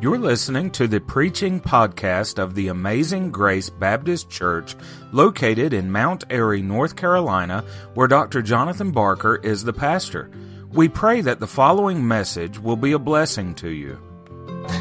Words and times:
You're 0.00 0.16
listening 0.16 0.70
to 0.70 0.88
the 0.88 0.98
preaching 0.98 1.60
podcast 1.60 2.38
of 2.38 2.54
the 2.54 2.68
Amazing 2.68 3.30
Grace 3.32 3.68
Baptist 3.68 4.30
Church 4.30 4.74
located 5.12 5.74
in 5.74 5.92
Mount 5.92 6.24
Airy, 6.30 6.62
North 6.62 6.96
Carolina, 6.96 7.66
where 7.92 8.08
Dr. 8.08 8.40
Jonathan 8.40 8.92
Barker 8.92 9.36
is 9.36 9.62
the 9.62 9.74
pastor. 9.74 10.30
We 10.72 10.88
pray 10.88 11.20
that 11.20 11.38
the 11.38 11.46
following 11.46 12.08
message 12.08 12.58
will 12.58 12.76
be 12.76 12.92
a 12.92 12.98
blessing 12.98 13.54
to 13.56 13.68
you. 13.68 14.09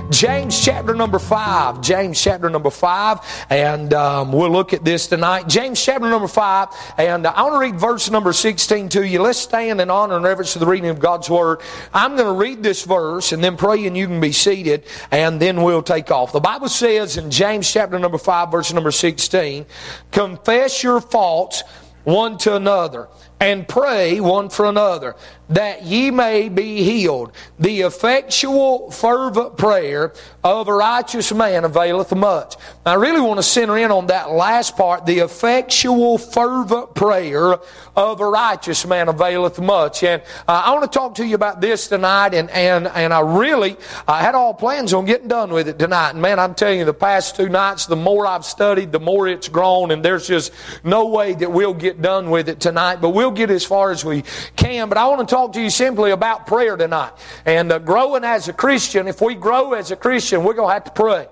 James 0.10 0.60
chapter 0.60 0.96
number 0.96 1.20
5. 1.20 1.82
James 1.82 2.22
chapter 2.22 2.50
number 2.50 2.70
5. 2.70 3.46
And 3.50 3.94
um, 3.94 4.32
we'll 4.32 4.50
look 4.50 4.74
at 4.74 4.84
this 4.84 5.08
tonight. 5.08 5.48
James 5.48 5.84
chapter 5.84 6.10
number 6.10 6.28
5. 6.28 6.68
And 6.98 7.28
I 7.28 7.42
want 7.44 7.56
to 7.56 7.60
read 7.60 7.80
verse 7.80 8.10
number 8.10 8.34
16 8.34 8.90
to 8.90 9.08
you. 9.08 9.22
Let's 9.22 9.40
stand 9.40 9.82
in 9.82 9.90
honor 9.90 10.16
and 10.16 10.26
reverence 10.26 10.54
to 10.54 10.60
the 10.60 10.66
reading 10.66 10.90
of 10.90 11.00
God's 11.00 11.30
Word. 11.30 11.62
I'm 11.94 12.16
going 12.16 12.28
to 12.28 12.40
read 12.40 12.64
this 12.64 12.84
verse 12.84 13.32
and 13.32 13.44
then 13.44 13.58
pray 13.58 13.86
and 13.86 13.96
you 13.96 14.08
can 14.08 14.20
be 14.20 14.32
seated 14.32 14.84
and 15.12 15.42
then 15.42 15.62
we'll 15.64 15.84
take 15.84 16.12
off. 16.12 16.32
The 16.32 16.40
Bible 16.40 16.70
says 16.70 17.18
in 17.18 17.32
James 17.32 17.72
chapter 17.72 18.00
number 18.00 18.18
5, 18.18 18.52
verse 18.52 18.74
number 18.74 18.92
16, 18.92 19.66
Confess 20.12 20.84
your 20.84 21.02
faults 21.02 21.64
one 22.04 22.38
to 22.40 22.56
another 22.56 23.08
and 23.40 23.68
pray 23.68 24.20
one 24.20 24.50
for 24.50 24.66
another 24.66 25.16
that 25.50 25.84
ye 25.84 26.12
may 26.12 26.48
be 26.48 26.84
healed. 26.84 27.32
The 27.58 27.82
effectual, 27.82 28.92
fervent 28.92 29.58
prayer 29.58 30.14
of 30.44 30.68
a 30.68 30.74
righteous 30.74 31.34
man 31.34 31.64
availeth 31.64 32.16
much. 32.16 32.56
I 32.86 32.94
really 32.94 33.20
want 33.20 33.40
to 33.40 33.44
center 33.44 33.78
in 33.78 33.92
on 33.92 34.08
that 34.08 34.30
last 34.30 34.78
part. 34.78 35.08
The 35.08 35.20
effectual, 35.20 36.20
fervent 36.20 36.94
prayer 36.94 37.58
of 37.96 38.22
a 38.22 38.30
righteous 38.30 38.86
man 38.86 39.10
availeth 39.10 39.60
much. 39.60 40.04
And 40.04 40.22
uh, 40.48 40.64
I 40.66 40.72
want 40.72 40.90
to 40.90 41.00
talk 41.00 41.16
to 41.16 41.26
you 41.26 41.34
about 41.34 41.62
this 41.62 41.88
tonight, 41.88 42.36
and, 42.36 42.50
and, 42.52 42.88
and 42.88 43.12
I 43.12 43.22
really 43.22 43.76
I 44.08 44.22
had 44.22 44.36
all 44.36 44.54
plans 44.54 44.94
on 44.94 45.06
getting 45.06 45.28
done 45.28 45.52
with 45.52 45.68
it 45.68 45.80
tonight. 45.80 46.12
And 46.12 46.22
man, 46.22 46.40
I'm 46.40 46.54
telling 46.54 46.80
you, 46.80 46.86
the 46.86 46.94
past 46.94 47.36
two 47.36 47.50
nights, 47.50 47.88
the 47.88 47.96
more 47.96 48.28
I've 48.28 48.46
studied, 48.46 48.92
the 48.92 49.00
more 49.00 49.28
it's 49.28 49.50
grown, 49.50 49.90
and 49.90 50.06
there's 50.06 50.28
just 50.28 50.54
no 50.84 51.08
way 51.08 51.34
that 51.34 51.52
we'll 51.52 51.74
get 51.74 52.02
done 52.04 52.30
with 52.30 52.50
it 52.50 52.60
tonight, 52.60 52.98
but 52.98 53.10
we'll 53.10 53.29
get 53.32 53.50
as 53.50 53.66
far 53.66 53.92
as 53.92 54.06
we 54.06 54.24
can. 54.56 54.90
But 54.90 54.98
I 54.98 55.08
want 55.08 55.28
to 55.28 55.36
talk 55.36 55.40
talk 55.40 55.54
to 55.54 55.62
you 55.62 55.70
simply 55.70 56.12
about 56.12 56.48
prayer 56.48 56.76
tonight. 56.76 57.14
And 57.46 57.72
uh, 57.72 57.80
growing 57.80 58.24
as 58.24 58.48
a 58.48 58.54
Christian, 58.54 59.08
if 59.08 59.22
we 59.22 59.36
grow 59.36 59.74
as 59.74 59.92
a 59.92 59.96
Christian, 59.96 60.44
we're 60.44 60.54
going 60.54 60.70
to 60.70 60.74
have 60.74 60.84
to 60.84 60.92
pray. 60.92 61.28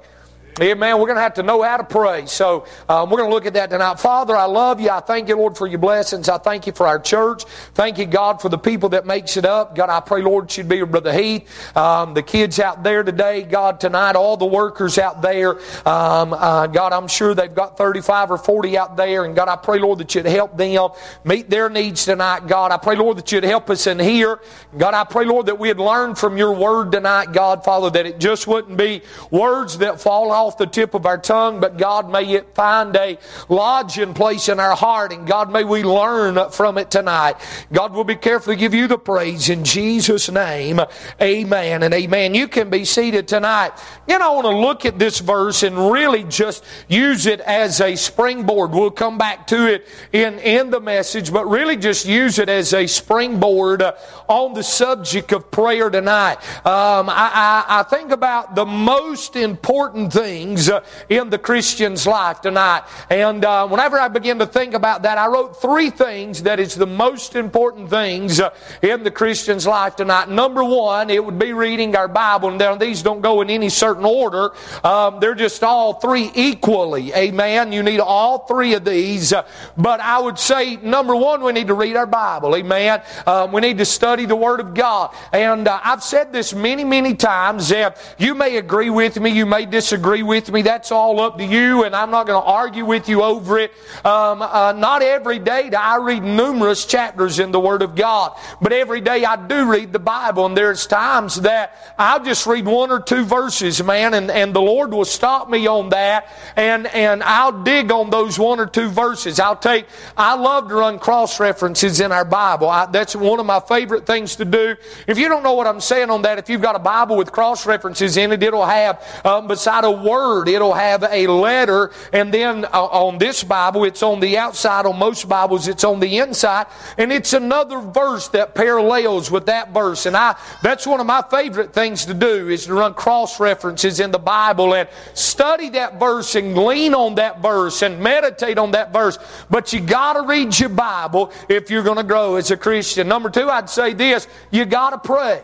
Amen. 0.60 0.98
We're 0.98 1.06
going 1.06 1.18
to 1.18 1.22
have 1.22 1.36
to 1.36 1.44
know 1.44 1.62
how 1.62 1.78
to 1.78 1.84
pray. 1.84 2.26
So 2.26 2.66
um, 2.90 3.12
we're 3.12 3.20
going 3.20 3.30
to 3.30 3.36
look 3.36 3.46
at 3.46 3.54
that 3.54 3.70
tonight. 3.70 4.00
Father, 4.00 4.36
I 4.36 4.46
love 4.46 4.82
you. 4.82 4.90
I 4.90 5.02
thank 5.02 5.30
you, 5.30 5.36
Lord, 5.36 5.56
for 5.56 5.68
your 5.68 5.78
blessings. 5.78 6.30
I 6.30 6.40
thank 6.40 6.66
you 6.66 6.74
for 6.74 6.88
our 6.88 6.98
church. 6.98 7.44
Thank 7.76 8.00
you, 8.00 8.08
God, 8.08 8.42
for 8.42 8.50
the 8.50 8.58
people 8.58 8.90
that 8.90 9.06
makes 9.06 9.38
it 9.38 9.46
up. 9.46 9.76
God, 9.76 9.92
I 9.92 10.00
pray, 10.00 10.24
Lord, 10.24 10.50
should 10.50 10.68
be 10.68 10.84
Brother 10.84 11.14
Heath, 11.14 11.78
um, 11.78 12.16
the 12.16 12.24
kids 12.24 12.60
out 12.60 12.82
there 12.82 13.04
today, 13.04 13.44
God, 13.44 13.80
tonight, 13.80 14.16
all 14.16 14.36
the 14.36 14.48
workers 14.48 14.98
out 14.98 15.22
there. 15.22 15.60
Um, 15.88 16.34
uh, 16.34 16.66
God, 16.66 16.92
I'm 16.92 17.08
sure 17.08 17.36
they've 17.36 17.54
got 17.54 17.78
35 17.78 18.32
or 18.32 18.38
40 18.40 18.78
out 18.80 18.98
there. 18.98 19.26
And 19.26 19.36
God, 19.36 19.50
I 19.50 19.58
pray, 19.58 19.78
Lord, 19.78 20.00
that 20.00 20.16
you'd 20.16 20.26
help 20.26 20.58
them 20.58 20.90
meet 21.24 21.52
their 21.52 21.70
needs 21.70 22.06
tonight. 22.06 22.48
God, 22.48 22.72
I 22.72 22.78
pray, 22.78 22.96
Lord, 22.96 23.18
that 23.20 23.32
you'd 23.32 23.44
help 23.44 23.70
us 23.70 23.86
in 23.86 24.00
here. 24.00 24.40
God, 24.76 24.96
I 24.96 25.04
pray, 25.04 25.26
Lord, 25.26 25.46
that 25.46 25.60
we'd 25.60 25.78
learn 25.78 26.16
from 26.16 26.36
your 26.36 26.54
word 26.54 26.92
tonight, 26.92 27.32
God, 27.32 27.64
Father, 27.64 27.92
that 27.92 28.08
it 28.08 28.20
just 28.20 28.48
wouldn't 28.48 28.76
be 28.76 29.04
words 29.30 29.78
that 29.78 30.02
fall 30.02 30.32
off 30.32 30.47
off 30.48 30.58
the 30.58 30.66
tip 30.66 30.94
of 30.94 31.06
our 31.06 31.18
tongue, 31.18 31.60
but 31.60 31.78
God, 31.78 32.10
may 32.10 32.24
it 32.32 32.56
find 32.56 32.96
a 32.96 33.18
lodging 33.50 34.14
place 34.14 34.48
in 34.48 34.62
our 34.62 34.78
heart, 34.78 35.12
and 35.12 35.28
God, 35.28 35.52
may 35.52 35.66
we 35.66 35.84
learn 35.84 36.50
from 36.52 36.78
it 36.78 36.90
tonight. 36.90 37.36
God 37.74 37.94
will 37.94 38.06
be 38.06 38.16
careful 38.16 38.54
to 38.54 38.58
give 38.58 38.74
you 38.74 38.88
the 38.88 38.98
praise 38.98 39.50
in 39.50 39.66
Jesus' 39.66 40.30
name. 40.30 40.80
Amen 41.22 41.84
and 41.84 41.94
amen. 41.94 42.34
You 42.34 42.48
can 42.48 42.70
be 42.70 42.86
seated 42.86 43.28
tonight. 43.28 43.72
You 44.08 44.18
know, 44.20 44.32
I 44.32 44.36
want 44.36 44.46
to 44.46 44.58
look 44.58 44.86
at 44.86 44.98
this 44.98 45.20
verse 45.20 45.64
and 45.64 45.92
really 45.92 46.24
just 46.24 46.64
use 46.88 47.26
it 47.26 47.42
as 47.42 47.82
a 47.82 47.98
springboard. 47.98 48.72
We'll 48.72 48.90
come 48.90 49.18
back 49.18 49.48
to 49.48 49.68
it 49.68 49.86
in, 50.14 50.40
in 50.40 50.70
the 50.70 50.80
message, 50.80 51.34
but 51.34 51.46
really 51.46 51.76
just 51.76 52.06
use 52.06 52.40
it 52.40 52.48
as 52.48 52.74
a 52.74 52.88
springboard 52.88 53.84
on 54.30 54.54
the 54.54 54.64
subject 54.64 55.34
of 55.34 55.52
prayer 55.52 55.90
tonight. 55.90 56.38
Um, 56.66 57.10
I, 57.10 57.66
I, 57.68 57.80
I 57.80 57.84
think 57.84 58.12
about 58.12 58.56
the 58.56 58.66
most 58.66 59.36
important 59.36 60.14
thing 60.14 60.37
things 60.38 60.70
uh, 60.70 60.84
in 61.10 61.30
the 61.30 61.38
Christian's 61.38 62.06
life 62.06 62.42
tonight. 62.42 62.84
And 63.10 63.44
uh, 63.44 63.68
whenever 63.68 64.00
I 64.00 64.08
begin 64.08 64.38
to 64.40 64.46
think 64.46 64.74
about 64.74 65.02
that, 65.02 65.18
I 65.18 65.28
wrote 65.28 65.60
three 65.62 65.90
things 65.90 66.44
that 66.44 66.60
is 66.60 66.76
the 66.76 66.86
most 66.86 67.36
important 67.36 67.90
things 67.90 68.40
uh, 68.40 68.52
in 68.82 69.04
the 69.04 69.10
Christian's 69.10 69.66
life 69.66 69.96
tonight. 69.96 70.30
Number 70.30 70.64
one, 70.64 71.10
it 71.10 71.24
would 71.24 71.40
be 71.40 71.54
reading 71.54 71.96
our 71.96 72.08
Bible. 72.08 72.50
And 72.50 72.80
these 72.80 73.02
don't 73.02 73.22
go 73.22 73.42
in 73.42 73.50
any 73.50 73.70
certain 73.70 74.06
order. 74.06 74.52
Um, 74.84 75.20
they're 75.20 75.34
just 75.34 75.64
all 75.64 75.94
three 75.94 76.32
equally. 76.36 77.14
Amen. 77.14 77.72
You 77.72 77.82
need 77.82 78.00
all 78.00 78.46
three 78.46 78.76
of 78.76 78.86
these. 78.86 79.34
but 79.76 80.00
I 80.00 80.20
would 80.20 80.38
say, 80.38 80.76
number 80.78 81.16
one, 81.16 81.42
we 81.42 81.52
need 81.52 81.68
to 81.68 81.74
read 81.74 81.96
our 81.96 82.06
Bible. 82.06 82.56
Amen. 82.56 83.02
Um, 83.26 83.52
we 83.52 83.62
need 83.62 83.80
to 83.80 83.86
study 83.86 84.26
the 84.26 84.36
Word 84.36 84.60
of 84.60 84.76
God. 84.76 85.16
And 85.34 85.68
uh, 85.68 85.80
I've 85.84 86.04
said 86.04 86.32
this 86.32 86.54
many, 86.54 86.84
many 86.84 87.16
times. 87.16 87.72
Uh, 87.72 87.96
you 88.20 88.36
may 88.36 88.58
agree 88.58 88.92
with 88.92 89.20
me. 89.20 89.32
You 89.32 89.48
may 89.48 89.66
disagree 89.66 90.24
with 90.28 90.52
me, 90.52 90.62
that's 90.62 90.92
all 90.92 91.20
up 91.20 91.38
to 91.38 91.46
you, 91.46 91.86
and 91.86 91.96
I'm 91.96 92.12
not 92.12 92.28
going 92.28 92.40
to 92.40 92.46
argue 92.46 92.86
with 92.86 93.10
you 93.10 93.24
over 93.24 93.58
it. 93.58 93.72
Um, 94.06 94.42
uh, 94.42 94.74
not 94.74 95.02
every 95.02 95.40
day 95.40 95.70
do 95.70 95.78
I 95.78 95.98
read 95.98 96.22
numerous 96.22 96.86
chapters 96.86 97.40
in 97.40 97.52
the 97.52 97.60
Word 97.60 97.82
of 97.82 97.96
God, 97.96 98.38
but 98.62 98.74
every 98.74 99.02
day 99.02 99.24
I 99.24 99.48
do 99.48 99.66
read 99.66 99.94
the 99.94 100.00
Bible, 100.00 100.46
and 100.46 100.56
there's 100.56 100.86
times 100.86 101.42
that 101.42 101.96
I'll 101.98 102.24
just 102.24 102.46
read 102.46 102.66
one 102.66 102.92
or 102.92 103.00
two 103.00 103.24
verses, 103.24 103.82
man, 103.82 104.14
and, 104.14 104.30
and 104.30 104.54
the 104.54 104.62
Lord 104.62 104.92
will 104.94 105.06
stop 105.06 105.50
me 105.50 105.66
on 105.68 105.90
that, 105.90 106.28
and, 106.56 106.88
and 106.88 107.24
I'll 107.24 107.64
dig 107.64 107.92
on 107.92 108.10
those 108.10 108.38
one 108.38 108.60
or 108.60 108.68
two 108.68 108.90
verses. 108.90 109.40
I'll 109.40 109.56
take, 109.56 109.88
I 110.18 110.36
love 110.36 110.68
to 110.68 110.76
run 110.76 111.00
cross 111.00 111.40
references 111.40 112.02
in 112.02 112.12
our 112.12 112.26
Bible. 112.26 112.68
I, 112.70 112.86
that's 112.88 113.16
one 113.16 113.40
of 113.40 113.46
my 113.46 113.62
favorite 113.62 114.06
things 114.06 114.36
to 114.36 114.46
do. 114.46 114.76
If 115.08 115.18
you 115.18 115.30
don't 115.30 115.44
know 115.44 115.54
what 115.54 115.68
I'm 115.68 115.80
saying 115.80 116.10
on 116.10 116.24
that, 116.24 116.38
if 116.38 116.50
you've 116.50 116.62
got 116.62 116.76
a 116.76 116.80
Bible 116.80 117.16
with 117.16 117.32
cross 117.32 117.66
references 117.66 118.18
in 118.18 118.34
it, 118.34 118.44
it'll 118.44 118.66
have, 118.66 119.02
um, 119.24 119.48
beside 119.48 119.86
a 119.86 119.92
word, 119.92 120.17
word. 120.18 120.48
It'll 120.50 120.74
have 120.74 121.04
a 121.04 121.28
letter, 121.28 121.92
and 122.12 122.34
then 122.34 122.66
uh, 122.66 122.86
on 122.86 123.18
this 123.18 123.44
Bible, 123.44 123.84
it's 123.84 124.04
on 124.04 124.20
the 124.20 124.38
outside. 124.38 124.86
On 124.86 124.98
most 124.98 125.28
Bibles, 125.30 125.68
it's 125.68 125.84
on 125.84 126.00
the 126.00 126.18
inside, 126.18 126.68
and 126.98 127.12
it's 127.12 127.34
another 127.34 127.80
verse 127.80 128.28
that 128.30 128.56
parallels 128.56 129.30
with 129.30 129.46
that 129.46 129.74
verse. 129.74 130.06
And 130.06 130.16
I, 130.18 130.36
that's 130.64 130.88
one 130.88 131.00
of 131.00 131.06
my 131.06 131.24
favorite 131.30 131.74
things 131.74 132.06
to 132.06 132.14
do 132.14 132.50
is 132.50 132.66
to 132.66 132.74
run 132.74 132.94
cross 132.94 133.40
references 133.40 134.00
in 134.00 134.12
the 134.12 134.20
Bible 134.20 134.74
and 134.74 134.90
study 135.14 135.70
that 135.70 136.00
verse 136.00 136.36
and 136.36 136.54
glean 136.54 136.94
on 136.94 137.16
that 137.16 137.42
verse 137.42 137.82
and 137.82 138.00
meditate 138.00 138.58
on 138.58 138.72
that 138.72 138.92
verse. 138.92 139.18
But 139.50 139.72
you 139.74 139.80
gotta 139.80 140.22
read 140.24 140.58
your 140.58 140.70
Bible 140.70 141.32
if 141.48 141.70
you're 141.70 141.84
gonna 141.84 142.04
grow 142.04 142.36
as 142.36 142.52
a 142.52 142.58
Christian. 142.58 143.08
Number 143.08 143.30
two, 143.30 143.50
I'd 143.50 143.70
say 143.70 143.94
this, 143.94 144.28
you 144.52 144.66
gotta 144.66 144.98
pray. 144.98 145.44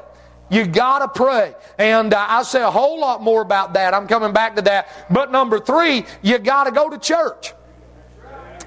You 0.53 0.67
gotta 0.67 1.07
pray. 1.07 1.55
And 1.79 2.13
uh, 2.13 2.27
I'll 2.29 2.45
say 2.45 2.61
a 2.61 2.69
whole 2.69 2.99
lot 2.99 3.23
more 3.23 3.41
about 3.41 3.73
that. 3.73 3.95
I'm 3.95 4.05
coming 4.05 4.33
back 4.33 4.55
to 4.57 4.61
that. 4.61 4.87
But 5.09 5.31
number 5.31 5.59
three, 5.59 6.05
you 6.21 6.37
gotta 6.37 6.71
go 6.71 6.91
to 6.91 6.99
church. 6.99 7.53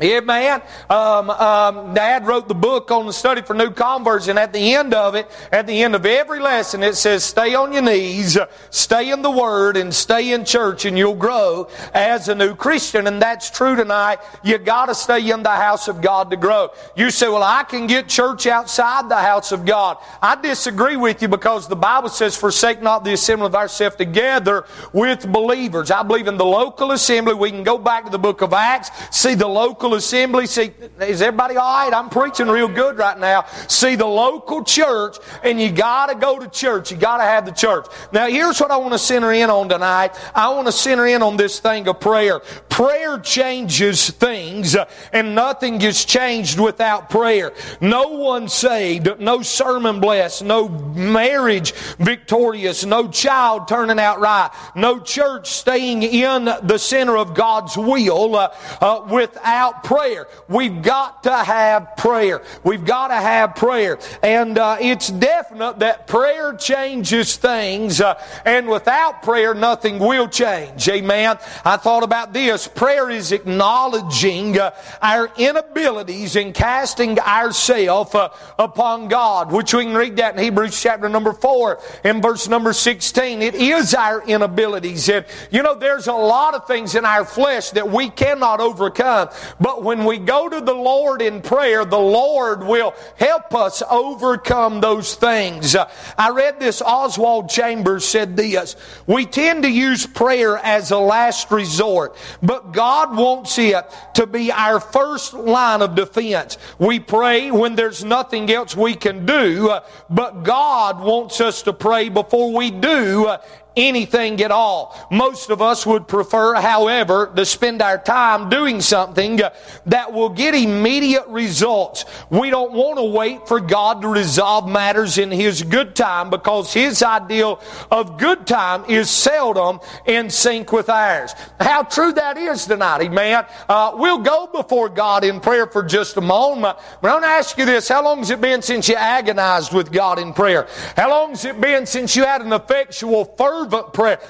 Amen. 0.02 0.60
Um, 0.90 1.30
um, 1.30 1.94
Dad 1.94 2.26
wrote 2.26 2.48
the 2.48 2.54
book 2.54 2.90
on 2.90 3.06
the 3.06 3.12
study 3.12 3.40
for 3.40 3.54
new 3.54 3.70
converts, 3.70 4.28
and 4.28 4.38
at 4.38 4.52
the 4.52 4.74
end 4.74 4.92
of 4.92 5.14
it, 5.14 5.26
at 5.50 5.66
the 5.66 5.82
end 5.82 5.94
of 5.94 6.04
every 6.04 6.38
lesson, 6.38 6.82
it 6.82 6.96
says, 6.96 7.24
"Stay 7.24 7.54
on 7.54 7.72
your 7.72 7.82
knees, 7.82 8.36
stay 8.70 9.10
in 9.10 9.22
the 9.22 9.30
Word, 9.30 9.76
and 9.76 9.94
stay 9.94 10.32
in 10.32 10.44
church, 10.44 10.84
and 10.84 10.98
you'll 10.98 11.14
grow 11.14 11.68
as 11.94 12.28
a 12.28 12.34
new 12.34 12.54
Christian." 12.54 13.06
And 13.06 13.22
that's 13.22 13.48
true 13.50 13.74
tonight. 13.74 14.18
You 14.42 14.58
got 14.58 14.86
to 14.86 14.94
stay 14.94 15.30
in 15.30 15.42
the 15.42 15.48
house 15.48 15.88
of 15.88 16.02
God 16.02 16.30
to 16.30 16.36
grow. 16.36 16.70
You 16.94 17.10
say, 17.10 17.28
"Well, 17.28 17.42
I 17.42 17.62
can 17.62 17.86
get 17.86 18.08
church 18.08 18.46
outside 18.46 19.08
the 19.08 19.16
house 19.16 19.50
of 19.50 19.64
God." 19.64 19.96
I 20.20 20.34
disagree 20.36 20.96
with 20.96 21.22
you 21.22 21.28
because 21.28 21.68
the 21.68 21.76
Bible 21.76 22.10
says, 22.10 22.36
"Forsake 22.36 22.82
not 22.82 23.02
the 23.02 23.14
assembly 23.14 23.46
of 23.46 23.54
ourselves 23.54 23.96
together 23.96 24.66
with 24.92 25.26
believers." 25.32 25.90
I 25.90 26.02
believe 26.02 26.28
in 26.28 26.36
the 26.36 26.44
local 26.44 26.92
assembly. 26.92 27.32
We 27.32 27.50
can 27.50 27.62
go 27.62 27.78
back 27.78 28.04
to 28.04 28.10
the 28.10 28.18
book 28.18 28.42
of 28.42 28.52
Acts, 28.52 28.90
see 29.10 29.34
the 29.34 29.48
local 29.48 29.85
local 29.86 29.98
assembly. 29.98 30.46
See, 30.46 30.72
is 31.00 31.22
everybody 31.22 31.56
all 31.56 31.84
right? 31.84 31.94
I'm 31.94 32.08
preaching 32.08 32.48
real 32.48 32.68
good 32.68 32.98
right 32.98 33.18
now. 33.18 33.46
See 33.68 33.94
the 33.94 34.06
local 34.06 34.64
church, 34.64 35.16
and 35.44 35.60
you 35.60 35.70
got 35.70 36.06
to 36.06 36.16
go 36.16 36.38
to 36.38 36.48
church. 36.48 36.90
You 36.90 36.96
got 36.96 37.18
to 37.18 37.22
have 37.22 37.46
the 37.46 37.52
church. 37.52 37.86
Now, 38.12 38.26
here's 38.26 38.60
what 38.60 38.70
I 38.70 38.78
want 38.78 38.94
to 38.94 38.98
center 38.98 39.32
in 39.32 39.48
on 39.48 39.68
tonight. 39.68 40.18
I 40.34 40.48
want 40.50 40.66
to 40.66 40.72
center 40.72 41.06
in 41.06 41.22
on 41.22 41.36
this 41.36 41.60
thing 41.60 41.86
of 41.86 42.00
prayer. 42.00 42.40
Prayer 42.68 43.18
changes 43.20 44.10
things, 44.10 44.76
and 45.12 45.34
nothing 45.34 45.78
gets 45.78 46.04
changed 46.04 46.58
without 46.58 47.08
prayer. 47.08 47.52
No 47.80 48.08
one 48.08 48.48
saved, 48.48 49.20
no 49.20 49.42
sermon 49.42 50.00
blessed, 50.00 50.44
no 50.44 50.68
marriage 50.68 51.72
victorious, 51.98 52.84
no 52.84 53.08
child 53.08 53.68
turning 53.68 54.00
out 54.00 54.20
right, 54.20 54.50
no 54.74 54.98
church 54.98 55.48
staying 55.48 56.02
in 56.02 56.44
the 56.44 56.78
center 56.78 57.16
of 57.16 57.34
God's 57.34 57.76
will 57.76 58.34
uh, 58.34 58.54
uh, 58.80 59.06
without 59.10 59.75
without 59.76 59.84
prayer. 59.84 60.26
We've 60.48 60.82
got 60.82 61.22
to 61.24 61.36
have 61.36 61.96
prayer. 61.96 62.42
We've 62.64 62.84
got 62.84 63.08
to 63.08 63.16
have 63.16 63.56
prayer. 63.56 63.98
And 64.22 64.58
uh, 64.58 64.76
it's 64.80 65.08
definite 65.08 65.80
that 65.80 66.06
prayer 66.06 66.54
changes 66.54 67.36
things. 67.36 68.00
Uh, 68.00 68.20
and 68.44 68.68
without 68.68 69.22
prayer, 69.22 69.54
nothing 69.54 69.98
will 69.98 70.28
change. 70.28 70.88
Amen. 70.88 71.38
I 71.64 71.76
thought 71.76 72.02
about 72.02 72.32
this. 72.32 72.68
Prayer 72.68 73.10
is 73.10 73.32
acknowledging 73.32 74.58
uh, 74.58 74.74
our 75.02 75.30
inabilities 75.36 76.36
in 76.36 76.52
casting 76.52 77.18
ourselves 77.18 78.14
uh, 78.14 78.28
upon 78.58 79.08
God, 79.08 79.52
which 79.52 79.74
we 79.74 79.84
can 79.84 79.94
read 79.94 80.16
that 80.16 80.36
in 80.36 80.42
Hebrews 80.42 80.80
chapter 80.80 81.08
number 81.08 81.32
4 81.32 81.80
and 82.04 82.22
verse 82.22 82.48
number 82.48 82.72
16. 82.72 83.42
It 83.42 83.54
is 83.54 83.94
our 83.94 84.22
inabilities. 84.26 85.08
And, 85.08 85.26
you 85.50 85.62
know, 85.62 85.74
there's 85.74 86.06
a 86.06 86.12
lot 86.12 86.54
of 86.54 86.66
things 86.66 86.94
in 86.94 87.04
our 87.04 87.24
flesh 87.24 87.70
that 87.70 87.90
we 87.90 88.10
cannot 88.10 88.60
overcome. 88.60 89.28
But 89.66 89.82
when 89.82 90.04
we 90.04 90.18
go 90.18 90.48
to 90.48 90.60
the 90.60 90.72
Lord 90.72 91.20
in 91.20 91.42
prayer, 91.42 91.84
the 91.84 91.98
Lord 91.98 92.62
will 92.62 92.94
help 93.16 93.52
us 93.52 93.82
overcome 93.90 94.80
those 94.80 95.16
things. 95.16 95.74
Uh, 95.74 95.90
I 96.16 96.30
read 96.30 96.60
this, 96.60 96.80
Oswald 96.80 97.50
Chambers 97.50 98.04
said 98.04 98.36
this 98.36 98.76
We 99.08 99.26
tend 99.26 99.64
to 99.64 99.68
use 99.68 100.06
prayer 100.06 100.56
as 100.56 100.92
a 100.92 100.98
last 100.98 101.50
resort, 101.50 102.14
but 102.40 102.70
God 102.70 103.16
wants 103.16 103.58
it 103.58 103.84
to 104.14 104.28
be 104.28 104.52
our 104.52 104.78
first 104.78 105.34
line 105.34 105.82
of 105.82 105.96
defense. 105.96 106.58
We 106.78 107.00
pray 107.00 107.50
when 107.50 107.74
there's 107.74 108.04
nothing 108.04 108.48
else 108.52 108.76
we 108.76 108.94
can 108.94 109.26
do, 109.26 109.70
uh, 109.70 109.84
but 110.08 110.44
God 110.44 111.00
wants 111.00 111.40
us 111.40 111.62
to 111.62 111.72
pray 111.72 112.08
before 112.08 112.52
we 112.52 112.70
do 112.70 113.26
uh, 113.26 113.38
anything 113.76 114.40
at 114.40 114.50
all. 114.50 114.96
Most 115.10 115.50
of 115.50 115.60
us 115.60 115.84
would 115.84 116.08
prefer, 116.08 116.54
however, 116.54 117.30
to 117.36 117.44
spend 117.44 117.82
our 117.82 117.98
time 117.98 118.48
doing 118.48 118.80
something 118.80 119.40
that 119.86 120.12
will 120.12 120.30
get 120.30 120.54
immediate 120.54 121.26
results. 121.28 122.06
We 122.30 122.50
don't 122.50 122.72
want 122.72 122.98
to 122.98 123.04
wait 123.04 123.46
for 123.46 123.60
God 123.60 124.02
to 124.02 124.08
resolve 124.08 124.68
matters 124.68 125.18
in 125.18 125.30
His 125.30 125.62
good 125.62 125.94
time 125.94 126.30
because 126.30 126.72
His 126.72 127.02
ideal 127.02 127.60
of 127.90 128.18
good 128.18 128.46
time 128.46 128.84
is 128.86 129.10
seldom 129.10 129.80
in 130.06 130.30
sync 130.30 130.72
with 130.72 130.88
ours. 130.88 131.34
How 131.60 131.82
true 131.82 132.12
that 132.12 132.38
is 132.38 132.64
tonight, 132.64 133.02
amen. 133.02 133.44
Uh, 133.68 133.92
we'll 133.94 134.18
go 134.18 134.46
before 134.46 134.88
God 134.88 135.22
in 135.24 135.40
prayer 135.40 135.66
for 135.66 135.82
just 135.82 136.16
a 136.16 136.20
moment. 136.20 136.78
But 137.02 137.08
I 137.08 137.12
want 137.12 137.24
to 137.24 137.28
ask 137.28 137.58
you 137.58 137.66
this. 137.66 137.88
How 137.88 138.02
long 138.02 138.18
has 138.18 138.30
it 138.30 138.40
been 138.40 138.62
since 138.62 138.88
you 138.88 138.94
agonized 138.94 139.74
with 139.74 139.92
God 139.92 140.18
in 140.18 140.32
prayer? 140.32 140.66
How 140.96 141.10
long 141.10 141.30
has 141.30 141.44
it 141.44 141.60
been 141.60 141.84
since 141.84 142.16
you 142.16 142.24
had 142.24 142.40
an 142.40 142.52
effectual 142.52 143.24
fervor 143.24 143.65
fervent 143.66 143.92
prayer. 143.92 144.20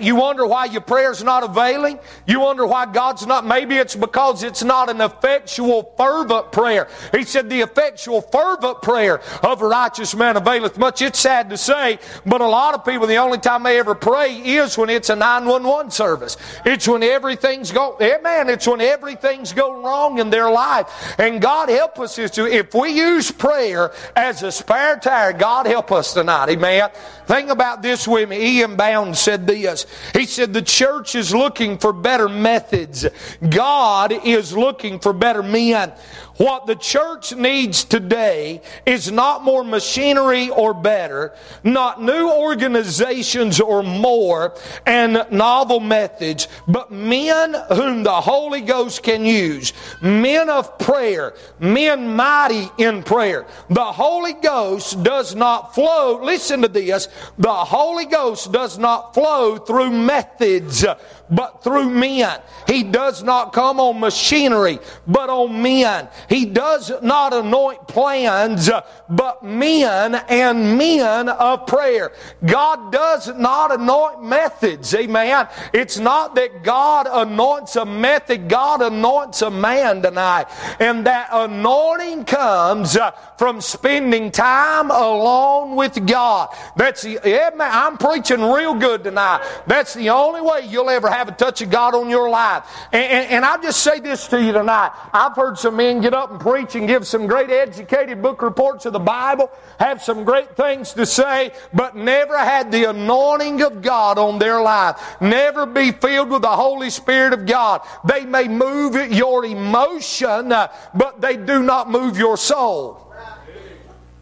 You 0.00 0.16
wonder 0.16 0.46
why 0.46 0.66
your 0.66 0.80
prayer's 0.80 1.22
not 1.22 1.42
availing? 1.42 1.98
You 2.26 2.40
wonder 2.40 2.66
why 2.66 2.86
God's 2.86 3.26
not, 3.26 3.46
maybe 3.46 3.76
it's 3.76 3.94
because 3.94 4.42
it's 4.42 4.62
not 4.62 4.90
an 4.90 5.00
effectual 5.00 5.94
fervent 5.96 6.52
prayer. 6.52 6.88
He 7.12 7.24
said 7.24 7.50
the 7.50 7.60
effectual 7.60 8.22
fervent 8.22 8.82
prayer 8.82 9.20
of 9.42 9.62
a 9.62 9.66
righteous 9.66 10.14
man 10.14 10.36
availeth 10.36 10.78
much. 10.78 11.02
It's 11.02 11.18
sad 11.18 11.50
to 11.50 11.56
say, 11.56 11.98
but 12.24 12.40
a 12.40 12.46
lot 12.46 12.74
of 12.74 12.84
people, 12.84 13.06
the 13.06 13.16
only 13.16 13.38
time 13.38 13.62
they 13.62 13.78
ever 13.78 13.94
pray 13.94 14.34
is 14.36 14.76
when 14.78 14.90
it's 14.90 15.10
a 15.10 15.16
911 15.16 15.90
service. 15.90 16.36
It's 16.64 16.88
when 16.88 17.02
everything's 17.02 17.70
going, 17.72 18.22
man, 18.22 18.48
it's 18.48 18.66
when 18.66 18.80
everything's 18.80 19.52
going 19.52 19.82
wrong 19.82 20.18
in 20.18 20.30
their 20.30 20.50
life. 20.50 21.14
And 21.18 21.40
God 21.40 21.68
help 21.68 21.98
us 21.98 22.18
is 22.18 22.30
to, 22.32 22.46
if 22.46 22.74
we 22.74 22.90
use 22.90 23.30
prayer 23.30 23.92
as 24.16 24.42
a 24.42 24.50
spare 24.50 24.98
tire, 24.98 25.32
God 25.32 25.66
help 25.66 25.92
us 25.92 26.14
tonight. 26.14 26.48
Amen. 26.50 26.90
Think 27.26 27.50
about 27.50 27.82
this 27.82 28.08
with 28.08 28.28
me. 28.28 28.58
E.M. 28.58 28.76
Bounds 28.78 29.18
said 29.18 29.46
this. 29.46 29.84
He 30.14 30.24
said, 30.24 30.54
The 30.54 30.62
church 30.62 31.14
is 31.14 31.34
looking 31.34 31.76
for 31.76 31.92
better 31.92 32.28
methods. 32.30 33.06
God 33.46 34.12
is 34.24 34.56
looking 34.56 34.98
for 35.00 35.12
better 35.12 35.42
men. 35.42 35.92
What 36.38 36.66
the 36.66 36.76
church 36.76 37.34
needs 37.34 37.82
today 37.82 38.62
is 38.86 39.10
not 39.10 39.42
more 39.42 39.64
machinery 39.64 40.50
or 40.50 40.72
better, 40.72 41.34
not 41.64 42.00
new 42.00 42.30
organizations 42.30 43.60
or 43.60 43.82
more 43.82 44.54
and 44.86 45.26
novel 45.32 45.80
methods, 45.80 46.46
but 46.68 46.92
men 46.92 47.56
whom 47.74 48.04
the 48.04 48.20
Holy 48.20 48.60
Ghost 48.60 49.02
can 49.02 49.24
use. 49.24 49.72
Men 50.00 50.48
of 50.48 50.78
prayer, 50.78 51.34
men 51.58 52.14
mighty 52.14 52.68
in 52.78 53.02
prayer. 53.02 53.44
The 53.68 53.92
Holy 53.92 54.34
Ghost 54.34 55.02
does 55.02 55.34
not 55.34 55.74
flow, 55.74 56.22
listen 56.22 56.62
to 56.62 56.68
this, 56.68 57.08
the 57.36 57.52
Holy 57.52 58.06
Ghost 58.06 58.52
does 58.52 58.78
not 58.78 59.12
flow 59.12 59.56
through 59.56 59.90
methods 59.90 60.84
but 61.30 61.62
through 61.62 61.90
men. 61.90 62.40
He 62.66 62.82
does 62.82 63.22
not 63.22 63.52
come 63.52 63.80
on 63.80 64.00
machinery, 64.00 64.78
but 65.06 65.30
on 65.30 65.60
men. 65.62 66.08
He 66.28 66.46
does 66.46 66.92
not 67.02 67.32
anoint 67.32 67.86
plans, 67.88 68.70
but 69.08 69.42
men 69.42 70.14
and 70.14 70.78
men 70.78 71.28
of 71.28 71.66
prayer. 71.66 72.12
God 72.44 72.92
does 72.92 73.28
not 73.36 73.72
anoint 73.72 74.22
methods. 74.22 74.94
Amen. 74.94 75.48
It's 75.72 75.98
not 75.98 76.34
that 76.34 76.62
God 76.62 77.08
anoints 77.10 77.76
a 77.76 77.84
method, 77.84 78.48
God 78.48 78.82
anoints 78.82 79.42
a 79.42 79.50
man 79.50 80.02
tonight. 80.02 80.46
And 80.80 81.06
that 81.06 81.28
anointing 81.32 82.24
comes 82.24 82.96
uh, 82.96 83.10
from 83.38 83.60
spending 83.60 84.30
time 84.30 84.90
alone 84.90 85.76
with 85.76 86.06
God. 86.06 86.54
That's 86.76 87.02
the, 87.02 87.20
yeah, 87.24 87.50
man, 87.54 87.70
I'm 87.72 87.96
preaching 87.96 88.40
real 88.42 88.74
good 88.74 89.04
tonight. 89.04 89.46
That's 89.66 89.94
the 89.94 90.10
only 90.10 90.40
way 90.40 90.66
you'll 90.68 90.90
ever 90.90 91.08
have 91.18 91.28
a 91.28 91.32
touch 91.32 91.60
of 91.62 91.70
God 91.70 91.94
on 91.94 92.08
your 92.08 92.30
life. 92.30 92.64
And, 92.92 93.04
and, 93.04 93.32
and 93.32 93.44
I 93.44 93.60
just 93.60 93.82
say 93.82 94.00
this 94.00 94.26
to 94.28 94.42
you 94.42 94.52
tonight. 94.52 94.92
I've 95.12 95.34
heard 95.34 95.58
some 95.58 95.76
men 95.76 96.00
get 96.00 96.14
up 96.14 96.30
and 96.30 96.40
preach 96.40 96.74
and 96.74 96.86
give 96.86 97.06
some 97.06 97.26
great 97.26 97.50
educated 97.50 98.22
book 98.22 98.40
reports 98.40 98.86
of 98.86 98.92
the 98.92 98.98
Bible, 98.98 99.50
have 99.78 100.02
some 100.02 100.24
great 100.24 100.56
things 100.56 100.92
to 100.94 101.04
say, 101.04 101.52
but 101.74 101.96
never 101.96 102.38
had 102.38 102.70
the 102.70 102.84
anointing 102.90 103.62
of 103.62 103.82
God 103.82 104.18
on 104.18 104.38
their 104.38 104.62
life. 104.62 105.00
Never 105.20 105.66
be 105.66 105.92
filled 105.92 106.30
with 106.30 106.42
the 106.42 106.48
Holy 106.48 106.90
Spirit 106.90 107.32
of 107.32 107.46
God. 107.46 107.82
They 108.04 108.24
may 108.24 108.48
move 108.48 108.94
your 109.12 109.44
emotion, 109.44 110.52
uh, 110.52 110.72
but 110.94 111.20
they 111.20 111.36
do 111.36 111.62
not 111.62 111.90
move 111.90 112.16
your 112.16 112.36
soul. 112.36 113.12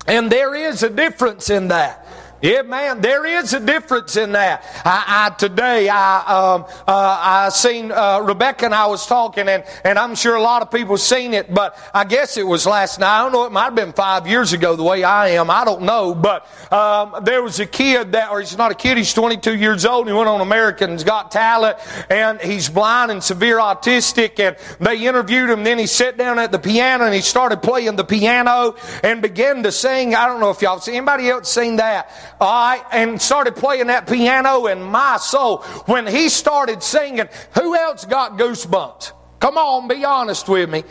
And 0.07 0.31
there 0.31 0.55
is 0.55 0.83
a 0.83 0.91
difference 0.91 1.51
in 1.51 1.69
that. 1.69 2.07
Yeah, 2.43 2.63
man, 2.63 3.01
there 3.01 3.25
is 3.25 3.55
a 3.55 3.61
difference 3.61 4.15
in 4.17 4.33
that. 4.33 4.63
I, 4.85 5.27
I 5.27 5.31
today, 5.37 5.89
I, 5.89 6.19
um, 6.19 6.65
uh, 6.87 7.19
I 7.21 7.49
seen, 7.49 7.91
uh, 7.91 8.21
Rebecca 8.21 8.67
and 8.67 8.75
I 8.75 8.87
was 8.87 9.07
talking 9.07 9.49
and, 9.49 9.65
and 9.85 9.99
I'm 9.99 10.15
sure 10.15 10.35
a 10.37 10.43
lot 10.43 10.61
of 10.61 10.71
people 10.71 10.99
seen 10.99 11.33
it, 11.33 11.53
but 11.55 11.79
I 11.95 12.05
guess 12.05 12.37
it 12.37 12.47
was 12.47 12.67
last 12.67 13.01
night. 13.01 13.21
I 13.21 13.23
don't 13.23 13.33
know, 13.33 13.47
it 13.47 13.53
might 13.53 13.65
have 13.65 13.75
been 13.75 13.95
five 13.95 14.27
years 14.27 14.53
ago 14.53 14.77
the 14.77 14.83
way 14.83 15.03
I 15.03 15.29
am. 15.29 15.49
I 15.49 15.65
don't 15.65 15.83
know, 15.83 16.15
but, 16.15 16.47
um, 16.71 17.25
there 17.25 17.43
was 17.43 17.59
a 17.59 17.65
kid 17.65 18.13
that, 18.13 18.31
or 18.31 18.41
he's 18.41 18.59
not 18.59 18.71
a 18.71 18.75
kid, 18.75 18.99
he's 18.99 19.15
22 19.15 19.57
years 19.57 19.87
old 19.87 20.07
he 20.07 20.13
went 20.13 20.29
on 20.29 20.43
American's 20.43 21.05
Got 21.05 21.31
Talent 21.31 21.79
and 22.11 22.39
he's 22.43 22.69
blind 22.69 23.11
and 23.11 23.25
severe 23.25 23.57
autistic 23.57 24.39
and 24.39 24.57
they 24.79 25.07
interviewed 25.07 25.49
him. 25.49 25.65
Then 25.65 25.79
he 25.79 25.87
sat 25.87 26.19
down 26.19 26.39
at 26.39 26.53
the 26.53 26.59
piano 26.59 27.05
and 27.05 27.15
he 27.15 27.23
started 27.23 27.63
playing 27.63 27.97
the 27.97 28.05
piano 28.05 28.77
and 29.03 29.23
began 29.23 29.63
to 29.63 29.73
sing. 29.73 30.15
I 30.15 30.27
don't 30.27 30.39
know 30.39 30.51
if 30.51 30.61
y'all 30.61 30.81
seen 30.81 30.97
anybody 30.97 31.31
else 31.31 31.51
seen 31.51 31.77
that 31.77 32.13
all 32.41 32.69
right, 32.71 32.85
and 32.93 33.21
started 33.21 33.57
playing 33.57 33.89
that 33.89 34.07
piano 34.07 34.67
in 34.67 34.83
my 34.83 35.17
soul. 35.19 35.59
When 35.87 36.07
he 36.07 36.29
started 36.29 36.83
singing, 36.83 37.29
who 37.55 37.75
else 37.75 38.05
got 38.05 38.39
goosebumps? 38.39 39.13
Come 39.41 39.59
on, 39.59 39.89
be 39.89 40.05
honest 40.05 40.49
with 40.49 40.71
me. 40.71 40.85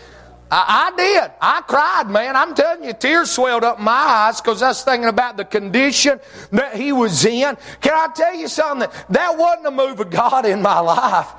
I, 0.52 0.92
I, 0.94 0.96
did. 0.96 1.32
I 1.42 1.62
cried, 1.62 2.10
man. 2.10 2.36
I'm 2.36 2.54
telling 2.54 2.84
you, 2.84 2.94
tears 2.94 3.32
swelled 3.32 3.64
up 3.64 3.80
my 3.80 3.92
eyes 3.92 4.40
because 4.40 4.62
I 4.62 4.70
was 4.70 4.84
thinking 4.84 5.10
about 5.10 5.38
the 5.38 5.46
condition 5.46 6.20
that 6.52 6.76
he 6.76 6.92
was 6.92 7.26
in. 7.26 7.58
Can 7.82 7.94
I 7.94 8.14
tell 8.14 8.36
you 8.36 8.48
something? 8.48 8.90
That 9.10 9.38
wasn't 9.38 9.68
a 9.68 9.72
move 9.72 10.00
of 10.00 10.12
God 10.12 10.46
in 10.46 10.62
my 10.62 10.80
life. 10.80 11.30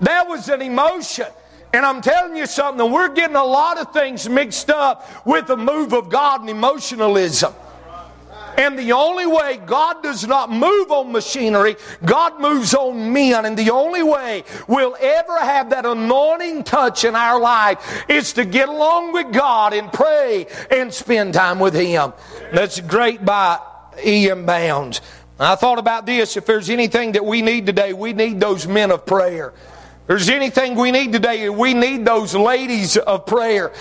That 0.00 0.26
was 0.26 0.48
an 0.48 0.62
emotion. 0.62 1.26
And 1.74 1.84
I'm 1.84 2.00
telling 2.00 2.36
you 2.36 2.46
something, 2.46 2.90
we're 2.90 3.12
getting 3.12 3.36
a 3.36 3.44
lot 3.44 3.78
of 3.78 3.92
things 3.92 4.28
mixed 4.28 4.70
up 4.70 5.26
with 5.26 5.46
the 5.46 5.56
move 5.56 5.92
of 5.92 6.08
God 6.08 6.40
and 6.40 6.48
emotionalism. 6.48 7.52
And 8.56 8.78
the 8.78 8.92
only 8.92 9.26
way 9.26 9.60
God 9.66 10.02
does 10.02 10.26
not 10.26 10.50
move 10.50 10.90
on 10.90 11.12
machinery, 11.12 11.76
God 12.04 12.40
moves 12.40 12.74
on 12.74 13.12
men. 13.12 13.44
And 13.44 13.56
the 13.56 13.70
only 13.70 14.02
way 14.02 14.44
we'll 14.68 14.96
ever 15.00 15.38
have 15.38 15.70
that 15.70 15.86
anointing 15.86 16.64
touch 16.64 17.04
in 17.04 17.14
our 17.14 17.40
life 17.40 18.04
is 18.08 18.32
to 18.34 18.44
get 18.44 18.68
along 18.68 19.12
with 19.12 19.32
God 19.32 19.72
and 19.72 19.92
pray 19.92 20.46
and 20.70 20.92
spend 20.92 21.34
time 21.34 21.58
with 21.58 21.74
Him. 21.74 22.12
That's 22.52 22.80
great 22.80 23.24
by 23.24 23.58
E.M. 24.04 24.46
Bounds. 24.46 25.00
I 25.38 25.56
thought 25.56 25.78
about 25.78 26.06
this. 26.06 26.36
If 26.36 26.46
there's 26.46 26.70
anything 26.70 27.12
that 27.12 27.24
we 27.24 27.42
need 27.42 27.66
today, 27.66 27.92
we 27.92 28.12
need 28.12 28.38
those 28.38 28.68
men 28.68 28.92
of 28.92 29.04
prayer. 29.04 29.48
If 29.48 30.06
there's 30.06 30.28
anything 30.28 30.76
we 30.76 30.92
need 30.92 31.12
today, 31.12 31.48
we 31.48 31.74
need 31.74 32.04
those 32.04 32.34
ladies 32.34 32.96
of 32.96 33.26
prayer. 33.26 33.72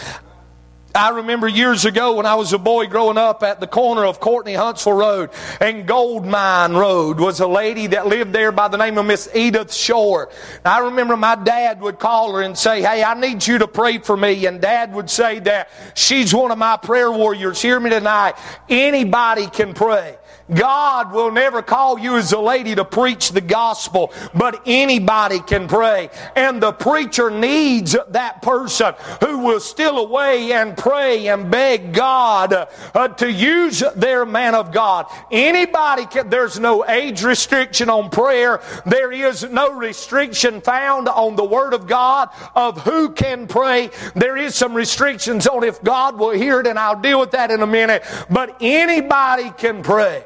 I 0.95 1.09
remember 1.09 1.47
years 1.47 1.85
ago 1.85 2.13
when 2.17 2.27
I 2.27 2.35
was 2.35 2.53
a 2.53 2.59
boy 2.59 2.85
growing 2.85 3.17
up 3.17 3.41
at 3.41 3.59
the 3.59 3.65
corner 3.65 4.05
of 4.05 4.19
Courtney 4.19 4.53
Huntsville 4.53 4.93
Road 4.93 5.31
and 5.59 5.87
Gold 5.87 6.23
Mine 6.23 6.73
Road 6.73 7.19
was 7.19 7.39
a 7.39 7.47
lady 7.47 7.87
that 7.87 8.05
lived 8.05 8.31
there 8.31 8.51
by 8.51 8.67
the 8.67 8.77
name 8.77 8.99
of 8.99 9.07
Miss 9.07 9.27
Edith 9.33 9.73
Shore. 9.73 10.29
I 10.63 10.81
remember 10.81 11.17
my 11.17 11.33
dad 11.33 11.81
would 11.81 11.97
call 11.97 12.35
her 12.35 12.43
and 12.43 12.55
say, 12.55 12.83
Hey, 12.83 13.03
I 13.03 13.19
need 13.19 13.47
you 13.47 13.57
to 13.57 13.67
pray 13.67 13.97
for 13.97 14.15
me. 14.15 14.45
And 14.45 14.61
dad 14.61 14.93
would 14.93 15.09
say 15.09 15.39
that 15.39 15.69
she's 15.95 16.31
one 16.31 16.51
of 16.51 16.59
my 16.59 16.77
prayer 16.77 17.11
warriors. 17.11 17.59
Hear 17.59 17.79
me 17.79 17.89
tonight. 17.89 18.35
Anybody 18.69 19.47
can 19.47 19.73
pray. 19.73 20.19
God 20.53 21.13
will 21.13 21.31
never 21.31 21.61
call 21.61 21.97
you 21.97 22.17
as 22.17 22.31
a 22.31 22.39
lady 22.39 22.75
to 22.75 22.85
preach 22.85 23.31
the 23.31 23.41
gospel, 23.41 24.11
but 24.33 24.61
anybody 24.65 25.39
can 25.39 25.67
pray. 25.67 26.09
And 26.35 26.61
the 26.61 26.73
preacher 26.73 27.29
needs 27.29 27.95
that 28.09 28.41
person 28.41 28.93
who 29.21 29.39
will 29.39 29.59
steal 29.59 29.97
away 29.97 30.51
and 30.51 30.77
pray 30.77 31.27
and 31.27 31.49
beg 31.49 31.93
God 31.93 32.67
uh, 32.93 33.07
to 33.07 33.31
use 33.31 33.83
their 33.95 34.25
man 34.25 34.55
of 34.55 34.71
God. 34.71 35.05
Anybody 35.31 36.05
can, 36.05 36.29
there's 36.29 36.59
no 36.59 36.85
age 36.87 37.23
restriction 37.23 37.89
on 37.89 38.09
prayer. 38.09 38.61
There 38.85 39.11
is 39.11 39.43
no 39.43 39.71
restriction 39.73 40.61
found 40.61 41.07
on 41.07 41.35
the 41.35 41.45
Word 41.45 41.73
of 41.73 41.87
God 41.87 42.29
of 42.55 42.81
who 42.81 43.11
can 43.11 43.47
pray. 43.47 43.89
There 44.15 44.37
is 44.37 44.55
some 44.55 44.73
restrictions 44.73 45.47
on 45.47 45.63
if 45.63 45.81
God 45.83 46.17
will 46.17 46.31
hear 46.31 46.59
it, 46.59 46.67
and 46.67 46.77
I'll 46.77 46.99
deal 46.99 47.19
with 47.19 47.31
that 47.31 47.51
in 47.51 47.61
a 47.61 47.67
minute. 47.67 48.03
But 48.29 48.57
anybody 48.61 49.51
can 49.51 49.83
pray. 49.83 50.25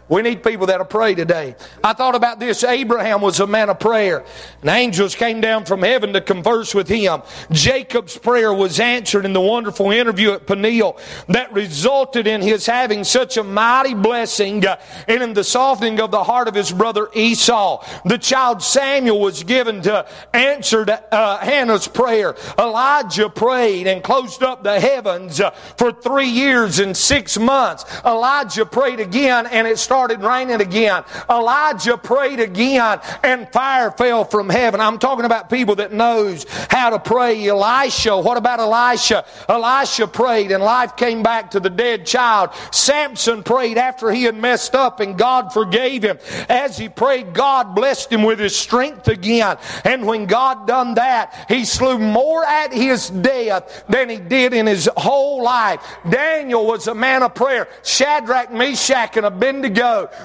We 0.11 0.21
need 0.21 0.43
people 0.43 0.67
that'll 0.67 0.85
pray 0.85 1.15
today. 1.15 1.55
I 1.81 1.93
thought 1.93 2.15
about 2.15 2.37
this. 2.37 2.65
Abraham 2.65 3.21
was 3.21 3.39
a 3.39 3.47
man 3.47 3.69
of 3.69 3.79
prayer. 3.79 4.25
And 4.59 4.69
angels 4.69 5.15
came 5.15 5.39
down 5.39 5.63
from 5.63 5.83
heaven 5.83 6.11
to 6.11 6.19
converse 6.19 6.75
with 6.75 6.89
him. 6.89 7.21
Jacob's 7.49 8.17
prayer 8.17 8.53
was 8.53 8.81
answered 8.81 9.23
in 9.23 9.31
the 9.31 9.39
wonderful 9.39 9.89
interview 9.89 10.33
at 10.33 10.45
Peniel 10.45 10.99
that 11.29 11.53
resulted 11.53 12.27
in 12.27 12.41
his 12.41 12.65
having 12.65 13.05
such 13.05 13.37
a 13.37 13.43
mighty 13.43 13.93
blessing 13.93 14.65
uh, 14.65 14.81
and 15.07 15.23
in 15.23 15.31
the 15.31 15.45
softening 15.45 16.01
of 16.01 16.11
the 16.11 16.25
heart 16.25 16.49
of 16.49 16.55
his 16.55 16.73
brother 16.73 17.07
Esau. 17.13 17.81
The 18.03 18.17
child 18.17 18.61
Samuel 18.61 19.21
was 19.21 19.43
given 19.43 19.81
to 19.83 20.05
answer 20.33 20.85
uh, 20.89 21.37
Hannah's 21.37 21.87
prayer. 21.87 22.35
Elijah 22.59 23.29
prayed 23.29 23.87
and 23.87 24.03
closed 24.03 24.43
up 24.43 24.61
the 24.61 24.77
heavens 24.77 25.39
uh, 25.39 25.51
for 25.51 25.93
three 25.93 26.27
years 26.27 26.79
and 26.79 26.97
six 26.97 27.37
months. 27.39 27.85
Elijah 28.03 28.65
prayed 28.65 28.99
again 28.99 29.47
and 29.47 29.65
it 29.65 29.79
started 29.79 30.00
started 30.01 30.23
raining 30.23 30.61
again. 30.61 31.03
Elijah 31.29 31.95
prayed 31.95 32.39
again 32.39 32.99
and 33.21 33.47
fire 33.51 33.91
fell 33.91 34.25
from 34.25 34.49
heaven. 34.49 34.81
I'm 34.81 34.97
talking 34.97 35.25
about 35.25 35.47
people 35.47 35.75
that 35.75 35.93
knows 35.93 36.43
how 36.71 36.89
to 36.89 36.97
pray. 36.97 37.47
Elisha, 37.47 38.19
what 38.19 38.35
about 38.35 38.59
Elisha? 38.59 39.23
Elisha 39.47 40.07
prayed 40.07 40.51
and 40.51 40.63
life 40.63 40.95
came 40.95 41.21
back 41.21 41.51
to 41.51 41.59
the 41.59 41.69
dead 41.69 42.07
child. 42.07 42.49
Samson 42.71 43.43
prayed 43.43 43.77
after 43.77 44.09
he 44.09 44.23
had 44.23 44.35
messed 44.35 44.73
up 44.73 45.01
and 45.01 45.19
God 45.19 45.53
forgave 45.53 46.01
him. 46.01 46.17
As 46.49 46.79
he 46.79 46.89
prayed, 46.89 47.35
God 47.35 47.75
blessed 47.75 48.11
him 48.11 48.23
with 48.23 48.39
his 48.39 48.55
strength 48.55 49.07
again. 49.07 49.57
And 49.85 50.07
when 50.07 50.25
God 50.25 50.65
done 50.65 50.95
that, 50.95 51.45
he 51.47 51.63
slew 51.63 51.99
more 51.99 52.43
at 52.43 52.73
his 52.73 53.11
death 53.11 53.83
than 53.87 54.09
he 54.09 54.17
did 54.17 54.53
in 54.53 54.65
his 54.65 54.89
whole 54.97 55.43
life. 55.43 55.79
Daniel 56.09 56.65
was 56.65 56.87
a 56.87 56.95
man 56.95 57.21
of 57.21 57.35
prayer. 57.35 57.67
Shadrach, 57.83 58.51
Meshach, 58.51 59.15
and 59.15 59.27
Abednego 59.27 59.80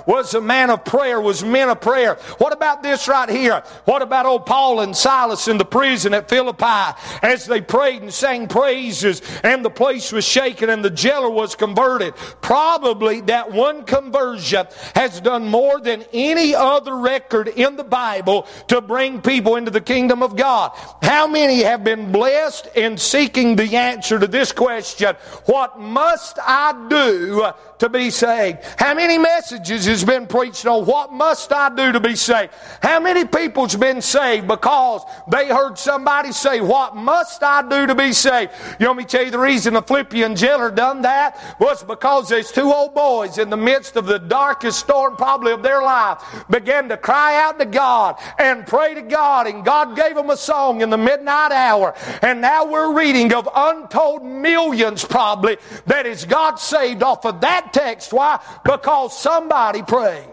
was 0.07 0.35
a 0.35 0.41
man 0.41 0.71
of 0.71 0.85
prayer, 0.85 1.21
was 1.21 1.43
men 1.45 1.69
of 1.69 1.81
prayer. 1.81 2.15
What 2.39 2.53
about 2.53 2.83
this 2.83 3.09
right 3.09 3.29
here? 3.29 3.63
What 3.85 4.03
about 4.03 4.27
old 4.27 4.47
Paul 4.47 4.81
and 4.81 4.97
Silas 4.97 5.49
in 5.49 5.59
the 5.59 5.65
prison 5.65 6.15
at 6.15 6.29
Philippi 6.29 6.99
as 7.23 7.47
they 7.47 7.61
prayed 7.61 8.03
and 8.03 8.13
sang 8.13 8.49
praises 8.49 9.23
and 9.43 9.65
the 9.65 9.71
place 9.71 10.13
was 10.13 10.25
shaken 10.25 10.71
and 10.71 10.85
the 10.85 10.91
jailer 10.91 11.31
was 11.31 11.55
converted? 11.55 12.15
Probably 12.41 13.21
that 13.23 13.51
one 13.51 13.85
conversion 13.85 14.67
has 14.95 15.21
done 15.21 15.49
more 15.49 15.81
than 15.81 16.05
any 16.13 16.55
other 16.55 16.97
record 16.97 17.49
in 17.49 17.77
the 17.77 17.85
Bible 17.85 18.47
to 18.69 18.81
bring 18.81 19.23
people 19.23 19.57
into 19.57 19.71
the 19.71 19.81
kingdom 19.81 20.23
of 20.23 20.37
God. 20.37 20.73
How 21.03 21.27
many 21.27 21.63
have 21.63 21.85
been 21.85 22.13
blessed 22.13 22.69
in 22.75 22.99
seeking 22.99 23.57
the 23.57 23.77
answer 23.77 24.19
to 24.19 24.27
this 24.27 24.53
question? 24.53 25.15
What 25.47 25.81
must 25.81 26.39
I 26.41 26.87
do 26.89 27.51
to 27.79 27.89
be 27.89 28.11
saved? 28.11 28.59
How 28.79 28.95
many 28.95 29.19
messages 29.19 29.46
messages 29.47 29.87
has 29.87 30.03
been 30.03 30.27
preached 30.27 30.67
on 30.67 30.85
what 30.87 31.13
must 31.13 31.53
I 31.53 31.73
do 31.73 31.93
to 31.93 32.01
be 32.01 32.17
saved. 32.17 32.53
How 32.83 32.99
many 32.99 33.25
people's 33.25 33.77
been 33.77 34.03
saved 34.03 34.49
because 34.49 35.03
they 35.31 35.47
heard 35.47 35.79
somebody 35.79 36.33
say, 36.33 36.61
what 36.61 36.97
must 36.97 37.45
I 37.45 37.63
do 37.63 37.87
to 37.87 37.95
be 37.95 38.13
saved? 38.13 38.51
You 38.81 38.87
want 38.87 38.99
me 38.99 39.05
to 39.05 39.09
tell 39.09 39.25
you 39.25 39.31
the 39.31 39.39
reason 39.39 39.75
the 39.75 39.83
Philippian 39.83 40.35
jailer 40.35 40.73
done 40.73 41.03
that 41.03 41.57
was 41.61 41.85
because 41.85 42.29
there's 42.29 42.51
two 42.51 42.73
old 42.73 42.93
boys 42.93 43.39
in 43.39 43.49
the 43.49 43.57
midst 43.57 43.95
of 43.95 44.07
the 44.07 44.19
darkest 44.19 44.81
storm 44.81 45.15
probably 45.15 45.53
of 45.53 45.63
their 45.63 45.81
life 45.81 46.19
began 46.51 46.89
to 46.89 46.97
cry 46.97 47.41
out 47.41 47.61
to 47.61 47.67
God 47.67 48.17
and 48.41 48.67
pray 48.67 48.95
to 48.95 49.03
God 49.03 49.47
and 49.47 49.65
God 49.65 49.95
gave 49.95 50.17
them 50.17 50.31
a 50.31 50.37
song 50.37 50.81
in 50.81 50.91
the 50.91 50.99
midnight 50.99 51.53
hour 51.53 51.95
and 52.21 52.41
now 52.41 52.65
we're 52.65 52.99
reading 52.99 53.33
of 53.33 53.49
untold 53.55 54.25
millions 54.25 55.05
probably 55.05 55.57
that 55.87 56.05
is 56.05 56.25
God 56.25 56.57
saved 56.57 57.05
off 57.05 57.25
of 57.25 57.43
that 57.43 57.73
text. 57.73 58.13
Why? 58.13 58.41
Because 58.65 59.17
some 59.17 59.36
somebody 59.37 59.83
prayed. 59.83 60.29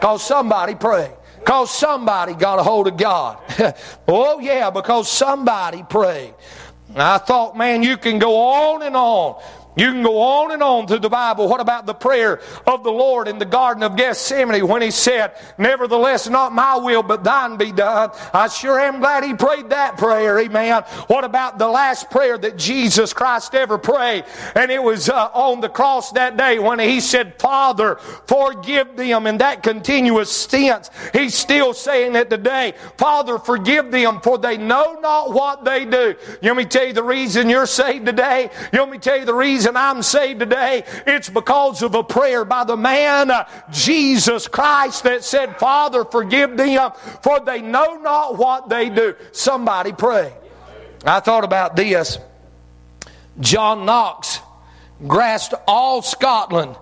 Because 0.00 0.22
somebody 0.22 0.74
prayed. 0.74 1.12
Because 1.38 1.70
somebody 1.70 2.32
got 2.32 2.58
a 2.58 2.62
hold 2.62 2.86
of 2.88 2.96
God. 2.96 3.38
oh, 4.08 4.40
yeah, 4.40 4.70
because 4.70 5.10
somebody 5.10 5.82
prayed. 5.82 6.34
I 6.94 7.18
thought, 7.18 7.56
man, 7.56 7.82
you 7.82 7.98
can 7.98 8.18
go 8.18 8.36
on 8.36 8.82
and 8.82 8.96
on 8.96 9.42
you 9.76 9.92
can 9.92 10.02
go 10.02 10.18
on 10.18 10.52
and 10.52 10.62
on 10.62 10.86
through 10.86 11.00
the 11.00 11.10
Bible. 11.10 11.48
What 11.48 11.60
about 11.60 11.84
the 11.84 11.94
prayer 11.94 12.40
of 12.66 12.82
the 12.82 12.90
Lord 12.90 13.28
in 13.28 13.38
the 13.38 13.44
Garden 13.44 13.82
of 13.82 13.94
Gethsemane 13.94 14.66
when 14.66 14.80
he 14.80 14.90
said, 14.90 15.36
Nevertheless, 15.58 16.28
not 16.28 16.52
my 16.52 16.76
will, 16.76 17.02
but 17.02 17.22
thine 17.22 17.58
be 17.58 17.72
done? 17.72 18.10
I 18.32 18.48
sure 18.48 18.80
am 18.80 19.00
glad 19.00 19.22
he 19.24 19.34
prayed 19.34 19.70
that 19.70 19.98
prayer. 19.98 20.38
Amen. 20.38 20.82
What 21.08 21.24
about 21.24 21.58
the 21.58 21.68
last 21.68 22.10
prayer 22.10 22.38
that 22.38 22.56
Jesus 22.56 23.12
Christ 23.12 23.54
ever 23.54 23.76
prayed? 23.76 24.24
And 24.54 24.70
it 24.70 24.82
was 24.82 25.10
uh, 25.10 25.28
on 25.34 25.60
the 25.60 25.68
cross 25.68 26.10
that 26.12 26.38
day 26.38 26.58
when 26.58 26.78
he 26.78 27.00
said, 27.00 27.38
Father, 27.38 27.96
forgive 28.26 28.96
them. 28.96 29.26
In 29.26 29.38
that 29.38 29.62
continuous 29.62 30.46
tense, 30.46 30.90
he's 31.12 31.34
still 31.34 31.74
saying 31.74 32.16
it 32.16 32.30
today. 32.30 32.72
Father, 32.96 33.38
forgive 33.38 33.90
them, 33.90 34.20
for 34.22 34.38
they 34.38 34.56
know 34.56 34.98
not 35.00 35.34
what 35.34 35.64
they 35.64 35.84
do. 35.84 36.14
You 36.40 36.50
want 36.50 36.58
me 36.58 36.64
tell 36.64 36.86
you 36.86 36.94
the 36.94 37.02
reason 37.02 37.50
you're 37.50 37.66
saved 37.66 38.06
today? 38.06 38.50
You 38.72 38.78
want 38.78 38.92
me 38.92 38.98
tell 38.98 39.18
you 39.18 39.26
the 39.26 39.34
reason 39.34 39.65
reason 39.66 39.76
I'm 39.76 40.02
saved 40.02 40.40
today, 40.40 40.84
it's 41.06 41.28
because 41.28 41.82
of 41.82 41.94
a 41.94 42.04
prayer 42.04 42.44
by 42.44 42.64
the 42.64 42.76
man, 42.76 43.30
uh, 43.30 43.48
Jesus 43.70 44.48
Christ, 44.48 45.04
that 45.04 45.24
said, 45.24 45.58
Father, 45.58 46.04
forgive 46.04 46.56
them, 46.56 46.92
for 47.22 47.40
they 47.40 47.60
know 47.60 47.96
not 47.96 48.38
what 48.38 48.68
they 48.68 48.88
do. 48.88 49.14
Somebody 49.32 49.92
pray. 49.92 50.32
I 51.04 51.20
thought 51.20 51.44
about 51.44 51.76
this. 51.76 52.18
John 53.40 53.84
Knox 53.84 54.40
grasped 55.06 55.54
all 55.66 56.02
Scotland 56.02 56.76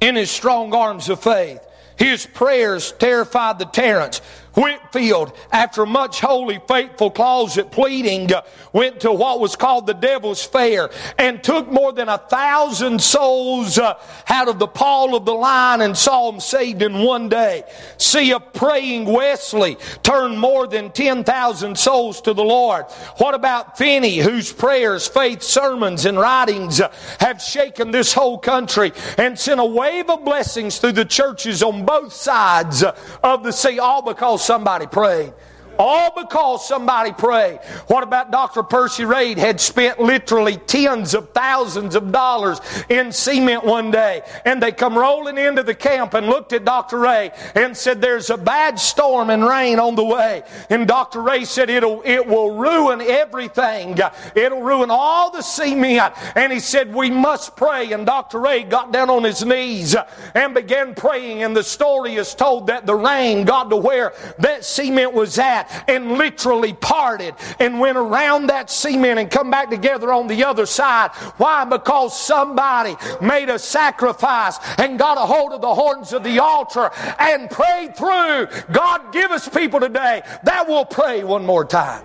in 0.00 0.14
his 0.14 0.30
strong 0.30 0.74
arms 0.74 1.08
of 1.08 1.22
faith. 1.22 1.60
His 1.96 2.26
prayers 2.26 2.92
terrified 2.92 3.58
the 3.58 3.64
tyrants. 3.64 4.20
Whitefield, 4.56 5.36
after 5.52 5.84
much 5.84 6.20
holy, 6.20 6.58
faithful 6.66 7.10
closet 7.10 7.70
pleading, 7.70 8.32
uh, 8.32 8.40
went 8.72 9.00
to 9.00 9.12
what 9.12 9.38
was 9.38 9.54
called 9.54 9.86
the 9.86 9.92
Devil's 9.92 10.42
Fair 10.42 10.88
and 11.18 11.44
took 11.44 11.70
more 11.70 11.92
than 11.92 12.08
a 12.08 12.16
thousand 12.16 13.02
souls 13.02 13.78
uh, 13.78 14.00
out 14.30 14.48
of 14.48 14.58
the 14.58 14.66
pall 14.66 15.14
of 15.14 15.26
the 15.26 15.34
line 15.34 15.82
and 15.82 15.94
saw 15.94 16.30
them 16.30 16.40
saved 16.40 16.80
in 16.80 17.00
one 17.00 17.28
day. 17.28 17.64
See 17.98 18.30
a 18.30 18.40
praying 18.40 19.04
Wesley 19.04 19.76
turn 20.02 20.38
more 20.38 20.66
than 20.66 20.90
10,000 20.90 21.78
souls 21.78 22.22
to 22.22 22.32
the 22.32 22.42
Lord. 22.42 22.86
What 23.18 23.34
about 23.34 23.76
Finney, 23.76 24.16
whose 24.16 24.54
prayers, 24.54 25.06
faith, 25.06 25.42
sermons, 25.42 26.06
and 26.06 26.18
writings 26.18 26.80
uh, 26.80 26.90
have 27.20 27.42
shaken 27.42 27.90
this 27.90 28.14
whole 28.14 28.38
country 28.38 28.94
and 29.18 29.38
sent 29.38 29.60
a 29.60 29.66
wave 29.66 30.08
of 30.08 30.24
blessings 30.24 30.78
through 30.78 30.92
the 30.92 31.04
churches 31.04 31.62
on 31.62 31.84
both 31.84 32.14
sides 32.14 32.82
of 33.22 33.44
the 33.44 33.52
sea, 33.52 33.78
all 33.78 34.00
because 34.00 34.45
somebody 34.46 34.86
prayed. 34.86 35.32
All 35.78 36.12
because 36.16 36.66
somebody 36.66 37.12
prayed. 37.12 37.60
What 37.86 38.02
about 38.02 38.30
Dr. 38.30 38.62
Percy 38.62 39.04
Ray 39.04 39.34
had 39.34 39.60
spent 39.60 40.00
literally 40.00 40.56
tens 40.56 41.14
of 41.14 41.30
thousands 41.30 41.94
of 41.94 42.12
dollars 42.12 42.60
in 42.88 43.12
cement 43.12 43.64
one 43.64 43.90
day 43.90 44.22
and 44.44 44.62
they 44.62 44.72
come 44.72 44.96
rolling 44.96 45.38
into 45.38 45.62
the 45.62 45.74
camp 45.74 46.14
and 46.14 46.26
looked 46.26 46.52
at 46.52 46.64
Dr. 46.64 46.98
Ray 46.98 47.30
and 47.54 47.76
said 47.76 48.00
there's 48.00 48.30
a 48.30 48.36
bad 48.36 48.78
storm 48.78 49.30
and 49.30 49.44
rain 49.44 49.78
on 49.78 49.94
the 49.94 50.04
way. 50.04 50.42
And 50.70 50.86
Dr. 50.86 51.22
Ray 51.22 51.44
said 51.44 51.70
it'll, 51.70 52.02
it 52.04 52.26
will 52.26 52.56
ruin 52.56 53.00
everything. 53.00 53.98
It'll 54.34 54.62
ruin 54.62 54.90
all 54.90 55.30
the 55.30 55.42
cement. 55.42 56.14
And 56.36 56.52
he 56.52 56.60
said 56.60 56.94
we 56.94 57.10
must 57.10 57.56
pray. 57.56 57.92
And 57.92 58.06
Dr. 58.06 58.40
Ray 58.40 58.62
got 58.62 58.92
down 58.92 59.10
on 59.10 59.24
his 59.24 59.44
knees 59.44 59.96
and 60.34 60.54
began 60.54 60.94
praying. 60.94 61.42
And 61.42 61.56
the 61.56 61.62
story 61.62 62.14
is 62.14 62.34
told 62.34 62.68
that 62.68 62.86
the 62.86 62.94
rain 62.94 63.44
got 63.44 63.70
to 63.70 63.76
where 63.76 64.12
that 64.38 64.64
cement 64.64 65.12
was 65.12 65.38
at 65.38 65.65
and 65.88 66.12
literally 66.12 66.72
parted 66.72 67.34
and 67.58 67.80
went 67.80 67.96
around 67.96 68.48
that 68.48 68.70
cement 68.70 69.18
and 69.18 69.30
come 69.30 69.50
back 69.50 69.70
together 69.70 70.12
on 70.12 70.26
the 70.26 70.44
other 70.44 70.66
side. 70.66 71.10
Why? 71.36 71.64
Because 71.64 72.18
somebody 72.18 72.96
made 73.20 73.48
a 73.48 73.58
sacrifice 73.58 74.58
and 74.78 74.98
got 74.98 75.18
a 75.18 75.26
hold 75.26 75.52
of 75.52 75.60
the 75.60 75.74
horns 75.74 76.12
of 76.12 76.22
the 76.22 76.38
altar 76.38 76.90
and 77.18 77.50
prayed 77.50 77.96
through. 77.96 78.48
God 78.72 79.12
give 79.12 79.30
us 79.30 79.48
people 79.48 79.80
today 79.80 80.22
that 80.44 80.68
will 80.68 80.84
pray 80.84 81.24
one 81.24 81.44
more 81.44 81.64
time. 81.64 82.04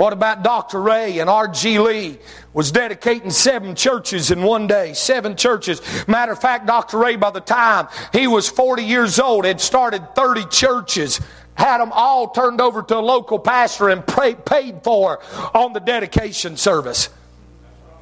What 0.00 0.14
about 0.14 0.42
Dr. 0.42 0.80
Ray 0.80 1.18
and 1.18 1.28
R.G. 1.28 1.78
Lee 1.78 2.18
was 2.54 2.72
dedicating 2.72 3.28
seven 3.28 3.74
churches 3.74 4.30
in 4.30 4.42
one 4.42 4.66
day? 4.66 4.94
Seven 4.94 5.36
churches. 5.36 5.82
Matter 6.08 6.32
of 6.32 6.40
fact, 6.40 6.66
Dr. 6.66 6.96
Ray, 6.96 7.16
by 7.16 7.30
the 7.30 7.40
time 7.40 7.86
he 8.10 8.26
was 8.26 8.48
40 8.48 8.82
years 8.82 9.20
old, 9.20 9.44
had 9.44 9.60
started 9.60 10.14
30 10.14 10.46
churches 10.46 11.20
had 11.54 11.78
them 11.78 11.92
all 11.92 12.28
turned 12.30 12.60
over 12.60 12.82
to 12.82 12.96
a 12.96 13.00
local 13.00 13.38
pastor 13.38 13.88
and 13.88 14.06
pray, 14.06 14.34
paid 14.34 14.82
for 14.82 15.20
on 15.54 15.72
the 15.72 15.80
dedication 15.80 16.56
service. 16.56 17.08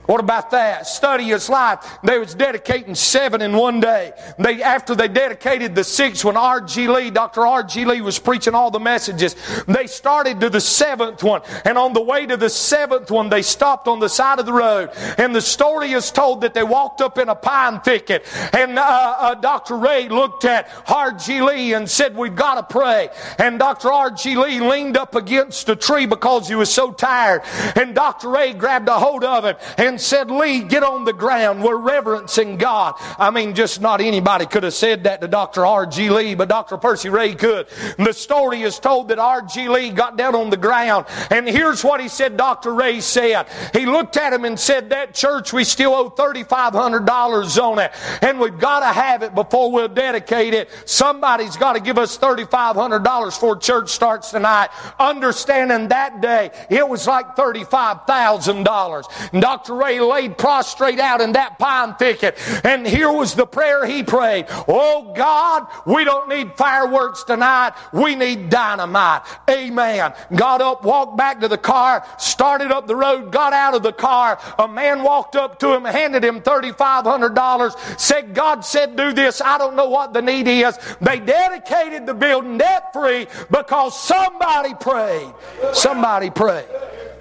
What 0.09 0.21
about 0.21 0.53
that? 0.53 0.87
Study 0.87 1.25
his 1.25 1.51
life. 1.51 1.99
They 2.03 2.19
was 2.19 2.35
dedicating 2.35 2.95
seven 2.95 3.43
in 3.43 3.53
one 3.53 3.79
day. 3.79 4.15
They, 4.39 4.63
after 4.63 4.95
they 4.95 5.07
dedicated 5.07 5.75
the 5.75 5.85
sixth 5.85 6.25
one, 6.25 6.35
R.G. 6.35 6.89
Lee, 6.89 7.11
Dr. 7.11 7.47
R.G. 7.47 7.85
Lee 7.85 8.01
was 8.01 8.19
preaching 8.19 8.55
all 8.55 8.71
the 8.71 8.81
messages. 8.81 9.37
They 9.67 9.87
started 9.87 10.41
to 10.41 10.49
the 10.49 10.63
seventh 10.63 11.23
one. 11.23 11.43
And 11.67 11.77
on 11.77 11.93
the 11.93 12.01
way 12.01 12.25
to 12.25 12.39
the 12.39 12.49
seventh 12.49 13.11
one, 13.11 13.29
they 13.29 13.43
stopped 13.43 13.87
on 13.87 13.99
the 14.01 14.09
side 14.09 14.39
of 14.39 14.47
the 14.47 14.53
road. 14.55 14.93
And 15.19 15.35
the 15.35 15.43
story 15.43 15.93
is 15.93 16.11
told 16.11 16.41
that 16.41 16.55
they 16.55 16.63
walked 16.63 17.03
up 17.03 17.19
in 17.19 17.29
a 17.29 17.35
pine 17.35 17.81
thicket. 17.81 18.25
And 18.55 18.79
uh, 18.79 18.83
uh, 18.83 19.35
Dr. 19.35 19.77
Ray 19.77 20.09
looked 20.09 20.47
at 20.47 20.71
R.G. 20.89 21.43
Lee 21.43 21.75
and 21.75 21.87
said, 21.89 22.17
we've 22.17 22.35
got 22.35 22.55
to 22.55 22.63
pray. 22.63 23.11
And 23.37 23.59
Dr. 23.59 23.93
R.G. 23.93 24.39
Lee 24.39 24.61
leaned 24.61 24.97
up 24.97 25.15
against 25.15 25.69
a 25.69 25.77
tree 25.77 26.07
because 26.07 26.49
he 26.49 26.55
was 26.55 26.73
so 26.73 26.93
tired. 26.93 27.43
And 27.77 27.95
Dr. 27.95 28.31
Ray 28.31 28.55
grabbed 28.55 28.89
a 28.89 28.99
hold 28.99 29.23
of 29.23 29.45
him 29.45 29.57
and 29.77 29.98
said, 30.01 30.31
Lee, 30.31 30.63
get 30.63 30.83
on 30.83 31.05
the 31.05 31.13
ground. 31.13 31.63
We're 31.63 31.77
reverencing 31.77 32.57
God. 32.57 32.95
I 33.19 33.31
mean, 33.31 33.55
just 33.55 33.81
not 33.81 34.01
anybody 34.01 34.47
could 34.47 34.63
have 34.63 34.75
said 34.75 35.05
that 35.05 35.21
to 35.21 35.29
Dr. 35.29 35.65
R.G. 35.65 36.11
Lee, 36.11 36.35
but 36.35 36.49
Dr. 36.49 36.77
Percy 36.77 37.09
Ray 37.09 37.35
could. 37.35 37.69
The 37.99 38.13
story 38.13 38.63
is 38.63 38.79
told 38.79 39.09
that 39.09 39.19
R.G. 39.19 39.69
Lee 39.69 39.91
got 39.91 40.17
down 40.17 40.35
on 40.35 40.51
the 40.51 40.57
ground, 40.57 41.07
and 41.31 41.49
here's 41.49 41.85
what 41.85 42.01
he 42.01 42.09
said 42.09 42.37
Dr. 42.37 42.75
Ray 42.75 43.01
said. 43.01 43.47
He 43.73 43.87
looked 43.87 44.17
at 44.17 44.33
him 44.33 44.45
and 44.45 44.59
said, 44.59 44.91
That 44.91 45.15
church, 45.15 45.53
we 45.53 45.65
still 45.65 45.95
owe 45.95 46.11
$3,500 46.11 47.63
on 47.63 47.79
it, 47.79 47.93
and 48.23 48.41
we've 48.41 48.59
got 48.59 48.81
to 48.81 48.87
have 48.87 49.23
it 49.23 49.35
before 49.35 49.71
we'll 49.71 49.89
dedicate 49.89 50.55
it. 50.55 50.69
Somebody's 50.85 51.57
got 51.57 51.75
to 51.75 51.81
give 51.81 51.99
us 51.99 52.19
$3,500 52.19 53.27
before 53.27 53.57
church 53.57 53.91
starts 53.91 54.31
tonight. 54.31 54.71
Understanding 54.99 55.89
that 55.89 56.21
day, 56.21 56.51
it 56.71 56.87
was 56.87 57.07
like 57.07 57.37
$35,000. 57.37 59.41
Dr. 59.41 59.75
Ray 59.75 59.88
Laid 59.97 60.37
prostrate 60.37 60.99
out 60.99 61.21
in 61.21 61.33
that 61.33 61.59
pine 61.59 61.95
thicket. 61.95 62.39
And 62.65 62.87
here 62.87 63.11
was 63.11 63.35
the 63.35 63.47
prayer 63.47 63.87
he 63.87 64.03
prayed. 64.03 64.47
Oh 64.69 65.13
God, 65.17 65.67
we 65.87 66.05
don't 66.05 66.29
need 66.29 66.55
fireworks 66.57 67.25
tonight. 67.25 67.73
We 67.93 68.15
need 68.15 68.51
dynamite. 68.51 69.23
Amen. 69.49 70.13
Got 70.35 70.61
up, 70.61 70.85
walked 70.85 71.17
back 71.17 71.41
to 71.41 71.49
the 71.49 71.59
car, 71.59 72.05
started 72.19 72.71
up 72.71 72.87
the 72.87 72.97
road, 72.97 73.33
got 73.33 73.53
out 73.53 73.75
of 73.75 73.83
the 73.83 73.93
car. 73.93 74.39
A 74.59 74.69
man 74.69 75.03
walked 75.03 75.37
up 75.37 75.59
to 75.61 75.75
him, 75.75 75.85
handed 75.85 76.25
him 76.25 76.41
$3,500, 76.41 77.99
said, 77.99 78.35
God 78.35 78.65
said, 78.65 78.97
do 78.97 79.13
this. 79.13 79.41
I 79.41 79.59
don't 79.59 79.77
know 79.77 79.89
what 79.89 80.13
the 80.13 80.23
need 80.23 80.49
is. 80.49 80.79
They 81.01 81.21
dedicated 81.21 82.07
the 82.07 82.15
building 82.15 82.59
debt 82.59 82.93
free 82.93 83.27
because 83.51 83.99
somebody 83.99 84.75
prayed. 84.75 85.33
Somebody 85.73 86.31
prayed. 86.31 86.69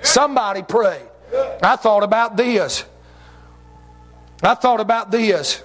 Somebody 0.01 0.63
prayed. 0.63 1.07
I 1.61 1.75
thought 1.75 2.03
about 2.03 2.37
this. 2.37 2.85
I 4.41 4.55
thought 4.55 4.79
about 4.79 5.11
this. 5.11 5.63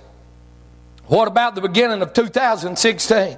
What 1.07 1.29
about 1.29 1.55
the 1.55 1.61
beginning 1.61 2.03
of 2.03 2.13
2016? 2.13 3.37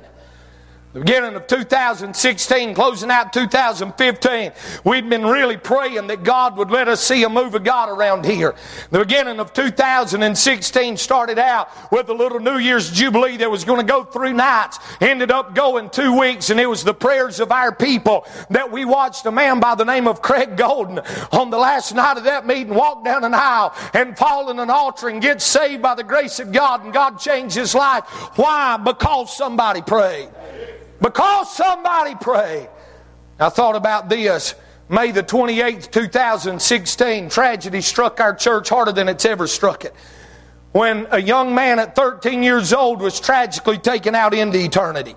The 0.94 1.00
beginning 1.00 1.34
of 1.34 1.48
2016, 1.48 2.72
closing 2.72 3.10
out 3.10 3.32
2015, 3.32 4.52
we'd 4.84 5.10
been 5.10 5.26
really 5.26 5.56
praying 5.56 6.06
that 6.06 6.22
God 6.22 6.56
would 6.56 6.70
let 6.70 6.86
us 6.86 7.00
see 7.00 7.24
a 7.24 7.28
move 7.28 7.56
of 7.56 7.64
God 7.64 7.88
around 7.88 8.24
here. 8.24 8.54
The 8.92 9.00
beginning 9.00 9.40
of 9.40 9.52
2016 9.52 10.96
started 10.96 11.36
out 11.36 11.68
with 11.90 12.08
a 12.10 12.14
little 12.14 12.38
New 12.38 12.58
Year's 12.58 12.92
Jubilee 12.92 13.38
that 13.38 13.50
was 13.50 13.64
going 13.64 13.84
to 13.84 13.92
go 13.92 14.04
three 14.04 14.32
nights, 14.32 14.78
ended 15.00 15.32
up 15.32 15.52
going 15.52 15.90
two 15.90 16.16
weeks, 16.16 16.50
and 16.50 16.60
it 16.60 16.66
was 16.66 16.84
the 16.84 16.94
prayers 16.94 17.40
of 17.40 17.50
our 17.50 17.74
people 17.74 18.24
that 18.50 18.70
we 18.70 18.84
watched 18.84 19.26
a 19.26 19.32
man 19.32 19.58
by 19.58 19.74
the 19.74 19.84
name 19.84 20.06
of 20.06 20.22
Craig 20.22 20.56
Golden 20.56 21.00
on 21.32 21.50
the 21.50 21.58
last 21.58 21.92
night 21.92 22.18
of 22.18 22.22
that 22.22 22.46
meeting 22.46 22.72
walk 22.72 23.04
down 23.04 23.24
an 23.24 23.34
aisle 23.34 23.74
and 23.94 24.16
fall 24.16 24.48
in 24.48 24.60
an 24.60 24.70
altar 24.70 25.08
and 25.08 25.20
get 25.20 25.42
saved 25.42 25.82
by 25.82 25.96
the 25.96 26.04
grace 26.04 26.38
of 26.38 26.52
God, 26.52 26.84
and 26.84 26.92
God 26.92 27.18
changed 27.18 27.56
his 27.56 27.74
life. 27.74 28.04
Why? 28.36 28.76
Because 28.76 29.36
somebody 29.36 29.82
prayed. 29.82 30.28
Because 31.00 31.54
somebody 31.54 32.14
prayed. 32.14 32.68
I 33.38 33.48
thought 33.48 33.76
about 33.76 34.08
this. 34.08 34.54
May 34.88 35.10
the 35.10 35.22
28th, 35.22 35.90
2016, 35.90 37.30
tragedy 37.30 37.80
struck 37.80 38.20
our 38.20 38.34
church 38.34 38.68
harder 38.68 38.92
than 38.92 39.08
it's 39.08 39.24
ever 39.24 39.46
struck 39.46 39.84
it. 39.84 39.94
When 40.72 41.06
a 41.10 41.20
young 41.20 41.54
man 41.54 41.78
at 41.78 41.94
13 41.94 42.42
years 42.42 42.72
old 42.72 43.00
was 43.00 43.18
tragically 43.18 43.78
taken 43.78 44.14
out 44.14 44.34
into 44.34 44.58
eternity. 44.58 45.14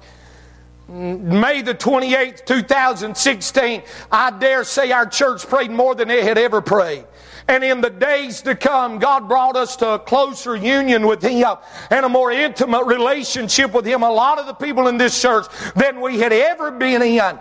May 0.87 1.63
the 1.63 1.73
28th, 1.73 2.45
2016, 2.45 3.83
I 4.09 4.31
dare 4.31 4.63
say 4.63 4.91
our 4.91 5.05
church 5.05 5.45
prayed 5.47 5.71
more 5.71 5.95
than 5.95 6.09
it 6.09 6.23
had 6.23 6.37
ever 6.37 6.61
prayed. 6.61 7.05
And 7.47 7.63
in 7.63 7.79
the 7.79 7.89
days 7.89 8.41
to 8.41 8.55
come, 8.55 8.99
God 8.99 9.29
brought 9.29 9.55
us 9.55 9.77
to 9.77 9.91
a 9.91 9.99
closer 9.99 10.55
union 10.55 11.07
with 11.07 11.21
Him 11.21 11.55
and 11.89 12.05
a 12.05 12.09
more 12.09 12.31
intimate 12.31 12.85
relationship 12.85 13.73
with 13.73 13.85
Him. 13.85 14.03
A 14.03 14.11
lot 14.11 14.37
of 14.37 14.47
the 14.47 14.53
people 14.53 14.87
in 14.87 14.97
this 14.97 15.19
church 15.21 15.45
than 15.75 16.01
we 16.01 16.19
had 16.19 16.33
ever 16.33 16.71
been 16.71 17.01
in. 17.01 17.39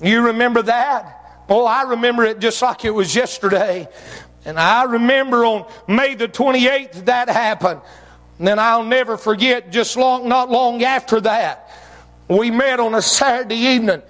You 0.00 0.26
remember 0.26 0.62
that? 0.62 1.44
Oh, 1.48 1.66
I 1.66 1.82
remember 1.82 2.24
it 2.24 2.38
just 2.38 2.62
like 2.62 2.84
it 2.84 2.90
was 2.90 3.14
yesterday. 3.14 3.88
And 4.44 4.58
I 4.58 4.84
remember 4.84 5.44
on 5.44 5.70
May 5.88 6.14
the 6.14 6.28
28th 6.28 7.06
that 7.06 7.28
happened. 7.28 7.80
And 8.38 8.46
then 8.46 8.58
I'll 8.58 8.84
never 8.84 9.16
forget 9.16 9.72
just 9.72 9.96
long, 9.96 10.28
not 10.28 10.48
long 10.48 10.82
after 10.84 11.20
that. 11.22 11.68
We 12.28 12.52
met 12.52 12.78
on 12.78 12.94
a 12.94 13.02
Saturday 13.02 13.56
evening 13.56 14.00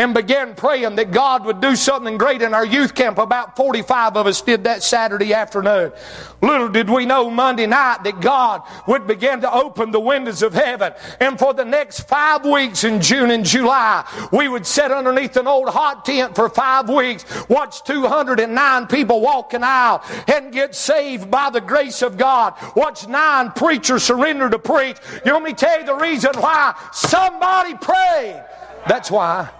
and 0.00 0.14
began 0.14 0.54
praying 0.54 0.96
that 0.96 1.10
God 1.10 1.44
would 1.44 1.60
do 1.60 1.76
something 1.76 2.16
great 2.16 2.40
in 2.40 2.54
our 2.54 2.64
youth 2.64 2.94
camp. 2.94 3.18
About 3.18 3.54
45 3.54 4.16
of 4.16 4.26
us 4.26 4.40
did 4.40 4.64
that 4.64 4.82
Saturday 4.82 5.34
afternoon. 5.34 5.92
Little 6.40 6.70
did 6.70 6.88
we 6.88 7.04
know 7.04 7.28
Monday 7.28 7.66
night 7.66 7.98
that 8.04 8.18
God 8.22 8.62
would 8.86 9.06
begin 9.06 9.42
to 9.42 9.52
open 9.52 9.90
the 9.90 10.00
windows 10.00 10.40
of 10.40 10.54
heaven. 10.54 10.94
And 11.20 11.38
for 11.38 11.52
the 11.52 11.66
next 11.66 12.08
five 12.08 12.46
weeks 12.46 12.82
in 12.82 13.02
June 13.02 13.30
and 13.30 13.44
July, 13.44 14.08
we 14.32 14.48
would 14.48 14.64
sit 14.64 14.90
underneath 14.90 15.36
an 15.36 15.46
old 15.46 15.68
hot 15.68 16.06
tent 16.06 16.34
for 16.34 16.48
five 16.48 16.88
weeks, 16.88 17.26
watch 17.50 17.84
209 17.84 18.86
people 18.86 19.20
walk 19.20 19.52
an 19.52 19.62
aisle 19.62 20.02
and 20.28 20.50
get 20.50 20.74
saved 20.74 21.30
by 21.30 21.50
the 21.50 21.60
grace 21.60 22.00
of 22.00 22.16
God. 22.16 22.54
Watch 22.74 23.06
nine 23.06 23.50
preachers 23.50 24.02
surrender 24.04 24.48
to 24.48 24.58
preach. 24.58 24.96
You 25.26 25.34
want 25.34 25.44
me 25.44 25.50
to 25.50 25.56
tell 25.56 25.78
you 25.78 25.84
the 25.84 25.94
reason 25.96 26.32
why? 26.36 26.74
Somebody 26.90 27.74
prayed. 27.74 28.42
That's 28.88 29.10
why. 29.10 29.50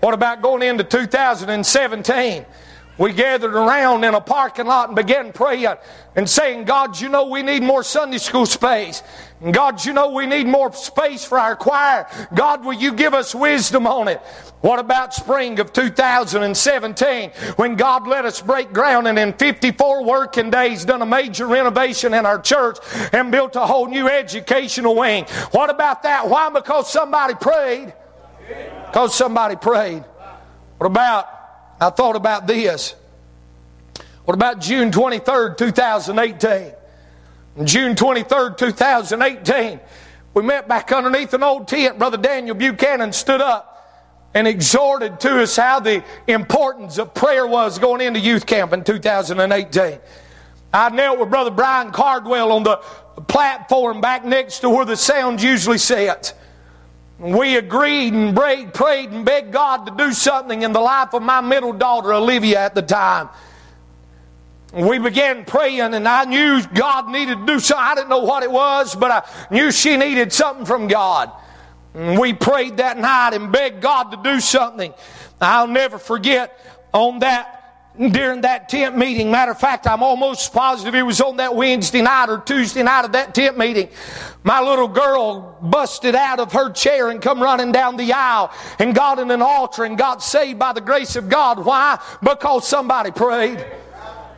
What 0.00 0.14
about 0.14 0.42
going 0.42 0.62
into 0.62 0.84
2017? 0.84 2.44
We 2.96 3.12
gathered 3.12 3.54
around 3.54 4.04
in 4.04 4.14
a 4.14 4.20
parking 4.20 4.66
lot 4.66 4.88
and 4.88 4.94
began 4.94 5.32
praying 5.32 5.74
and 6.14 6.30
saying, 6.30 6.64
God, 6.64 7.00
you 7.00 7.08
know 7.08 7.26
we 7.26 7.42
need 7.42 7.62
more 7.62 7.82
Sunday 7.82 8.18
school 8.18 8.46
space. 8.46 9.02
God, 9.50 9.84
you 9.84 9.92
know 9.92 10.10
we 10.10 10.26
need 10.26 10.46
more 10.46 10.72
space 10.72 11.24
for 11.24 11.38
our 11.38 11.56
choir. 11.56 12.06
God, 12.34 12.64
will 12.64 12.74
you 12.74 12.92
give 12.92 13.12
us 13.12 13.34
wisdom 13.34 13.86
on 13.86 14.06
it? 14.06 14.20
What 14.60 14.78
about 14.78 15.12
spring 15.12 15.58
of 15.58 15.72
2017 15.72 17.30
when 17.56 17.74
God 17.74 18.06
let 18.06 18.24
us 18.24 18.40
break 18.40 18.72
ground 18.72 19.08
and 19.08 19.18
in 19.18 19.32
54 19.32 20.04
working 20.04 20.50
days 20.50 20.84
done 20.84 21.02
a 21.02 21.06
major 21.06 21.48
renovation 21.48 22.14
in 22.14 22.24
our 22.24 22.38
church 22.38 22.78
and 23.12 23.32
built 23.32 23.56
a 23.56 23.66
whole 23.66 23.88
new 23.88 24.08
educational 24.08 24.94
wing? 24.94 25.24
What 25.50 25.68
about 25.68 26.04
that? 26.04 26.28
Why? 26.28 26.48
Because 26.48 26.90
somebody 26.90 27.34
prayed. 27.34 27.92
Because 28.94 29.12
somebody 29.12 29.56
prayed. 29.56 30.04
What 30.78 30.86
about, 30.86 31.28
I 31.80 31.90
thought 31.90 32.14
about 32.14 32.46
this. 32.46 32.94
What 34.24 34.34
about 34.34 34.60
June 34.60 34.92
23rd, 34.92 35.56
2018? 35.56 36.72
June 37.64 37.96
23rd, 37.96 38.56
2018, 38.56 39.80
we 40.34 40.42
met 40.44 40.68
back 40.68 40.92
underneath 40.92 41.34
an 41.34 41.42
old 41.42 41.66
tent. 41.66 41.98
Brother 41.98 42.16
Daniel 42.16 42.54
Buchanan 42.54 43.12
stood 43.12 43.40
up 43.40 44.30
and 44.32 44.46
exhorted 44.46 45.18
to 45.18 45.42
us 45.42 45.56
how 45.56 45.80
the 45.80 46.04
importance 46.28 46.96
of 46.96 47.14
prayer 47.14 47.48
was 47.48 47.80
going 47.80 48.00
into 48.00 48.20
youth 48.20 48.46
camp 48.46 48.72
in 48.72 48.84
2018. 48.84 49.98
I 50.72 50.88
knelt 50.90 51.18
with 51.18 51.30
Brother 51.30 51.50
Brian 51.50 51.90
Cardwell 51.90 52.52
on 52.52 52.62
the 52.62 52.76
platform 53.26 54.00
back 54.00 54.24
next 54.24 54.60
to 54.60 54.70
where 54.70 54.84
the 54.84 54.96
sound 54.96 55.42
usually 55.42 55.78
sits. 55.78 56.32
We 57.18 57.56
agreed 57.56 58.12
and 58.12 58.34
prayed, 58.34 58.74
prayed 58.74 59.10
and 59.10 59.24
begged 59.24 59.52
God 59.52 59.86
to 59.86 59.94
do 59.96 60.12
something 60.12 60.62
in 60.62 60.72
the 60.72 60.80
life 60.80 61.14
of 61.14 61.22
my 61.22 61.40
middle 61.40 61.72
daughter, 61.72 62.12
Olivia, 62.12 62.60
at 62.60 62.74
the 62.74 62.82
time. 62.82 63.28
We 64.72 64.98
began 64.98 65.44
praying, 65.44 65.94
and 65.94 66.08
I 66.08 66.24
knew 66.24 66.60
God 66.74 67.08
needed 67.08 67.38
to 67.38 67.46
do 67.46 67.60
something. 67.60 67.84
I 67.84 67.94
didn't 67.94 68.10
know 68.10 68.24
what 68.24 68.42
it 68.42 68.50
was, 68.50 68.96
but 68.96 69.10
I 69.12 69.22
knew 69.54 69.70
she 69.70 69.96
needed 69.96 70.32
something 70.32 70.66
from 70.66 70.88
God. 70.88 71.30
And 71.94 72.18
we 72.18 72.32
prayed 72.32 72.78
that 72.78 72.98
night 72.98 73.34
and 73.34 73.52
begged 73.52 73.80
God 73.80 74.10
to 74.10 74.16
do 74.16 74.40
something. 74.40 74.92
I'll 75.40 75.68
never 75.68 75.98
forget 75.98 76.58
on 76.92 77.20
that 77.20 77.63
during 77.98 78.40
that 78.40 78.68
tent 78.68 78.96
meeting. 78.96 79.30
Matter 79.30 79.52
of 79.52 79.60
fact, 79.60 79.86
I'm 79.86 80.02
almost 80.02 80.52
positive 80.52 80.94
it 80.94 81.02
was 81.02 81.20
on 81.20 81.36
that 81.36 81.54
Wednesday 81.54 82.02
night 82.02 82.28
or 82.28 82.38
Tuesday 82.38 82.82
night 82.82 83.04
of 83.04 83.12
that 83.12 83.34
tent 83.34 83.56
meeting. 83.56 83.88
My 84.42 84.60
little 84.60 84.88
girl 84.88 85.56
busted 85.62 86.14
out 86.14 86.40
of 86.40 86.52
her 86.52 86.70
chair 86.72 87.10
and 87.10 87.22
come 87.22 87.42
running 87.42 87.72
down 87.72 87.96
the 87.96 88.12
aisle 88.12 88.50
and 88.78 88.94
got 88.94 89.18
in 89.18 89.30
an 89.30 89.42
altar 89.42 89.84
and 89.84 89.96
got 89.96 90.22
saved 90.22 90.58
by 90.58 90.72
the 90.72 90.80
grace 90.80 91.16
of 91.16 91.28
God. 91.28 91.64
Why? 91.64 92.00
Because 92.22 92.66
somebody 92.66 93.10
prayed. 93.10 93.64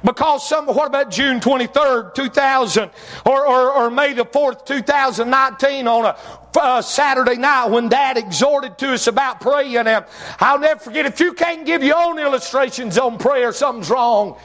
Because 0.07 0.49
some, 0.49 0.67
what 0.67 0.87
about 0.87 1.11
June 1.11 1.41
23rd, 1.41 2.15
2000, 2.15 2.91
or, 3.27 3.45
or, 3.45 3.73
or 3.73 3.91
May 3.91 4.13
the 4.13 4.25
4th, 4.25 4.65
2019 4.65 5.89
on 5.89 6.05
a 6.05 6.17
uh, 6.57 6.81
Saturday 6.81 7.37
night 7.37 7.67
when 7.67 7.89
Dad 7.89 8.17
exhorted 8.17 8.79
to 8.79 8.93
us 8.93 9.09
about 9.09 9.41
praying. 9.41 9.77
And 9.77 10.05
I'll 10.39 10.61
never 10.61 10.79
forget, 10.79 11.07
if 11.07 11.19
you 11.19 11.33
can't 11.33 11.67
give 11.67 11.83
your 11.83 11.97
own 11.97 12.21
illustrations 12.21 12.97
on 12.97 13.19
prayer, 13.19 13.53
something's 13.53 13.91
wrong. 13.91 14.39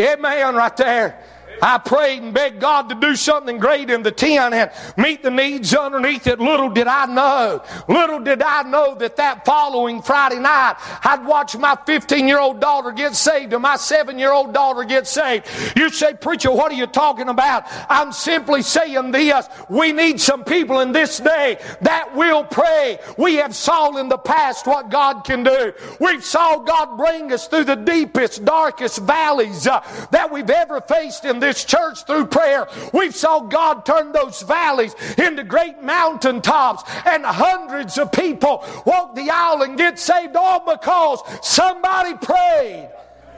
Amen, 0.00 0.54
right 0.56 0.76
there. 0.76 1.24
I 1.62 1.78
prayed 1.78 2.22
and 2.22 2.34
begged 2.34 2.60
God 2.60 2.88
to 2.88 2.94
do 2.94 3.16
something 3.16 3.58
great 3.58 3.90
in 3.90 4.02
the 4.02 4.12
tent 4.12 4.54
and 4.54 4.70
meet 4.96 5.22
the 5.22 5.30
needs 5.30 5.74
underneath 5.74 6.26
it. 6.26 6.40
Little 6.40 6.68
did 6.68 6.86
I 6.86 7.06
know, 7.06 7.62
little 7.88 8.20
did 8.20 8.42
I 8.42 8.62
know 8.62 8.94
that 8.96 9.16
that 9.16 9.44
following 9.44 10.02
Friday 10.02 10.38
night, 10.38 10.76
I'd 11.04 11.24
watch 11.24 11.56
my 11.56 11.76
15 11.86 12.28
year 12.28 12.38
old 12.38 12.60
daughter 12.60 12.92
get 12.92 13.14
saved 13.14 13.52
and 13.52 13.62
my 13.62 13.76
seven 13.76 14.18
year 14.18 14.32
old 14.32 14.54
daughter 14.54 14.84
get 14.84 15.06
saved. 15.06 15.46
You 15.76 15.90
say, 15.90 16.14
Preacher, 16.14 16.50
what 16.50 16.72
are 16.72 16.76
you 16.76 16.86
talking 16.86 17.28
about? 17.28 17.64
I'm 17.88 18.12
simply 18.12 18.62
saying 18.62 19.10
this. 19.12 19.48
We 19.68 19.92
need 19.92 20.20
some 20.20 20.44
people 20.44 20.80
in 20.80 20.92
this 20.92 21.18
day 21.18 21.58
that 21.82 22.14
will 22.14 22.44
pray. 22.44 22.98
We 23.16 23.36
have 23.36 23.54
saw 23.54 23.96
in 23.96 24.08
the 24.08 24.18
past 24.18 24.66
what 24.66 24.90
God 24.90 25.22
can 25.24 25.42
do. 25.42 25.72
We've 26.00 26.24
saw 26.24 26.58
God 26.58 26.96
bring 26.96 27.32
us 27.32 27.48
through 27.48 27.64
the 27.64 27.76
deepest, 27.76 28.44
darkest 28.44 29.00
valleys 29.00 29.66
uh, 29.66 29.80
that 30.10 30.30
we've 30.30 30.50
ever 30.50 30.80
faced 30.80 31.24
in 31.24 31.40
this 31.40 31.47
this 31.48 31.64
church 31.64 32.04
through 32.04 32.26
prayer. 32.26 32.68
We 32.92 33.10
saw 33.10 33.40
God 33.40 33.86
turn 33.86 34.12
those 34.12 34.42
valleys 34.42 34.94
into 35.16 35.44
great 35.44 35.82
mountaintops 35.82 36.84
and 37.06 37.24
hundreds 37.24 37.96
of 37.96 38.12
people 38.12 38.64
walk 38.84 39.14
the 39.14 39.30
aisle 39.30 39.62
and 39.62 39.78
get 39.78 39.98
saved 39.98 40.36
all 40.36 40.60
because 40.70 41.20
somebody 41.42 42.14
prayed. 42.14 42.90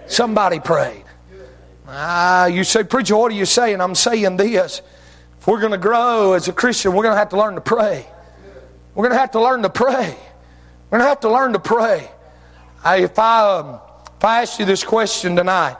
Somebody 0.08 0.58
prayed. 0.58 1.04
Ah, 1.86 2.46
you 2.46 2.64
say, 2.64 2.82
Preacher, 2.82 3.16
what 3.16 3.30
are 3.30 3.36
you 3.36 3.46
saying? 3.46 3.80
I'm 3.80 3.94
saying 3.94 4.36
this. 4.36 4.82
If 5.38 5.46
we're 5.46 5.60
going 5.60 5.72
to 5.72 5.78
grow 5.78 6.32
as 6.32 6.48
a 6.48 6.52
Christian, 6.52 6.92
we're 6.92 7.04
going 7.04 7.14
to 7.14 7.18
have 7.18 7.30
to 7.30 7.38
learn 7.38 7.54
to 7.54 7.60
pray. 7.60 8.06
We're 8.94 9.04
going 9.04 9.14
to 9.14 9.20
have 9.20 9.30
to 9.32 9.40
learn 9.40 9.62
to 9.62 9.70
pray. 9.70 10.16
We're 10.90 10.98
going 10.98 11.02
to 11.02 11.08
have 11.08 11.20
to 11.20 11.30
learn 11.30 11.52
to 11.52 11.60
pray. 11.60 12.10
if 12.84 13.18
I, 13.18 13.58
um, 13.58 13.80
if 14.16 14.24
I 14.24 14.42
ask 14.42 14.58
you 14.58 14.64
this 14.64 14.82
question 14.82 15.36
tonight, 15.36 15.76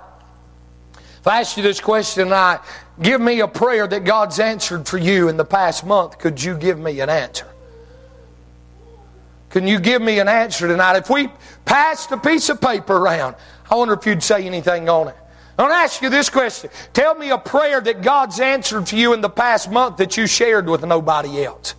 if 1.20 1.26
I 1.26 1.40
ask 1.40 1.56
you 1.56 1.62
this 1.62 1.80
question 1.80 2.24
tonight, 2.24 2.60
give 3.00 3.20
me 3.20 3.40
a 3.40 3.48
prayer 3.48 3.86
that 3.86 4.04
God's 4.04 4.40
answered 4.40 4.88
for 4.88 4.96
you 4.96 5.28
in 5.28 5.36
the 5.36 5.44
past 5.44 5.84
month, 5.84 6.18
could 6.18 6.42
you 6.42 6.56
give 6.56 6.78
me 6.78 7.00
an 7.00 7.10
answer? 7.10 7.46
Can 9.50 9.66
you 9.66 9.80
give 9.80 10.00
me 10.00 10.18
an 10.18 10.28
answer 10.28 10.66
tonight? 10.66 10.96
If 10.96 11.10
we 11.10 11.28
passed 11.66 12.10
a 12.12 12.16
piece 12.16 12.48
of 12.48 12.60
paper 12.60 12.96
around, 12.96 13.36
I 13.70 13.74
wonder 13.74 13.94
if 13.94 14.06
you'd 14.06 14.22
say 14.22 14.46
anything 14.46 14.88
on 14.88 15.08
it. 15.08 15.16
I 15.58 15.62
want 15.62 15.74
to 15.74 15.76
ask 15.76 16.00
you 16.00 16.08
this 16.08 16.30
question. 16.30 16.70
Tell 16.94 17.14
me 17.14 17.30
a 17.30 17.36
prayer 17.36 17.82
that 17.82 18.00
God's 18.00 18.40
answered 18.40 18.88
for 18.88 18.96
you 18.96 19.12
in 19.12 19.20
the 19.20 19.28
past 19.28 19.70
month 19.70 19.98
that 19.98 20.16
you 20.16 20.26
shared 20.26 20.70
with 20.70 20.82
nobody 20.84 21.44
else. 21.44 21.74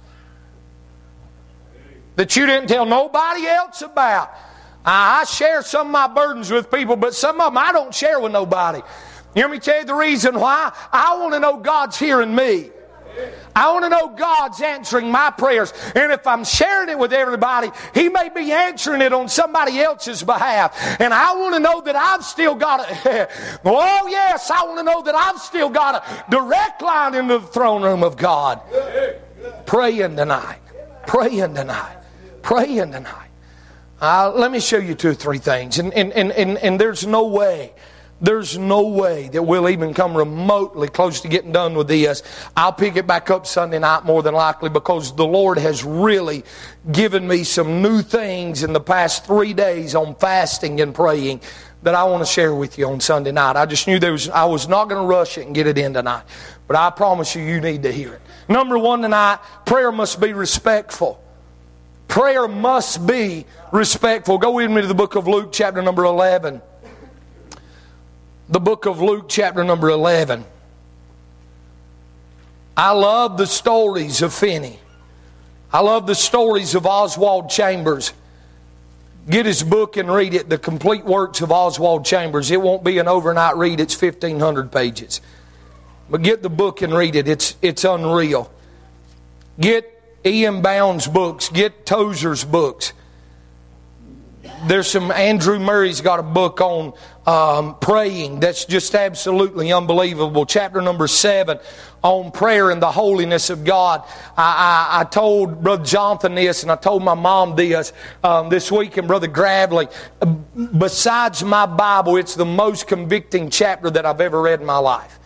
That 2.16 2.36
you 2.36 2.46
didn't 2.46 2.68
tell 2.68 2.86
nobody 2.86 3.48
else 3.48 3.82
about. 3.82 4.30
I 4.86 5.24
share 5.24 5.64
some 5.64 5.88
of 5.88 5.92
my 5.92 6.08
burdens 6.08 6.52
with 6.52 6.70
people, 6.70 6.96
but 6.96 7.16
some 7.16 7.42
of 7.42 7.54
them 7.54 7.58
I 7.58 7.72
don't 7.72 7.94
share 7.94 8.20
with 8.20 8.32
nobody. 8.32 8.82
You 9.36 9.44
want 9.44 9.54
me 9.54 9.60
tell 9.60 9.80
you 9.80 9.86
the 9.86 9.96
reason 9.96 10.40
why? 10.40 10.74
I 10.92 11.18
want 11.18 11.34
to 11.34 11.40
know 11.40 11.58
God's 11.58 11.98
hearing 11.98 12.36
me. 12.36 12.72
I 13.56 13.72
want 13.74 13.84
to 13.84 13.90
know 13.90 14.10
God's 14.10 14.62
answering 14.62 15.12
my 15.12 15.32
prayers. 15.32 15.74
And 15.96 16.12
if 16.12 16.26
I'm 16.26 16.44
sharing 16.44 16.90
it 16.90 16.98
with 16.98 17.12
everybody, 17.12 17.70
He 17.94 18.10
may 18.10 18.30
be 18.30 18.52
answering 18.52 19.02
it 19.02 19.12
on 19.14 19.28
somebody 19.28 19.80
else's 19.80 20.24
behalf. 20.24 21.02
And 21.02 21.14
I 21.14 21.36
want 21.36 21.56
to 21.56 21.60
know 21.60 21.82
that 21.82 21.96
I've 21.96 22.24
still 22.24 22.56
got 22.56 22.80
a, 22.90 23.28
oh 23.66 24.08
yes, 24.10 24.50
I 24.50 24.64
want 24.64 24.80
to 24.80 24.84
know 24.84 25.02
that 25.02 25.16
I've 25.16 25.40
still 25.40 25.70
got 25.70 25.96
a 25.96 26.32
direct 26.32 26.82
line 26.82 27.16
into 27.16 27.40
the 27.40 27.48
throne 27.48 27.84
room 27.84 28.04
of 28.04 28.18
God. 28.18 28.62
Praying 29.66 30.16
tonight. 30.16 30.60
Praying 31.06 31.56
tonight. 31.56 31.98
Praying 32.42 32.92
tonight. 32.92 33.30
Uh, 34.00 34.32
let 34.34 34.52
me 34.52 34.60
show 34.60 34.78
you 34.78 34.96
two 34.96 35.10
or 35.10 35.14
three 35.14 35.38
things. 35.38 35.78
And, 35.78 35.94
and, 35.94 36.12
and, 36.14 36.32
and, 36.32 36.58
and 36.58 36.80
there's 36.80 37.06
no 37.06 37.28
way 37.28 37.74
there's 38.22 38.56
no 38.56 38.88
way 38.88 39.30
that 39.30 39.42
we'll 39.42 39.68
even 39.68 39.96
come 39.96 40.16
remotely 40.16 40.88
close 40.88 41.22
to 41.22 41.28
getting 41.28 41.52
done 41.52 41.74
with 41.74 41.88
this. 41.88 42.22
I'll 42.56 42.72
pick 42.72 42.96
it 42.96 43.08
back 43.08 43.32
up 43.32 43.48
Sunday 43.48 43.80
night 43.80 44.06
more 44.06 44.22
than 44.22 44.36
likely 44.36 44.70
because 44.70 45.16
the 45.16 45.26
Lord 45.26 45.58
has 45.58 45.84
really 45.84 46.44
given 46.92 47.28
me 47.28 47.44
some 47.44 47.82
new 47.82 48.04
things 48.04 48.62
in 48.62 48.74
the 48.74 48.80
past 48.80 49.26
three 49.26 49.54
days 49.54 49.96
on 49.96 50.14
fasting 50.16 50.82
and 50.82 50.94
praying 50.94 51.42
that 51.82 51.96
I 51.96 52.04
want 52.04 52.24
to 52.24 52.32
share 52.32 52.54
with 52.54 52.78
you 52.78 52.88
on 52.90 53.00
Sunday 53.00 53.32
night. 53.32 53.56
I 53.56 53.66
just 53.66 53.88
knew 53.88 53.98
there 53.98 54.12
was, 54.12 54.30
I 54.30 54.46
was 54.46 54.68
not 54.68 54.88
going 54.88 55.02
to 55.02 55.08
rush 55.08 55.40
it 55.40 55.48
and 55.48 55.56
get 55.56 55.66
it 55.66 55.80
in 55.80 55.96
tonight. 55.96 56.24
But 56.68 56.78
I 56.78 56.92
promise 56.92 57.36
you, 57.36 57.42
you 57.42 57.60
need 57.60 57.82
to 57.84 57.92
hear 57.92 58.14
it. 58.14 58.22
Number 58.48 58.78
one 58.78 59.02
tonight, 59.02 59.40
prayer 59.66 59.92
must 59.92 60.22
be 60.22 60.34
respectful. 60.34 61.24
Prayer 62.08 62.48
must 62.48 63.08
be 63.08 63.48
respectful. 63.72 64.38
Go 64.38 64.52
with 64.52 64.70
me 64.70 64.82
to 64.82 64.88
the 64.88 64.94
book 64.94 65.16
of 65.16 65.28
Luke, 65.28 65.52
chapter 65.52 65.82
number 65.82 66.06
11 66.06 66.62
the 68.52 68.60
book 68.60 68.86
of 68.86 69.02
Luke, 69.02 69.30
chapter 69.30 69.64
number 69.64 69.90
11. 69.90 70.44
I 72.76 72.92
love 72.92 73.38
the 73.38 73.48
stories 73.48 74.22
of 74.22 74.34
Finney. 74.34 74.78
I 75.72 75.80
love 75.80 76.06
the 76.06 76.16
stories 76.16 76.76
of 76.76 76.86
Oswald 76.86 77.50
Chambers. 77.50 78.12
Get 79.30 79.46
his 79.46 79.64
book 79.64 79.96
and 79.96 80.12
read 80.12 80.34
it, 80.34 80.50
The 80.50 80.58
Complete 80.58 81.06
Works 81.06 81.40
of 81.40 81.52
Oswald 81.52 82.04
Chambers. 82.04 82.52
It 82.52 82.62
won't 82.62 82.84
be 82.84 82.98
an 82.98 83.08
overnight 83.08 83.56
read, 83.56 83.80
it's 83.80 84.00
1,500 84.00 84.70
pages. 84.70 85.22
But 86.10 86.22
get 86.22 86.42
the 86.42 86.50
book 86.50 86.82
and 86.82 86.94
read 86.94 87.16
it, 87.16 87.30
it's, 87.30 87.56
it's 87.62 87.86
unreal. 87.86 88.52
Get 89.60 89.88
E.M. 90.26 90.62
Bounds' 90.62 91.08
books, 91.08 91.48
get 91.48 91.86
Tozer's 91.86 92.44
books. 92.44 92.92
There's 94.68 94.88
some, 94.88 95.12
Andrew 95.12 95.60
Murray's 95.60 96.02
got 96.02 96.20
a 96.20 96.24
book 96.24 96.62
on 96.62 96.94
um, 97.26 97.78
praying 97.80 98.40
that's 98.40 98.66
just 98.66 98.94
absolutely 98.94 99.72
unbelievable. 99.72 100.46
Chapter 100.46 100.82
number 100.82 101.08
seven 101.08 101.60
on 102.04 102.32
prayer 102.32 102.70
and 102.70 102.82
the 102.82 102.92
holiness 102.92 103.50
of 103.50 103.64
God. 103.64 104.04
I, 104.38 104.90
I, 104.92 105.02
I 105.02 105.04
told 105.06 105.64
Brother 105.64 105.84
Jonathan 105.84 106.36
this 106.36 106.64
and 106.64 106.72
I 106.72 106.76
told 106.76 107.04
my 107.04 107.14
mom 107.14 107.56
this 107.56 107.94
um, 108.24 108.50
this 108.50 108.72
week 108.72 108.98
and 108.98 109.08
Brother 109.08 109.28
Gravely. 109.28 109.88
Besides 110.78 111.44
my 111.44 111.66
Bible, 111.66 112.18
it's 112.18 112.36
the 112.36 112.46
most 112.46 112.88
convicting 112.88 113.50
chapter 113.50 113.90
that 113.90 114.06
I've 114.06 114.22
ever 114.22 114.42
read 114.42 114.60
in 114.60 114.66
my 114.66 114.78
life 114.78 115.20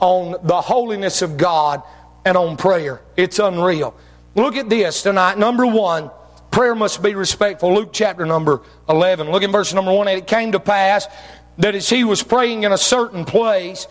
on 0.00 0.36
the 0.42 0.60
holiness 0.60 1.22
of 1.22 1.36
God 1.36 1.82
and 2.24 2.36
on 2.36 2.56
prayer. 2.56 3.00
It's 3.16 3.38
unreal. 3.38 3.94
Look 4.34 4.56
at 4.56 4.68
this 4.68 5.02
tonight. 5.02 5.38
Number 5.38 5.66
one, 5.66 6.10
Prayer 6.56 6.74
must 6.74 7.02
be 7.02 7.14
respectful. 7.14 7.74
Luke 7.74 7.90
chapter 7.92 8.24
number 8.24 8.62
11. 8.88 9.30
Look 9.30 9.42
in 9.42 9.52
verse 9.52 9.74
number 9.74 9.92
1. 9.92 10.08
And 10.08 10.16
it 10.16 10.26
came 10.26 10.52
to 10.52 10.58
pass 10.58 11.06
that 11.58 11.74
as 11.74 11.90
he 11.90 12.02
was 12.02 12.22
praying 12.22 12.62
in 12.62 12.72
a 12.72 12.78
certain 12.78 13.26
place, 13.26 13.86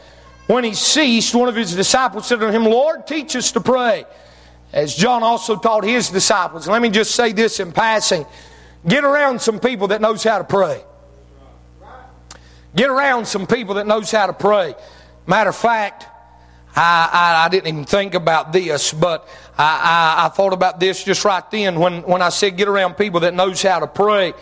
when 0.48 0.64
he 0.64 0.74
ceased, 0.74 1.36
one 1.36 1.48
of 1.48 1.56
his 1.56 1.76
disciples 1.76 2.26
said 2.26 2.40
to 2.40 2.52
him, 2.52 2.64
Lord, 2.64 3.06
teach 3.06 3.36
us 3.36 3.52
to 3.52 3.62
pray. 3.62 4.06
As 4.74 4.96
John 4.96 5.22
also 5.22 5.58
taught 5.58 5.84
his 5.84 6.10
disciples. 6.10 6.68
Let 6.68 6.82
me 6.82 6.90
just 6.90 7.14
say 7.14 7.34
this 7.34 7.60
in 7.60 7.72
passing. 7.72 8.26
Get 8.88 9.04
around 9.04 9.44
some 9.44 9.60
people 9.60 9.90
that 9.90 10.02
knows 10.02 10.24
how 10.24 10.40
to 10.40 10.44
pray. 10.44 10.84
Get 12.76 12.90
around 12.90 13.28
some 13.28 13.46
people 13.46 13.76
that 13.76 13.86
knows 13.86 14.10
how 14.10 14.26
to 14.26 14.34
pray. 14.34 14.74
Matter 15.28 15.52
of 15.52 15.56
fact, 15.56 16.08
I, 16.76 17.10
I, 17.12 17.46
I, 17.46 17.50
didn't 17.50 17.68
even 17.68 17.86
think 17.86 18.16
about 18.16 18.52
this, 18.52 18.92
but 18.92 19.28
I, 19.58 20.18
I, 20.18 20.26
I 20.26 20.30
thought 20.30 20.52
about 20.52 20.80
this 20.80 21.04
just 21.04 21.24
right 21.24 21.50
then 21.50 21.80
when, 21.80 22.02
when 22.04 22.22
I 22.22 22.30
said 22.30 22.58
get 22.58 22.68
around 22.68 22.96
people 22.96 23.22
that 23.22 23.34
knows 23.34 23.62
how 23.62 23.80
to 23.80 23.88
pray 23.88 24.34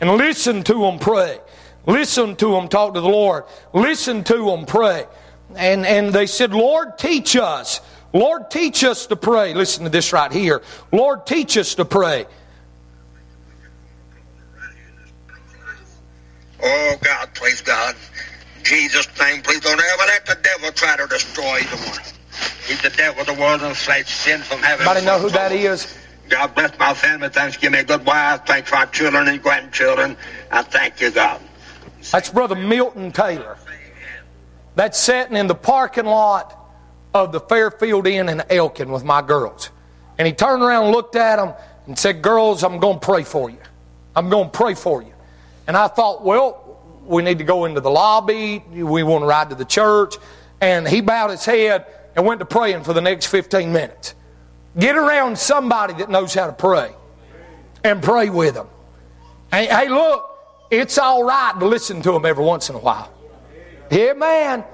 and 0.00 0.10
listen 0.12 0.62
to 0.64 0.74
them 0.74 0.98
pray. 0.98 1.38
Listen 1.86 2.34
to 2.36 2.52
them 2.52 2.68
talk 2.68 2.94
to 2.94 3.00
the 3.00 3.08
Lord. 3.08 3.44
Listen 3.72 4.24
to 4.24 4.44
them 4.46 4.64
pray. 4.64 5.06
And, 5.54 5.84
and 5.84 6.12
they 6.12 6.26
said, 6.26 6.54
Lord, 6.54 6.96
teach 6.96 7.36
us. 7.36 7.80
Lord, 8.12 8.50
teach 8.50 8.84
us 8.84 9.06
to 9.06 9.16
pray. 9.16 9.52
Listen 9.54 9.84
to 9.84 9.90
this 9.90 10.12
right 10.12 10.32
here. 10.32 10.62
Lord, 10.92 11.26
teach 11.26 11.56
us 11.56 11.74
to 11.74 11.84
pray. 11.84 12.26
Oh, 16.62 16.96
God, 17.02 17.34
praise 17.34 17.60
God. 17.60 17.96
Jesus' 18.62 19.08
name, 19.20 19.42
please 19.42 19.60
don't 19.60 19.80
ever 19.80 20.02
let 20.06 20.26
the 20.26 20.38
devil 20.42 20.70
try 20.72 20.96
to 20.96 21.06
destroy 21.06 21.60
the 21.60 21.76
one. 21.76 22.00
He's 22.66 22.80
the 22.80 22.90
devil, 22.90 23.20
of 23.20 23.26
the 23.26 23.34
world, 23.34 23.62
and 23.62 23.76
flesh, 23.76 24.08
sin 24.08 24.40
from 24.40 24.60
heaven. 24.62 24.86
Anybody 24.86 25.06
know 25.06 25.18
who 25.18 25.30
that 25.30 25.52
is? 25.52 25.98
God 26.28 26.54
bless 26.54 26.78
my 26.78 26.94
family. 26.94 27.28
Thanks. 27.28 27.56
Give 27.56 27.72
me 27.72 27.80
a 27.80 27.84
good 27.84 28.06
wife. 28.06 28.46
Thanks 28.46 28.70
for 28.70 28.76
our 28.76 28.86
children 28.86 29.28
and 29.28 29.42
grandchildren. 29.42 30.16
I 30.50 30.62
thank 30.62 31.00
you, 31.00 31.10
God. 31.10 31.40
That's 32.10 32.30
Brother 32.30 32.54
Milton 32.54 33.12
Taylor. 33.12 33.58
That's 34.74 34.98
sitting 34.98 35.36
in 35.36 35.46
the 35.46 35.54
parking 35.54 36.06
lot 36.06 36.58
of 37.12 37.32
the 37.32 37.40
Fairfield 37.40 38.06
Inn 38.06 38.28
in 38.28 38.42
Elkin 38.48 38.90
with 38.90 39.04
my 39.04 39.20
girls. 39.20 39.70
And 40.18 40.26
he 40.26 40.32
turned 40.32 40.62
around 40.62 40.84
and 40.84 40.92
looked 40.92 41.16
at 41.16 41.36
them 41.36 41.52
and 41.86 41.98
said, 41.98 42.22
Girls, 42.22 42.64
I'm 42.64 42.78
going 42.78 42.98
to 42.98 43.04
pray 43.04 43.24
for 43.24 43.50
you. 43.50 43.58
I'm 44.16 44.30
going 44.30 44.50
to 44.50 44.50
pray 44.50 44.74
for 44.74 45.02
you. 45.02 45.12
And 45.66 45.76
I 45.76 45.88
thought, 45.88 46.24
Well, 46.24 46.81
we 47.04 47.22
need 47.22 47.38
to 47.38 47.44
go 47.44 47.64
into 47.64 47.80
the 47.80 47.90
lobby. 47.90 48.64
We 48.70 49.02
want 49.02 49.22
to 49.22 49.26
ride 49.26 49.50
to 49.50 49.56
the 49.56 49.64
church. 49.64 50.16
And 50.60 50.86
he 50.86 51.00
bowed 51.00 51.30
his 51.30 51.44
head 51.44 51.86
and 52.14 52.24
went 52.26 52.40
to 52.40 52.46
praying 52.46 52.84
for 52.84 52.92
the 52.92 53.00
next 53.00 53.26
15 53.26 53.72
minutes. 53.72 54.14
Get 54.78 54.96
around 54.96 55.38
somebody 55.38 55.94
that 55.94 56.08
knows 56.08 56.32
how 56.32 56.46
to 56.46 56.52
pray 56.52 56.92
and 57.84 58.02
pray 58.02 58.30
with 58.30 58.54
them. 58.54 58.68
Hey, 59.50 59.66
hey 59.66 59.88
look, 59.88 60.28
it's 60.70 60.96
all 60.98 61.24
right 61.24 61.54
to 61.58 61.66
listen 61.66 62.00
to 62.02 62.12
them 62.12 62.24
every 62.24 62.44
once 62.44 62.70
in 62.70 62.76
a 62.76 62.78
while. 62.78 63.12
Yeah, 63.90 64.14
man. 64.14 64.64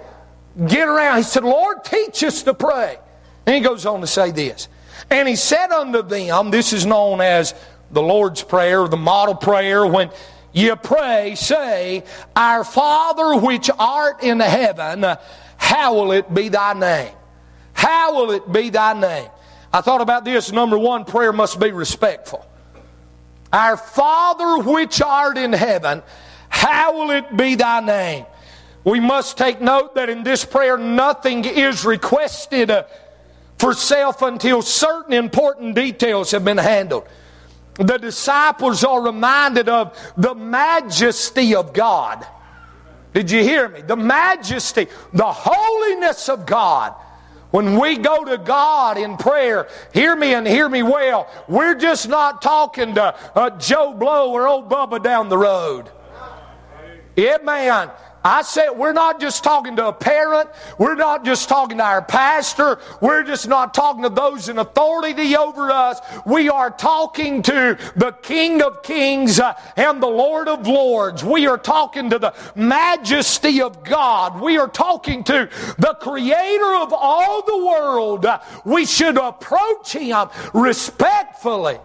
Get 0.67 0.89
around. 0.89 1.19
He 1.19 1.23
said, 1.25 1.45
Lord, 1.45 1.85
teach 1.85 2.23
us 2.23 2.43
to 2.45 2.55
pray. 2.55 2.99
And 3.47 3.57
he 3.57 3.61
goes 3.61 3.87
on 3.87 4.01
to 4.03 4.07
say 4.07 4.31
this. 4.31 4.69
And 5.11 5.27
he 5.27 5.37
said 5.37 5.71
unto 5.71 6.03
them, 6.03 6.51
this 6.51 6.73
is 6.73 6.85
known 6.85 7.21
as 7.21 7.55
the 7.91 8.03
Lord's 8.03 8.43
Prayer, 8.43 8.87
the 8.87 8.97
model 8.97 9.35
prayer, 9.35 9.87
when 9.87 10.11
you 10.53 10.77
pray, 10.77 11.35
say, 11.35 12.05
Our 12.35 12.65
Father 12.65 13.37
which 13.41 13.71
art 13.79 14.23
in 14.23 14.41
heaven, 14.41 15.05
how 15.57 15.95
will 15.95 16.13
it 16.13 16.33
be 16.33 16.49
thy 16.49 16.73
name. 16.73 17.15
How 17.73 18.15
will 18.15 18.33
it 18.33 18.51
be 18.51 18.71
thy 18.71 18.93
name. 18.99 19.31
I 19.73 19.83
thought 19.83 20.01
about 20.01 20.25
this. 20.25 20.51
Number 20.51 20.79
one, 20.79 21.05
prayer 21.05 21.33
must 21.33 21.61
be 21.61 21.71
respectful. 21.71 22.45
Our 23.53 23.77
Father 23.77 24.63
which 24.69 25.01
art 25.01 25.39
in 25.39 25.53
heaven, 25.53 26.03
how 26.49 26.99
will 26.99 27.11
it 27.11 27.37
be 27.37 27.55
thy 27.55 27.81
name. 27.81 28.27
We 28.85 29.01
must 29.01 29.37
take 29.37 29.61
note 29.61 29.95
that 29.97 30.09
in 30.09 30.23
this 30.23 30.45
prayer, 30.45 30.79
nothing 30.79 31.45
is 31.45 31.85
requested 31.85 32.73
for 33.59 33.75
self 33.75 34.23
until 34.23 34.63
certain 34.63 35.13
important 35.13 35.75
details 35.75 36.31
have 36.31 36.45
been 36.45 36.59
handled. 36.59 37.07
The 37.79 37.97
disciples 37.97 38.85
are 38.85 39.01
reminded 39.01 39.69
of 39.69 39.97
the 40.17 40.35
majesty 40.35 41.55
of 41.55 41.73
God. 41.73 42.27
Did 43.15 43.31
you 43.31 43.43
hear 43.43 43.69
me? 43.69 43.83
The 43.83 43.97
majesty, 43.97 44.89
the 45.13 45.33
holiness 45.33 46.29
of 46.29 46.45
God. 46.45 46.95
When 47.51 47.79
we 47.79 47.97
go 47.97 48.25
to 48.25 48.37
God 48.37 48.99
in 48.99 49.17
prayer, 49.17 49.69
hear 49.95 50.15
me 50.15 50.35
and 50.35 50.47
hear 50.47 50.69
me 50.69 50.83
well, 50.83 51.27
we're 51.49 51.75
just 51.75 52.09
not 52.09 52.43
talking 52.43 52.95
to 52.97 53.15
uh, 53.35 53.59
Joe 53.59 53.95
Blow 53.95 54.33
or 54.33 54.47
old 54.47 54.69
Bubba 54.69 55.03
down 55.03 55.31
the 55.31 55.39
road. 55.39 55.91
Yeah, 57.17 57.39
man. 57.43 57.91
I 58.29 58.43
said, 58.43 58.73
we're 58.73 58.93
not 58.93 59.21
just 59.21 59.43
talking 59.43 59.75
to 59.77 59.87
a 59.87 59.93
parent. 59.93 60.51
We're 60.77 60.97
not 60.97 61.25
just 61.25 61.49
talking 61.49 61.79
to 61.79 61.85
our 61.85 62.03
pastor. 62.03 62.79
We're 63.01 63.23
just 63.23 63.49
not 63.49 63.73
talking 63.73 64.03
to 64.03 64.11
those 64.11 64.51
in 64.51 64.59
authority 64.59 65.35
over 65.35 65.71
us. 65.71 65.99
We 66.27 66.51
are 66.51 66.71
talking 66.71 67.41
to 67.45 67.79
the 67.97 68.13
King 68.21 68.61
of 68.61 68.83
Kings 68.83 69.41
uh, 69.41 69.55
and 69.77 70.03
the 70.03 70.09
Lord 70.09 70.47
of 70.47 70.67
Lords. 70.67 71.25
We 71.25 71.47
are 71.47 71.57
talking 71.57 72.11
to 72.11 72.19
the 72.19 72.35
majesty 72.55 73.63
of 73.63 73.83
God. 73.83 74.39
We 74.43 74.59
are 74.59 74.69
talking 74.69 75.25
to 75.25 75.49
the 75.79 75.97
creator 75.99 76.75
of 76.75 76.93
all 76.93 77.41
the 77.41 77.67
world. 77.67 78.27
We 78.67 78.85
should 78.85 79.17
approach 79.17 79.95
him 79.95 80.29
respectfully. 80.53 81.79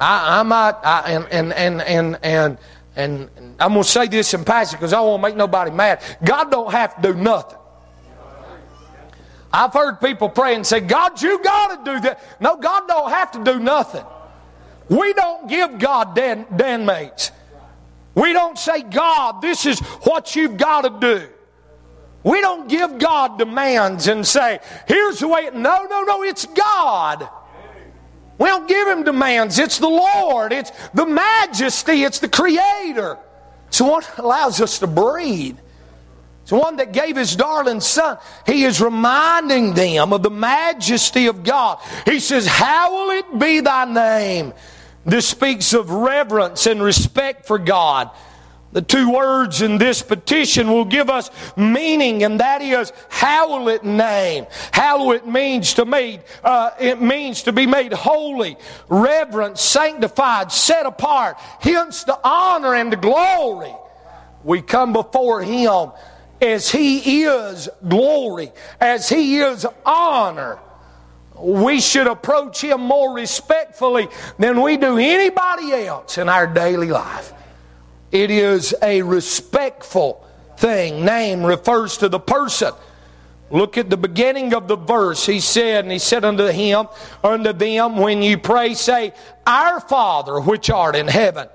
I, 0.00 0.40
I 0.40 0.42
might, 0.42 0.74
I, 0.82 1.12
and, 1.12 1.26
and, 1.30 1.52
and, 1.52 1.82
and, 1.82 2.18
and, 2.24 2.58
and 2.94 3.30
I'm 3.58 3.72
going 3.72 3.82
to 3.82 3.88
say 3.88 4.06
this 4.06 4.34
in 4.34 4.44
passing 4.44 4.78
because 4.78 4.92
I 4.92 4.96
don't 4.96 5.20
make 5.20 5.36
nobody 5.36 5.70
mad. 5.70 6.02
God 6.24 6.50
don't 6.50 6.70
have 6.70 6.96
to 6.96 7.12
do 7.12 7.14
nothing. 7.14 7.58
I've 9.52 9.72
heard 9.72 10.00
people 10.00 10.28
pray 10.28 10.54
and 10.54 10.66
say, 10.66 10.80
God, 10.80 11.20
you 11.20 11.42
got 11.42 11.84
to 11.84 11.92
do 11.92 12.00
that. 12.00 12.20
No, 12.40 12.56
God 12.56 12.88
don't 12.88 13.10
have 13.10 13.32
to 13.32 13.44
do 13.44 13.58
nothing. 13.58 14.04
We 14.88 15.12
don't 15.12 15.48
give 15.48 15.78
God 15.78 16.14
dan. 16.14 16.46
We 18.14 18.32
don't 18.32 18.58
say, 18.58 18.82
God, 18.82 19.42
this 19.42 19.64
is 19.64 19.80
what 19.80 20.36
you've 20.36 20.56
got 20.56 20.82
to 20.82 20.98
do. 21.00 21.28
We 22.24 22.40
don't 22.40 22.68
give 22.68 22.98
God 22.98 23.38
demands 23.38 24.06
and 24.06 24.26
say, 24.26 24.60
here's 24.86 25.18
the 25.18 25.28
way. 25.28 25.50
No, 25.52 25.84
no, 25.84 26.02
no, 26.02 26.22
it's 26.22 26.46
God. 26.46 27.28
We 28.42 28.48
don't 28.48 28.66
give 28.66 28.88
him 28.88 29.04
demands. 29.04 29.60
It's 29.60 29.78
the 29.78 29.88
Lord. 29.88 30.52
It's 30.52 30.72
the 30.94 31.06
majesty. 31.06 32.02
It's 32.02 32.18
the 32.18 32.28
creator. 32.28 33.16
It's 33.68 33.78
the 33.78 33.84
one 33.84 34.02
that 34.02 34.18
allows 34.18 34.60
us 34.60 34.80
to 34.80 34.88
breathe. 34.88 35.56
It's 36.40 36.50
the 36.50 36.56
one 36.56 36.74
that 36.78 36.92
gave 36.92 37.14
his 37.14 37.36
darling 37.36 37.78
son. 37.78 38.18
He 38.44 38.64
is 38.64 38.80
reminding 38.80 39.74
them 39.74 40.12
of 40.12 40.24
the 40.24 40.30
majesty 40.30 41.28
of 41.28 41.44
God. 41.44 41.78
He 42.04 42.18
says, 42.18 42.44
How 42.44 42.92
will 42.92 43.10
it 43.16 43.38
be 43.38 43.60
thy 43.60 43.84
name. 43.84 44.54
This 45.06 45.28
speaks 45.28 45.72
of 45.72 45.90
reverence 45.90 46.66
and 46.66 46.82
respect 46.82 47.46
for 47.46 47.60
God. 47.60 48.10
The 48.72 48.80
two 48.80 49.10
words 49.10 49.60
in 49.60 49.76
this 49.76 50.00
petition 50.00 50.72
will 50.72 50.86
give 50.86 51.10
us 51.10 51.30
meaning, 51.56 52.22
and 52.22 52.40
that 52.40 52.62
is 52.62 52.90
hallowed 53.10 53.84
name. 53.84 54.46
Hallowed 54.72 55.26
means 55.26 55.74
to 55.74 55.84
made, 55.84 56.22
uh, 56.42 56.70
it 56.80 57.00
means 57.00 57.42
to 57.42 57.52
be 57.52 57.66
made 57.66 57.92
holy, 57.92 58.56
reverent, 58.88 59.58
sanctified, 59.58 60.50
set 60.50 60.86
apart, 60.86 61.36
hence 61.60 62.04
the 62.04 62.18
honor 62.24 62.74
and 62.74 62.90
the 62.90 62.96
glory. 62.96 63.74
We 64.42 64.62
come 64.62 64.94
before 64.94 65.42
Him 65.42 65.90
as 66.40 66.70
He 66.70 67.24
is 67.24 67.68
glory, 67.86 68.52
as 68.80 69.06
He 69.06 69.36
is 69.36 69.66
honor. 69.84 70.58
We 71.38 71.78
should 71.80 72.06
approach 72.06 72.62
Him 72.62 72.80
more 72.80 73.14
respectfully 73.14 74.08
than 74.38 74.62
we 74.62 74.78
do 74.78 74.96
anybody 74.96 75.72
else 75.72 76.16
in 76.16 76.30
our 76.30 76.46
daily 76.46 76.88
life. 76.88 77.34
It 78.12 78.30
is 78.30 78.74
a 78.82 79.02
respectful 79.02 80.24
thing. 80.58 81.04
Name 81.04 81.44
refers 81.44 81.96
to 81.98 82.08
the 82.08 82.20
person. 82.20 82.72
Look 83.50 83.76
at 83.76 83.90
the 83.90 83.96
beginning 83.96 84.54
of 84.54 84.68
the 84.68 84.76
verse. 84.76 85.26
He 85.26 85.40
said, 85.40 85.84
and 85.84 85.92
he 85.92 85.98
said 85.98 86.24
unto 86.24 86.46
him, 86.46 86.88
unto 87.24 87.52
them, 87.52 87.96
when 87.96 88.22
you 88.22 88.38
pray, 88.38 88.74
say, 88.74 89.12
Our 89.46 89.80
Father 89.80 90.40
which 90.40 90.70
art 90.70 90.94
in 90.94 91.08
heaven. 91.08 91.48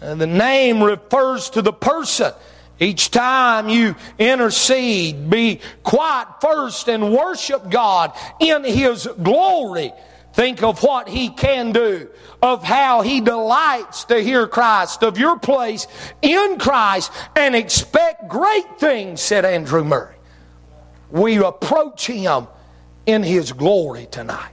And 0.00 0.20
the 0.20 0.26
name 0.26 0.82
refers 0.82 1.50
to 1.50 1.62
the 1.62 1.72
person. 1.72 2.32
Each 2.80 3.10
time 3.10 3.68
you 3.68 3.96
intercede, 4.18 5.28
be 5.28 5.60
quiet 5.82 6.28
first 6.40 6.88
and 6.88 7.12
worship 7.12 7.70
God 7.70 8.12
in 8.38 8.62
His 8.62 9.08
glory. 9.20 9.92
Think 10.38 10.62
of 10.62 10.84
what 10.84 11.08
He 11.08 11.30
can 11.30 11.72
do, 11.72 12.08
of 12.40 12.62
how 12.62 13.02
He 13.02 13.20
delights 13.20 14.04
to 14.04 14.20
hear 14.20 14.46
Christ, 14.46 15.02
of 15.02 15.18
your 15.18 15.36
place 15.36 15.88
in 16.22 16.60
Christ, 16.60 17.10
and 17.34 17.56
expect 17.56 18.28
great 18.28 18.78
things, 18.78 19.20
said 19.20 19.44
Andrew 19.44 19.82
Murray. 19.82 20.14
We 21.10 21.38
approach 21.38 22.06
Him 22.06 22.46
in 23.04 23.24
His 23.24 23.50
glory 23.50 24.06
tonight. 24.12 24.52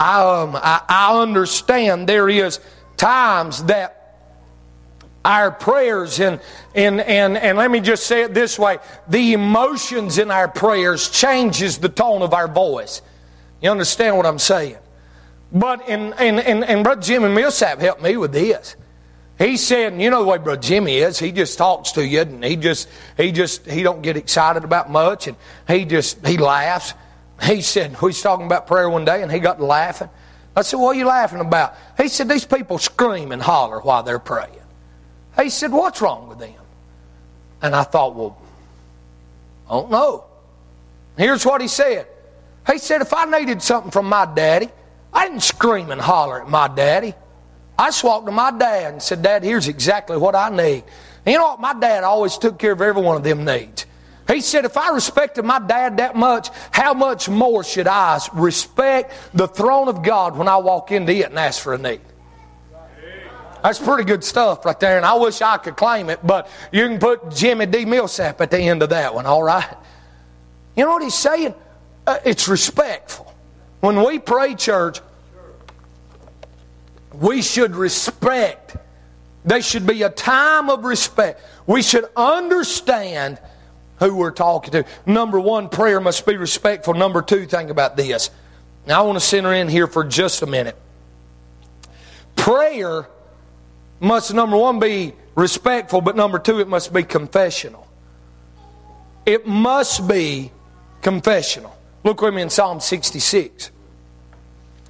I, 0.00 0.22
um, 0.22 0.56
I, 0.56 0.80
I 0.88 1.20
understand 1.20 2.08
there 2.08 2.30
is 2.30 2.58
times 2.96 3.64
that 3.64 4.16
our 5.22 5.50
prayers 5.50 6.18
and, 6.18 6.40
and, 6.74 6.98
and, 6.98 7.36
and 7.36 7.58
let 7.58 7.70
me 7.70 7.80
just 7.80 8.06
say 8.06 8.22
it 8.22 8.32
this 8.32 8.58
way 8.58 8.78
the 9.06 9.34
emotions 9.34 10.16
in 10.16 10.30
our 10.30 10.48
prayers 10.48 11.10
changes 11.10 11.76
the 11.76 11.90
tone 11.90 12.22
of 12.22 12.32
our 12.32 12.48
voice 12.48 13.02
you 13.60 13.70
understand 13.70 14.16
what 14.16 14.24
i'm 14.24 14.38
saying 14.38 14.78
but 15.52 15.88
and, 15.88 16.14
and, 16.14 16.40
and, 16.40 16.64
and 16.64 16.84
Brother 16.84 17.02
Jimmy 17.02 17.28
Millsap 17.28 17.80
helped 17.80 18.02
me 18.02 18.16
with 18.16 18.32
this. 18.32 18.76
He 19.38 19.56
said, 19.56 20.00
you 20.00 20.10
know 20.10 20.22
the 20.22 20.28
way 20.28 20.38
Brother 20.38 20.60
Jimmy 20.60 20.98
is, 20.98 21.18
he 21.18 21.32
just 21.32 21.56
talks 21.56 21.92
to 21.92 22.06
you 22.06 22.20
and 22.20 22.44
he 22.44 22.56
just 22.56 22.88
he 23.16 23.32
just 23.32 23.66
he 23.66 23.82
don't 23.82 24.02
get 24.02 24.16
excited 24.16 24.64
about 24.64 24.90
much 24.90 25.28
and 25.28 25.36
he 25.66 25.84
just 25.84 26.24
he 26.26 26.36
laughs. 26.36 26.94
He 27.42 27.62
said, 27.62 27.92
we 28.02 28.08
was 28.08 28.20
talking 28.20 28.44
about 28.44 28.66
prayer 28.66 28.88
one 28.90 29.06
day 29.06 29.22
and 29.22 29.32
he 29.32 29.38
got 29.38 29.56
to 29.58 29.64
laughing. 29.64 30.10
I 30.54 30.62
said, 30.62 30.76
What 30.76 30.96
are 30.96 30.98
you 30.98 31.06
laughing 31.06 31.40
about? 31.40 31.74
He 31.96 32.08
said, 32.08 32.28
These 32.28 32.44
people 32.44 32.78
scream 32.78 33.32
and 33.32 33.40
holler 33.40 33.80
while 33.80 34.02
they're 34.02 34.18
praying. 34.18 34.60
He 35.40 35.48
said, 35.48 35.72
What's 35.72 36.00
wrong 36.00 36.28
with 36.28 36.38
them? 36.38 36.54
And 37.62 37.74
I 37.74 37.84
thought, 37.84 38.14
Well, 38.14 38.36
I 39.68 39.74
don't 39.74 39.90
know. 39.90 40.24
Here's 41.16 41.44
what 41.44 41.60
he 41.60 41.68
said 41.68 42.06
He 42.66 42.78
said, 42.78 43.00
if 43.00 43.12
I 43.14 43.24
needed 43.24 43.62
something 43.62 43.90
from 43.90 44.06
my 44.06 44.26
daddy, 44.26 44.68
I 45.12 45.26
didn't 45.26 45.42
scream 45.42 45.90
and 45.90 46.00
holler 46.00 46.42
at 46.42 46.48
my 46.48 46.68
daddy. 46.68 47.14
I 47.78 47.88
just 47.88 48.04
walked 48.04 48.26
to 48.26 48.32
my 48.32 48.50
dad 48.50 48.92
and 48.92 49.02
said, 49.02 49.22
Dad, 49.22 49.42
here's 49.42 49.66
exactly 49.66 50.16
what 50.16 50.36
I 50.36 50.50
need. 50.50 50.84
And 51.24 51.32
you 51.32 51.38
know 51.38 51.46
what? 51.46 51.60
My 51.60 51.74
dad 51.74 52.04
always 52.04 52.36
took 52.38 52.58
care 52.58 52.72
of 52.72 52.82
every 52.82 53.02
one 53.02 53.16
of 53.16 53.22
them 53.22 53.44
needs. 53.44 53.86
He 54.28 54.40
said, 54.42 54.64
if 54.64 54.76
I 54.76 54.90
respected 54.90 55.44
my 55.44 55.58
dad 55.58 55.96
that 55.96 56.14
much, 56.14 56.50
how 56.70 56.94
much 56.94 57.28
more 57.28 57.64
should 57.64 57.88
I 57.88 58.20
respect 58.32 59.12
the 59.34 59.48
throne 59.48 59.88
of 59.88 60.02
God 60.02 60.36
when 60.36 60.46
I 60.46 60.58
walk 60.58 60.92
into 60.92 61.12
it 61.12 61.26
and 61.26 61.38
ask 61.38 61.60
for 61.60 61.74
a 61.74 61.78
need? 61.78 62.00
That's 63.62 63.78
pretty 63.78 64.04
good 64.04 64.24
stuff 64.24 64.64
right 64.64 64.78
there, 64.78 64.96
and 64.96 65.04
I 65.04 65.14
wish 65.14 65.42
I 65.42 65.58
could 65.58 65.76
claim 65.76 66.08
it, 66.08 66.24
but 66.26 66.48
you 66.72 66.86
can 66.86 66.98
put 66.98 67.34
Jimmy 67.34 67.66
D. 67.66 67.84
Millsap 67.84 68.40
at 68.40 68.50
the 68.50 68.58
end 68.58 68.82
of 68.82 68.90
that 68.90 69.14
one, 69.14 69.26
all 69.26 69.42
right? 69.42 69.76
You 70.76 70.84
know 70.84 70.92
what 70.92 71.02
he's 71.02 71.14
saying? 71.14 71.54
Uh, 72.06 72.18
it's 72.24 72.48
respectful. 72.48 73.29
When 73.80 74.04
we 74.04 74.18
pray, 74.18 74.54
church, 74.54 75.00
we 77.14 77.42
should 77.42 77.74
respect. 77.74 78.76
There 79.44 79.62
should 79.62 79.86
be 79.86 80.02
a 80.02 80.10
time 80.10 80.68
of 80.68 80.84
respect. 80.84 81.42
We 81.66 81.82
should 81.82 82.04
understand 82.14 83.38
who 83.98 84.14
we're 84.14 84.30
talking 84.30 84.72
to. 84.72 84.84
Number 85.06 85.40
one, 85.40 85.68
prayer 85.68 86.00
must 86.00 86.26
be 86.26 86.36
respectful. 86.36 86.94
Number 86.94 87.22
two, 87.22 87.46
think 87.46 87.70
about 87.70 87.96
this. 87.96 88.30
Now, 88.86 89.00
I 89.00 89.06
want 89.06 89.16
to 89.16 89.24
center 89.24 89.52
in 89.52 89.68
here 89.68 89.86
for 89.86 90.04
just 90.04 90.42
a 90.42 90.46
minute. 90.46 90.76
Prayer 92.36 93.06
must, 93.98 94.32
number 94.32 94.56
one, 94.56 94.78
be 94.78 95.14
respectful, 95.34 96.00
but 96.00 96.16
number 96.16 96.38
two, 96.38 96.60
it 96.60 96.68
must 96.68 96.92
be 96.92 97.02
confessional. 97.02 97.86
It 99.26 99.46
must 99.46 100.08
be 100.08 100.50
confessional. 101.02 101.76
Look 102.02 102.22
with 102.22 102.34
me 102.34 102.42
in 102.42 102.50
Psalm 102.50 102.80
66. 102.80 103.70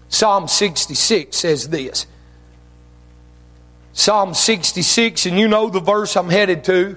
Psalm 0.08 0.48
66 0.48 1.36
says 1.36 1.68
this. 1.68 2.06
Psalm 3.92 4.34
66, 4.34 5.26
and 5.26 5.38
you 5.38 5.48
know 5.48 5.68
the 5.68 5.80
verse 5.80 6.16
I'm 6.16 6.30
headed 6.30 6.64
to, 6.64 6.96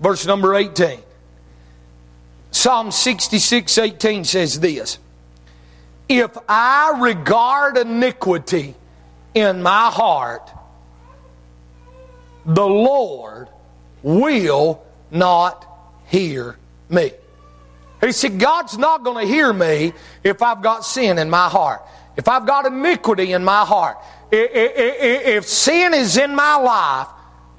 verse 0.00 0.26
number 0.26 0.54
18. 0.54 1.00
Psalm 2.50 2.90
66, 2.90 3.78
18 3.78 4.24
says 4.24 4.60
this 4.60 4.98
If 6.08 6.36
I 6.48 6.98
regard 6.98 7.78
iniquity 7.78 8.74
in 9.34 9.62
my 9.62 9.90
heart, 9.90 10.50
the 12.44 12.66
Lord 12.66 13.48
will 14.02 14.84
not 15.10 15.66
hear 16.06 16.56
me. 16.88 17.12
He 18.00 18.12
said, 18.12 18.38
God's 18.38 18.76
not 18.76 19.04
going 19.04 19.26
to 19.26 19.32
hear 19.32 19.52
me 19.52 19.92
if 20.22 20.42
I've 20.42 20.62
got 20.62 20.84
sin 20.84 21.18
in 21.18 21.30
my 21.30 21.48
heart, 21.48 21.82
if 22.16 22.28
I've 22.28 22.46
got 22.46 22.66
iniquity 22.66 23.32
in 23.32 23.44
my 23.44 23.64
heart. 23.64 23.98
If 24.30 25.46
sin 25.46 25.94
is 25.94 26.16
in 26.16 26.34
my 26.34 26.56
life, 26.56 27.08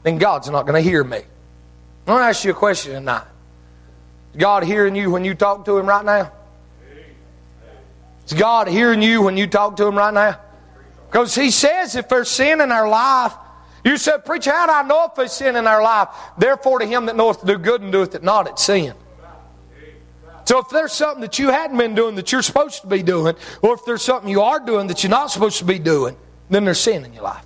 then 0.03 0.17
God's 0.17 0.49
not 0.49 0.65
going 0.65 0.81
to 0.81 0.89
hear 0.89 1.03
me. 1.03 1.17
I 1.17 2.11
want 2.11 2.21
to 2.21 2.25
ask 2.25 2.43
you 2.43 2.51
a 2.51 2.53
question 2.53 2.93
tonight. 2.93 3.25
Is 4.33 4.39
God 4.39 4.63
hearing 4.63 4.95
you 4.95 5.09
when 5.09 5.25
you 5.25 5.33
talk 5.33 5.65
to 5.65 5.77
Him 5.77 5.85
right 5.85 6.05
now? 6.05 6.31
Is 8.25 8.33
God 8.33 8.67
hearing 8.67 9.01
you 9.01 9.21
when 9.21 9.37
you 9.37 9.47
talk 9.47 9.77
to 9.77 9.87
Him 9.87 9.97
right 9.97 10.13
now? 10.13 10.39
Because 11.09 11.33
He 11.33 11.51
says 11.51 11.95
if 11.95 12.09
there's 12.09 12.29
sin 12.29 12.61
in 12.61 12.71
our 12.71 12.87
life, 12.87 13.33
you 13.83 13.95
said, 13.95 14.25
Preacher, 14.25 14.51
how 14.51 14.65
do 14.65 14.73
I 14.73 14.83
know 14.83 15.05
if 15.05 15.15
there's 15.15 15.31
sin 15.31 15.55
in 15.55 15.65
our 15.65 15.81
life? 15.81 16.09
Therefore, 16.37 16.79
to 16.79 16.85
him 16.85 17.05
that 17.05 17.15
knoweth 17.15 17.39
to 17.39 17.45
do 17.45 17.57
good 17.57 17.81
and 17.81 17.91
doeth 17.91 18.15
it 18.15 18.23
not, 18.23 18.47
it's 18.47 18.63
sin. 18.63 18.93
So 20.47 20.59
if 20.59 20.69
there's 20.69 20.93
something 20.93 21.19
that 21.23 21.39
you 21.39 21.49
hadn't 21.49 21.77
been 21.77 21.93
doing 21.93 22.15
that 22.15 22.31
you're 22.31 22.41
supposed 22.41 22.79
to 22.79 22.87
be 22.87 23.03
doing, 23.03 23.35
or 23.61 23.73
if 23.73 23.83
there's 23.83 24.01
something 24.01 24.29
you 24.29 24.43
are 24.43 24.61
doing 24.61 24.87
that 24.87 25.03
you're 25.03 25.09
not 25.09 25.29
supposed 25.29 25.57
to 25.57 25.65
be 25.65 25.77
doing, 25.77 26.15
then 26.49 26.63
there's 26.63 26.79
sin 26.79 27.03
in 27.03 27.11
your 27.11 27.23
life. 27.23 27.43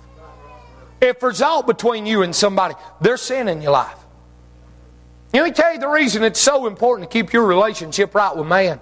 If 1.00 1.18
there's 1.18 1.42
out 1.42 1.66
between 1.66 2.06
you 2.06 2.22
and 2.22 2.32
somebody, 2.32 2.76
there's 3.00 3.20
sin 3.20 3.48
in 3.48 3.60
your 3.60 3.72
life. 3.72 3.98
Let 5.34 5.42
me 5.42 5.50
tell 5.50 5.72
you 5.72 5.80
the 5.80 5.88
reason 5.88 6.22
it's 6.22 6.40
so 6.40 6.68
important 6.68 7.10
to 7.10 7.12
keep 7.12 7.32
your 7.32 7.44
relationship 7.44 8.14
right 8.14 8.36
with 8.36 8.46
man. 8.46 8.78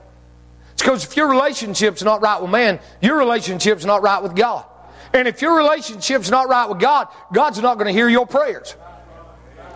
It's 0.74 0.82
because 0.82 1.02
if 1.02 1.16
your 1.16 1.30
relationship's 1.30 2.02
not 2.02 2.20
right 2.20 2.42
with 2.42 2.50
man, 2.50 2.78
your 3.00 3.16
relationship's 3.16 3.86
not 3.86 4.02
right 4.02 4.22
with 4.22 4.36
God. 4.36 4.66
And 5.14 5.28
if 5.28 5.40
your 5.40 5.56
relationship's 5.56 6.30
not 6.30 6.46
right 6.46 6.68
with 6.68 6.78
God, 6.78 7.08
God's 7.32 7.62
not 7.62 7.76
going 7.76 7.86
to 7.86 7.92
hear 7.94 8.10
your 8.10 8.26
prayers. 8.26 8.72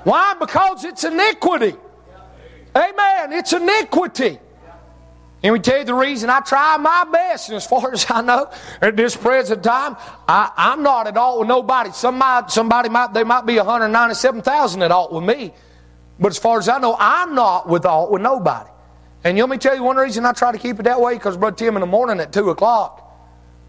Why? 0.03 0.35
Because 0.39 0.85
it's 0.85 1.03
iniquity. 1.03 1.77
Amen. 2.77 3.33
It's 3.33 3.53
iniquity. 3.53 4.39
And 5.45 5.53
we 5.53 5.59
tell 5.61 5.79
you 5.79 5.85
the 5.85 5.95
reason 5.95 6.31
I 6.31 6.41
try 6.41 6.79
my 6.79 7.05
best, 7.05 7.51
and 7.51 7.57
as 7.57 7.67
far 7.67 7.93
as 7.93 8.07
I 8.09 8.23
know, 8.23 8.51
at 8.81 8.97
this 8.97 9.15
present 9.15 9.63
time, 9.63 9.97
I, 10.27 10.51
am 10.57 10.83
not 10.83 11.07
at 11.07 11.19
all 11.19 11.41
with 11.41 11.49
nobody. 11.49 11.91
Somebody, 11.93 12.47
somebody 12.49 12.89
might, 12.89 13.13
they 13.13 13.25
might 13.25 13.45
be 13.45 13.57
197,000 13.59 14.83
at 14.83 14.91
all 14.91 15.11
with 15.13 15.25
me. 15.25 15.53
But 16.19 16.29
as 16.29 16.39
far 16.39 16.59
as 16.59 16.69
I 16.69 16.79
know, 16.79 16.97
I'm 16.99 17.35
not 17.35 17.69
with 17.69 17.85
all 17.85 18.11
with 18.11 18.23
nobody. 18.23 18.71
And 19.23 19.37
want 19.39 19.51
me 19.51 19.59
tell 19.59 19.77
you 19.77 19.83
one 19.83 19.97
reason 19.97 20.25
I 20.25 20.33
try 20.33 20.51
to 20.51 20.59
keep 20.59 20.81
it 20.81 20.85
that 20.85 21.01
way? 21.01 21.15
Because 21.15 21.37
Brother 21.37 21.57
Tim 21.57 21.77
in 21.77 21.81
the 21.81 21.87
morning 21.87 22.21
at 22.21 22.33
2 22.33 22.51
o'clock, 22.51 23.01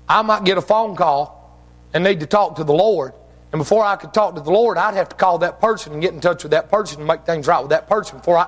I 0.08 0.22
might 0.22 0.46
get 0.46 0.58
a 0.58 0.62
phone 0.62 0.96
call 0.96 1.60
and 1.94 2.04
need 2.04 2.22
to 2.22 2.26
talk 2.26 2.56
to 2.58 2.64
the 2.64 2.74
Lord. 2.74 3.14
And 3.52 3.60
before 3.60 3.84
I 3.84 3.96
could 3.96 4.14
talk 4.14 4.36
to 4.36 4.42
the 4.42 4.52
Lord, 4.52 4.78
I'd 4.78 4.96
have 4.96 5.10
to 5.10 5.16
call 5.16 5.40
that 5.40 5.60
person 5.60 5.94
and 5.94 6.02
get 6.02 6.14
in 6.14 6.22
touch 6.22 6.44
with 6.44 6.52
that 6.52 6.70
person 6.70 7.00
and 7.00 7.08
make 7.08 7.26
things 7.26 7.48
right 7.48 7.60
with 7.60 7.70
that 7.70 7.88
person 7.88 8.18
before 8.18 8.38
I. 8.38 8.48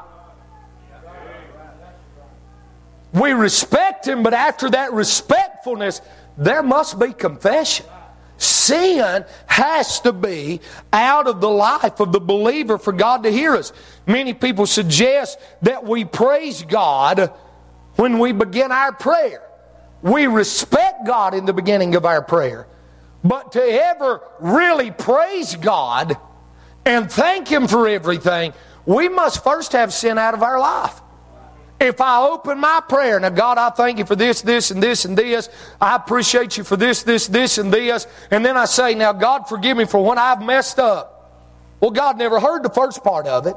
We 3.20 3.32
respect 3.32 4.08
Him, 4.08 4.24
but 4.24 4.34
after 4.34 4.70
that 4.70 4.94
respectfulness, 4.94 6.02
there 6.38 6.64
must 6.64 7.00
be 7.00 7.14
confession. 7.14 7.86
Sin 8.38 9.26
has 9.48 10.00
to 10.02 10.14
be 10.14 10.62
out 10.94 11.28
of 11.28 11.42
the 11.42 11.50
life 11.50 12.00
of 12.00 12.12
the 12.12 12.20
believer 12.20 12.78
for 12.78 12.94
God 12.94 13.24
to 13.24 13.32
hear 13.32 13.56
us. 13.56 13.74
Many 14.06 14.34
people 14.34 14.68
suggest 14.68 15.40
that 15.64 15.84
we 15.84 16.06
praise 16.06 16.62
God 16.62 17.32
when 17.96 18.20
we 18.20 18.32
begin 18.32 18.72
our 18.72 18.94
prayer. 18.94 19.42
We 20.04 20.28
respect 20.28 21.08
God 21.08 21.34
in 21.34 21.46
the 21.46 21.54
beginning 21.54 21.96
of 21.96 22.06
our 22.06 22.22
prayer. 22.22 22.68
But 23.24 23.54
to 23.54 23.62
ever 23.62 24.22
really 24.40 24.92
praise 24.92 25.56
God 25.56 26.16
and 26.86 27.12
thank 27.12 27.48
Him 27.48 27.68
for 27.68 27.88
everything, 27.88 28.54
we 28.86 29.10
must 29.10 29.44
first 29.44 29.72
have 29.72 29.92
sin 29.92 30.20
out 30.20 30.36
of 30.36 30.44
our 30.44 30.60
life. 30.60 31.02
If 31.80 32.02
I 32.02 32.26
open 32.28 32.60
my 32.60 32.82
prayer, 32.88 33.20
now 33.20 33.30
God, 33.30 33.60
I 33.60 33.70
thank 33.70 34.00
you 34.00 34.06
for 34.06 34.16
this, 34.16 34.42
this, 34.42 34.72
and 34.72 34.82
this, 34.82 35.06
and 35.06 35.16
this. 35.16 35.50
I 35.80 35.96
appreciate 35.96 36.58
you 36.58 36.64
for 36.64 36.76
this, 36.76 37.04
this, 37.04 37.28
this, 37.28 37.60
and 37.60 37.72
this. 37.72 38.08
And 38.32 38.44
then 38.44 38.58
I 38.58 38.66
say, 38.66 38.96
now 38.96 39.14
God, 39.14 39.48
forgive 39.48 39.78
me 39.78 39.86
for 39.86 40.04
when 40.04 40.18
I've 40.18 40.42
messed 40.42 40.80
up. 40.80 41.32
Well, 41.80 41.92
God 41.92 42.18
never 42.18 42.40
heard 42.40 42.64
the 42.64 42.70
first 42.70 43.04
part 43.04 43.28
of 43.28 43.46
it. 43.46 43.56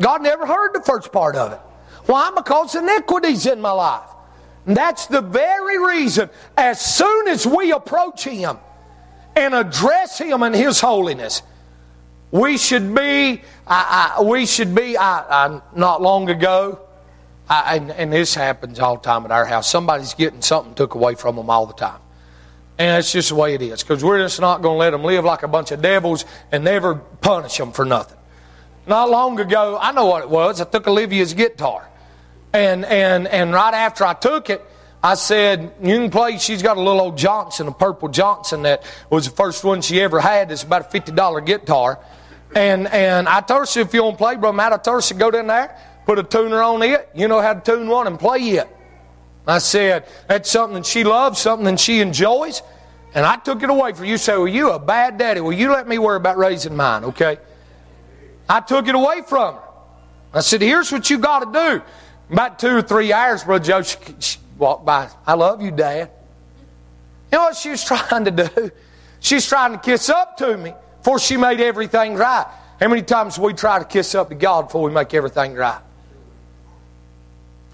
God 0.00 0.22
never 0.22 0.44
heard 0.44 0.74
the 0.74 0.82
first 0.82 1.12
part 1.12 1.36
of 1.36 1.52
it. 1.52 1.60
Why? 2.06 2.32
Because 2.34 2.74
iniquity's 2.74 3.46
in 3.46 3.60
my 3.60 3.70
life. 3.70 4.10
And 4.66 4.76
that's 4.76 5.06
the 5.06 5.20
very 5.20 5.78
reason, 5.78 6.30
as 6.56 6.80
soon 6.80 7.28
as 7.28 7.46
we 7.46 7.70
approach 7.70 8.24
Him 8.24 8.58
and 9.36 9.54
address 9.54 10.18
Him 10.18 10.42
in 10.42 10.54
His 10.54 10.80
holiness, 10.80 11.42
we 12.34 12.58
should 12.58 12.92
be, 12.92 13.42
I, 13.64 14.16
I, 14.18 14.22
we 14.22 14.44
should 14.44 14.74
be, 14.74 14.98
I, 14.98 15.60
not 15.76 16.02
long 16.02 16.28
ago, 16.28 16.80
and, 17.48 17.92
and, 17.92 18.12
this 18.12 18.34
happens 18.34 18.80
all 18.80 18.96
the 18.96 19.02
time 19.02 19.24
at 19.24 19.30
our 19.30 19.44
house, 19.44 19.70
somebody's 19.70 20.14
getting 20.14 20.42
something 20.42 20.74
took 20.74 20.96
away 20.96 21.14
from 21.14 21.36
them 21.36 21.48
all 21.48 21.66
the 21.66 21.74
time. 21.74 22.00
And 22.76 22.88
that's 22.88 23.12
just 23.12 23.28
the 23.28 23.36
way 23.36 23.54
it 23.54 23.62
is, 23.62 23.84
because 23.84 24.02
we're 24.02 24.18
just 24.18 24.40
not 24.40 24.62
going 24.62 24.74
to 24.74 24.78
let 24.78 24.90
them 24.90 25.04
live 25.04 25.24
like 25.24 25.44
a 25.44 25.48
bunch 25.48 25.70
of 25.70 25.80
devils 25.80 26.24
and 26.50 26.64
never 26.64 26.96
punish 26.96 27.56
them 27.56 27.70
for 27.70 27.84
nothing. 27.84 28.18
Not 28.88 29.10
long 29.10 29.38
ago, 29.38 29.78
I 29.80 29.92
know 29.92 30.06
what 30.06 30.24
it 30.24 30.28
was. 30.28 30.60
I 30.60 30.64
took 30.64 30.88
Olivia's 30.88 31.34
guitar. 31.34 31.88
And, 32.52 32.84
and, 32.84 33.28
and 33.28 33.52
right 33.52 33.74
after 33.74 34.04
I 34.04 34.14
took 34.14 34.50
it, 34.50 34.60
I 35.04 35.14
said, 35.14 35.72
You 35.80 35.98
can 35.98 36.10
play. 36.10 36.38
She's 36.38 36.62
got 36.62 36.78
a 36.78 36.80
little 36.80 37.00
old 37.00 37.16
Johnson, 37.16 37.68
a 37.68 37.72
purple 37.72 38.08
Johnson 38.08 38.62
that 38.62 38.82
was 39.08 39.26
the 39.28 39.36
first 39.36 39.62
one 39.62 39.82
she 39.82 40.00
ever 40.00 40.18
had. 40.18 40.50
It's 40.50 40.64
about 40.64 40.92
a 40.92 40.98
$50 41.00 41.46
guitar. 41.46 42.00
And, 42.54 42.86
and 42.88 43.28
I 43.28 43.40
told 43.40 43.68
her, 43.68 43.80
If 43.80 43.92
you 43.92 44.02
to 44.02 44.16
play, 44.16 44.36
Brother 44.36 44.56
Matt, 44.56 44.72
I 44.72 44.76
told 44.76 45.04
her, 45.04 45.14
Go 45.14 45.30
down 45.30 45.48
there, 45.48 45.76
put 46.06 46.18
a 46.18 46.22
tuner 46.22 46.62
on 46.62 46.82
it. 46.82 47.08
You 47.14 47.28
know 47.28 47.40
how 47.40 47.54
to 47.54 47.60
tune 47.60 47.88
one 47.88 48.06
and 48.06 48.18
play 48.18 48.38
it. 48.38 48.68
I 49.46 49.58
said, 49.58 50.06
That's 50.28 50.50
something 50.50 50.76
that 50.76 50.86
she 50.86 51.04
loves, 51.04 51.40
something 51.40 51.64
that 51.64 51.80
she 51.80 52.00
enjoys. 52.00 52.62
And 53.14 53.24
I 53.24 53.36
took 53.36 53.62
it 53.62 53.70
away 53.70 53.92
for 53.92 54.04
you. 54.04 54.16
Say, 54.16 54.36
Well, 54.36 54.48
you 54.48 54.70
a 54.70 54.78
bad 54.78 55.18
daddy. 55.18 55.40
Well, 55.40 55.52
you 55.52 55.72
let 55.72 55.88
me 55.88 55.98
worry 55.98 56.16
about 56.16 56.38
raising 56.38 56.76
mine, 56.76 57.04
okay? 57.04 57.38
I 58.48 58.60
took 58.60 58.86
it 58.86 58.94
away 58.94 59.22
from 59.26 59.54
her. 59.54 59.60
I 60.32 60.40
said, 60.40 60.62
Here's 60.62 60.92
what 60.92 61.10
you 61.10 61.18
got 61.18 61.52
to 61.52 61.58
do. 61.58 61.82
About 62.30 62.58
two 62.58 62.76
or 62.76 62.82
three 62.82 63.12
hours, 63.12 63.44
Brother 63.44 63.64
Joe, 63.64 63.82
she, 63.82 63.98
she 64.20 64.38
walked 64.56 64.86
by. 64.86 65.08
I 65.26 65.34
love 65.34 65.60
you, 65.60 65.72
Dad. 65.72 66.10
You 67.32 67.38
know 67.38 67.44
what 67.44 67.56
she 67.56 67.70
was 67.70 67.84
trying 68.08 68.26
to 68.26 68.30
do? 68.30 68.70
She's 69.18 69.46
trying 69.48 69.72
to 69.72 69.78
kiss 69.78 70.08
up 70.08 70.36
to 70.36 70.56
me 70.56 70.72
before 71.04 71.18
she 71.18 71.36
made 71.36 71.60
everything 71.60 72.14
right. 72.14 72.46
How 72.80 72.88
many 72.88 73.02
times 73.02 73.38
we 73.38 73.52
try 73.52 73.78
to 73.78 73.84
kiss 73.84 74.14
up 74.14 74.30
to 74.30 74.34
God 74.34 74.68
before 74.68 74.80
we 74.80 74.90
make 74.90 75.12
everything 75.12 75.52
right? 75.52 75.82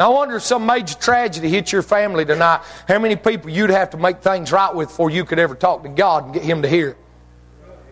I 0.01 0.09
wonder 0.09 0.35
if 0.37 0.43
some 0.43 0.67
major 0.67 0.97
tragedy 0.97 1.49
hit 1.49 1.71
your 1.71 1.83
family 1.83 2.25
tonight, 2.25 2.63
how 2.89 2.99
many 2.99 3.15
people 3.15 3.51
you'd 3.51 3.71
have 3.71 3.91
to 3.91 3.99
make 3.99 4.21
things 4.21 4.51
right 4.51 4.75
with 4.75 4.89
before 4.89 5.11
you 5.11 5.25
could 5.25 5.39
ever 5.39 5.55
talk 5.55 5.85
to 5.85 5.89
God 5.89 6.25
and 6.25 6.35
get 6.35 6.43
Him 6.43 6.63
to 6.63 6.69
hear. 6.69 6.97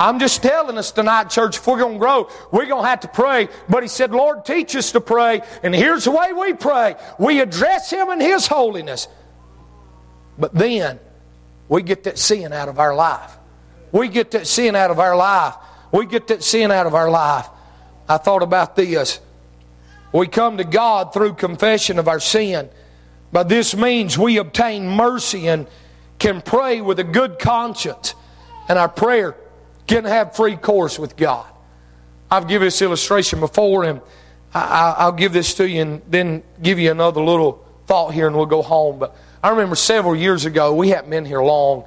I'm 0.01 0.19
just 0.19 0.43
telling 0.43 0.77
us 0.77 0.91
tonight, 0.91 1.31
church, 1.31 1.59
if 1.59 1.67
we're 1.69 1.79
going 1.79 1.95
to 1.95 1.99
grow, 2.01 2.29
we're 2.51 2.67
going 2.67 2.83
to 2.83 2.89
have 2.89 3.01
to 3.01 3.09
pray. 3.09 3.49
But 3.69 3.85
he 3.85 3.89
said, 3.89 4.11
Lord, 4.11 4.45
teach 4.45 4.75
us 4.75 4.91
to 4.91 5.01
pray. 5.01 5.43
And 5.63 5.73
here's 5.73 6.05
the 6.05 6.11
way 6.11 6.33
we 6.33 6.53
pray 6.55 6.97
we 7.17 7.41
address 7.41 7.91
him 7.91 8.09
in 8.09 8.21
his 8.21 8.49
holiness. 8.49 9.07
But 10.37 10.53
then 10.53 10.99
we 11.69 11.83
get 11.83 12.05
that 12.05 12.19
sin 12.19 12.53
out 12.53 12.69
of 12.69 12.81
our 12.81 12.95
life. 12.95 13.38
We 13.93 14.09
get 14.09 14.33
that 14.33 14.47
sin 14.47 14.77
out 14.77 14.91
of 14.91 14.99
our 14.99 15.17
life. 15.17 15.55
We 15.93 16.07
get 16.07 16.29
that 16.29 16.43
sin 16.43 16.71
out 16.71 16.87
of 16.87 16.95
our 16.95 17.11
life. 17.11 17.49
I 18.09 18.19
thought 18.19 18.43
about 18.43 18.77
this. 18.77 19.21
We 20.13 20.27
come 20.27 20.57
to 20.57 20.65
God 20.65 21.13
through 21.13 21.35
confession 21.35 21.99
of 21.99 22.09
our 22.09 22.21
sin. 22.21 22.69
But 23.33 23.49
this 23.49 23.77
means 23.77 24.17
we 24.19 24.39
obtain 24.39 24.89
mercy 24.89 25.49
and 25.49 25.67
can 26.19 26.41
pray 26.41 26.81
with 26.81 26.99
a 26.99 27.05
good 27.05 27.39
conscience. 27.39 28.15
And 28.69 28.79
our 28.79 28.89
prayer 28.89 29.37
can 29.87 30.05
have 30.05 30.35
free 30.35 30.57
course 30.57 30.99
with 30.99 31.17
God. 31.17 31.47
I've 32.31 32.49
given 32.49 32.67
this 32.67 32.83
illustration 32.83 33.41
before, 33.41 33.85
and 33.85 34.01
I, 34.53 35.07
will 35.07 35.13
give 35.13 35.33
this 35.33 35.55
to 35.55 35.69
you 35.69 35.83
and 35.83 36.03
then 36.09 36.43
give 36.63 36.79
you 36.79 36.91
another 36.91 37.23
little 37.23 37.65
thought 37.87 38.13
here, 38.13 38.27
and 38.27 38.37
we'll 38.37 38.47
go 38.47 38.63
home. 38.63 38.99
But 38.99 39.17
I 39.43 39.51
remember 39.51 39.77
several 39.77 40.15
years 40.15 40.45
ago, 40.45 40.75
we 40.75 40.91
hadn't 40.91 41.11
been 41.11 41.25
here 41.25 41.43
long. 41.43 41.85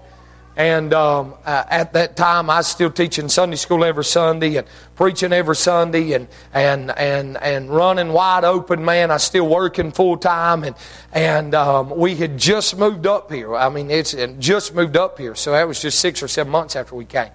And 0.58 0.94
um, 0.94 1.36
uh, 1.46 1.64
at 1.70 1.94
that 1.94 2.18
time, 2.18 2.50
I 2.50 2.58
was 2.58 2.68
still 2.68 2.92
teaching 2.92 3.30
Sunday 3.30 3.56
school 3.56 3.86
every 3.86 4.04
Sunday 4.04 4.58
and 4.58 4.68
preaching 4.96 5.32
every 5.32 5.56
Sunday 5.56 6.12
and, 6.12 6.28
and, 6.54 6.92
and, 6.92 7.38
and 7.38 7.70
running 7.70 8.12
wide 8.12 8.44
open, 8.44 8.84
man. 8.84 9.12
I 9.12 9.16
was 9.16 9.24
still 9.24 9.48
working 9.48 9.92
full 9.92 10.18
time. 10.18 10.64
And, 10.64 10.76
and 11.14 11.56
um, 11.56 11.90
we 11.90 12.16
had 12.16 12.38
just 12.38 12.78
moved 12.78 13.08
up 13.08 13.32
here. 13.32 13.56
I 13.56 13.70
mean, 13.70 13.90
it's 13.90 14.14
just 14.40 14.76
moved 14.76 14.98
up 14.98 15.18
here. 15.18 15.36
So 15.36 15.52
that 15.52 15.68
was 15.68 15.82
just 15.82 16.00
six 16.00 16.22
or 16.22 16.28
seven 16.28 16.52
months 16.52 16.76
after 16.76 16.96
we 16.96 17.06
came. 17.06 17.32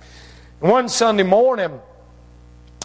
One 0.60 0.88
Sunday 0.88 1.22
morning, 1.22 1.80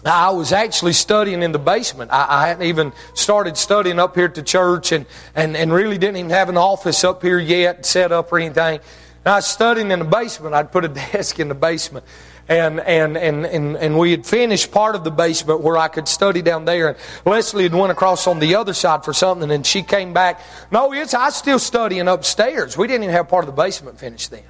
I 0.04 0.30
was 0.30 0.52
actually 0.52 0.94
studying 0.94 1.42
in 1.42 1.52
the 1.52 1.58
basement. 1.58 2.10
I, 2.10 2.26
I, 2.28 2.48
hadn't 2.48 2.64
even 2.64 2.92
started 3.14 3.56
studying 3.56 4.00
up 4.00 4.16
here 4.16 4.24
at 4.24 4.34
the 4.34 4.42
church 4.42 4.90
and, 4.90 5.06
and, 5.34 5.56
and 5.56 5.72
really 5.72 5.96
didn't 5.96 6.16
even 6.16 6.30
have 6.30 6.48
an 6.48 6.56
office 6.56 7.04
up 7.04 7.22
here 7.22 7.38
yet 7.38 7.86
set 7.86 8.10
up 8.10 8.32
or 8.32 8.40
anything. 8.40 8.80
I 9.24 9.36
was 9.36 9.46
studying 9.46 9.90
in 9.90 10.00
the 10.00 10.04
basement. 10.04 10.54
I'd 10.54 10.72
put 10.72 10.84
a 10.84 10.88
desk 11.12 11.38
in 11.38 11.48
the 11.48 11.54
basement. 11.54 12.04
And, 12.48 12.80
and, 12.80 13.16
and, 13.16 13.46
and, 13.46 13.76
and 13.76 13.98
we 13.98 14.10
had 14.10 14.26
finished 14.26 14.72
part 14.72 14.96
of 14.96 15.04
the 15.04 15.12
basement 15.12 15.60
where 15.60 15.78
I 15.78 15.88
could 15.88 16.08
study 16.08 16.42
down 16.42 16.64
there. 16.64 16.88
And 16.88 16.96
Leslie 17.24 17.62
had 17.62 17.74
went 17.74 17.92
across 17.92 18.26
on 18.26 18.40
the 18.40 18.56
other 18.56 18.74
side 18.74 19.04
for 19.04 19.12
something, 19.12 19.50
and 19.50 19.64
she 19.64 19.82
came 19.82 20.12
back. 20.12 20.40
No, 20.70 20.92
it's 20.92 21.14
I 21.14 21.30
still 21.30 21.60
studying 21.60 22.08
upstairs. 22.08 22.76
We 22.76 22.88
didn't 22.88 23.04
even 23.04 23.14
have 23.14 23.28
part 23.28 23.44
of 23.44 23.54
the 23.54 23.62
basement 23.62 23.98
finished 23.98 24.32
then. 24.32 24.42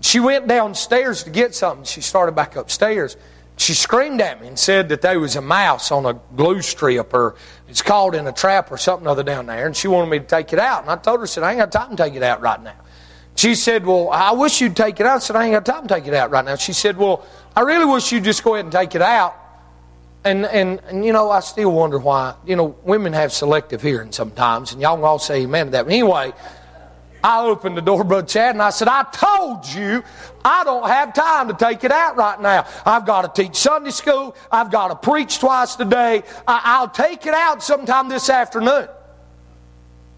She 0.00 0.20
went 0.20 0.46
downstairs 0.46 1.24
to 1.24 1.30
get 1.30 1.54
something. 1.54 1.84
She 1.84 2.00
started 2.00 2.36
back 2.36 2.54
upstairs. 2.54 3.16
She 3.56 3.72
screamed 3.72 4.20
at 4.20 4.40
me 4.40 4.48
and 4.48 4.58
said 4.58 4.90
that 4.90 5.00
there 5.00 5.18
was 5.18 5.34
a 5.34 5.40
mouse 5.40 5.90
on 5.90 6.04
a 6.04 6.20
glue 6.36 6.60
strip 6.60 7.14
or 7.14 7.34
it's 7.68 7.80
caught 7.80 8.14
in 8.14 8.26
a 8.26 8.32
trap 8.32 8.70
or 8.70 8.76
something 8.76 9.08
other 9.08 9.22
down 9.22 9.46
there. 9.46 9.66
And 9.66 9.74
she 9.74 9.88
wanted 9.88 10.10
me 10.10 10.18
to 10.18 10.26
take 10.26 10.52
it 10.52 10.58
out. 10.58 10.82
And 10.82 10.90
I 10.90 10.96
told 10.96 11.20
her, 11.20 11.24
I 11.24 11.26
said, 11.26 11.42
I 11.42 11.52
ain't 11.52 11.58
got 11.58 11.72
time 11.72 11.96
to 11.96 12.02
take 12.02 12.14
it 12.14 12.22
out 12.22 12.42
right 12.42 12.62
now. 12.62 12.76
She 13.36 13.54
said, 13.54 13.86
Well, 13.86 14.10
I 14.10 14.32
wish 14.32 14.60
you'd 14.60 14.76
take 14.76 14.98
it 14.98 15.06
out. 15.06 15.16
I 15.16 15.18
said, 15.20 15.36
I 15.36 15.44
ain't 15.44 15.52
got 15.52 15.66
time 15.66 15.86
to 15.86 15.94
take 15.94 16.06
it 16.06 16.14
out 16.14 16.30
right 16.30 16.44
now. 16.44 16.56
She 16.56 16.72
said, 16.72 16.96
Well, 16.96 17.24
I 17.54 17.60
really 17.60 17.84
wish 17.84 18.10
you'd 18.10 18.24
just 18.24 18.42
go 18.42 18.54
ahead 18.54 18.64
and 18.64 18.72
take 18.72 18.94
it 18.94 19.02
out. 19.02 19.36
And, 20.24 20.44
and, 20.44 20.80
and 20.88 21.04
you 21.04 21.12
know, 21.12 21.30
I 21.30 21.40
still 21.40 21.70
wonder 21.70 21.98
why, 21.98 22.34
you 22.44 22.56
know, 22.56 22.76
women 22.82 23.12
have 23.12 23.32
selective 23.32 23.80
hearing 23.80 24.10
sometimes. 24.10 24.72
And 24.72 24.82
y'all 24.82 24.96
can 24.96 25.04
all 25.04 25.20
say 25.20 25.42
amen 25.42 25.66
to 25.66 25.72
that. 25.72 25.84
But 25.84 25.92
anyway, 25.92 26.32
I 27.22 27.44
opened 27.44 27.76
the 27.76 27.82
door, 27.82 28.02
Brother 28.04 28.26
Chad, 28.26 28.54
and 28.54 28.62
I 28.62 28.70
said, 28.70 28.88
I 28.88 29.04
told 29.12 29.66
you 29.66 30.02
I 30.44 30.64
don't 30.64 30.86
have 30.86 31.12
time 31.12 31.48
to 31.48 31.54
take 31.54 31.84
it 31.84 31.92
out 31.92 32.16
right 32.16 32.40
now. 32.40 32.66
I've 32.84 33.04
got 33.06 33.34
to 33.34 33.42
teach 33.42 33.56
Sunday 33.56 33.90
school. 33.90 34.36
I've 34.50 34.70
got 34.70 34.88
to 34.88 34.96
preach 34.96 35.38
twice 35.38 35.78
a 35.78 35.84
day. 35.84 36.22
I- 36.46 36.80
will 36.80 36.88
take 36.88 37.26
it 37.26 37.34
out 37.34 37.62
sometime 37.62 38.08
this 38.08 38.30
afternoon. 38.30 38.88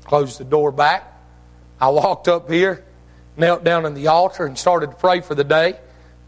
Closed 0.04 0.38
the 0.38 0.44
door 0.44 0.70
back. 0.70 1.04
I 1.80 1.88
walked 1.88 2.28
up 2.28 2.50
here, 2.50 2.84
knelt 3.38 3.64
down 3.64 3.86
in 3.86 3.94
the 3.94 4.08
altar, 4.08 4.46
and 4.46 4.58
started 4.58 4.90
to 4.90 4.96
pray 4.96 5.20
for 5.20 5.34
the 5.34 5.44
day. 5.44 5.78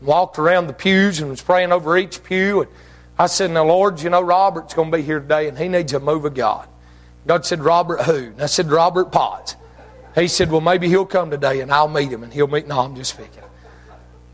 Walked 0.00 0.38
around 0.38 0.66
the 0.66 0.72
pews 0.72 1.20
and 1.20 1.28
was 1.28 1.42
praying 1.42 1.72
over 1.72 1.96
each 1.98 2.22
pew. 2.22 2.62
And 2.62 2.70
I 3.18 3.26
said, 3.26 3.50
Now, 3.50 3.64
Lord, 3.64 4.00
you 4.00 4.10
know, 4.10 4.22
Robert's 4.22 4.72
going 4.74 4.90
to 4.90 4.96
be 4.96 5.02
here 5.02 5.20
today, 5.20 5.48
and 5.48 5.58
he 5.58 5.68
needs 5.68 5.92
a 5.92 6.00
move 6.00 6.24
of 6.24 6.34
God. 6.34 6.68
God 7.26 7.44
said, 7.44 7.60
Robert 7.60 8.02
who? 8.02 8.16
And 8.16 8.42
I 8.42 8.46
said, 8.46 8.70
Robert 8.70 9.12
Potts. 9.12 9.56
He 10.14 10.28
said, 10.28 10.50
Well, 10.50 10.60
maybe 10.60 10.88
he'll 10.88 11.06
come 11.06 11.30
today 11.30 11.60
and 11.60 11.72
I'll 11.72 11.88
meet 11.88 12.10
him 12.10 12.22
and 12.22 12.32
he'll 12.32 12.48
meet. 12.48 12.66
No, 12.66 12.80
I'm 12.80 12.96
just 12.96 13.14
speaking. 13.14 13.44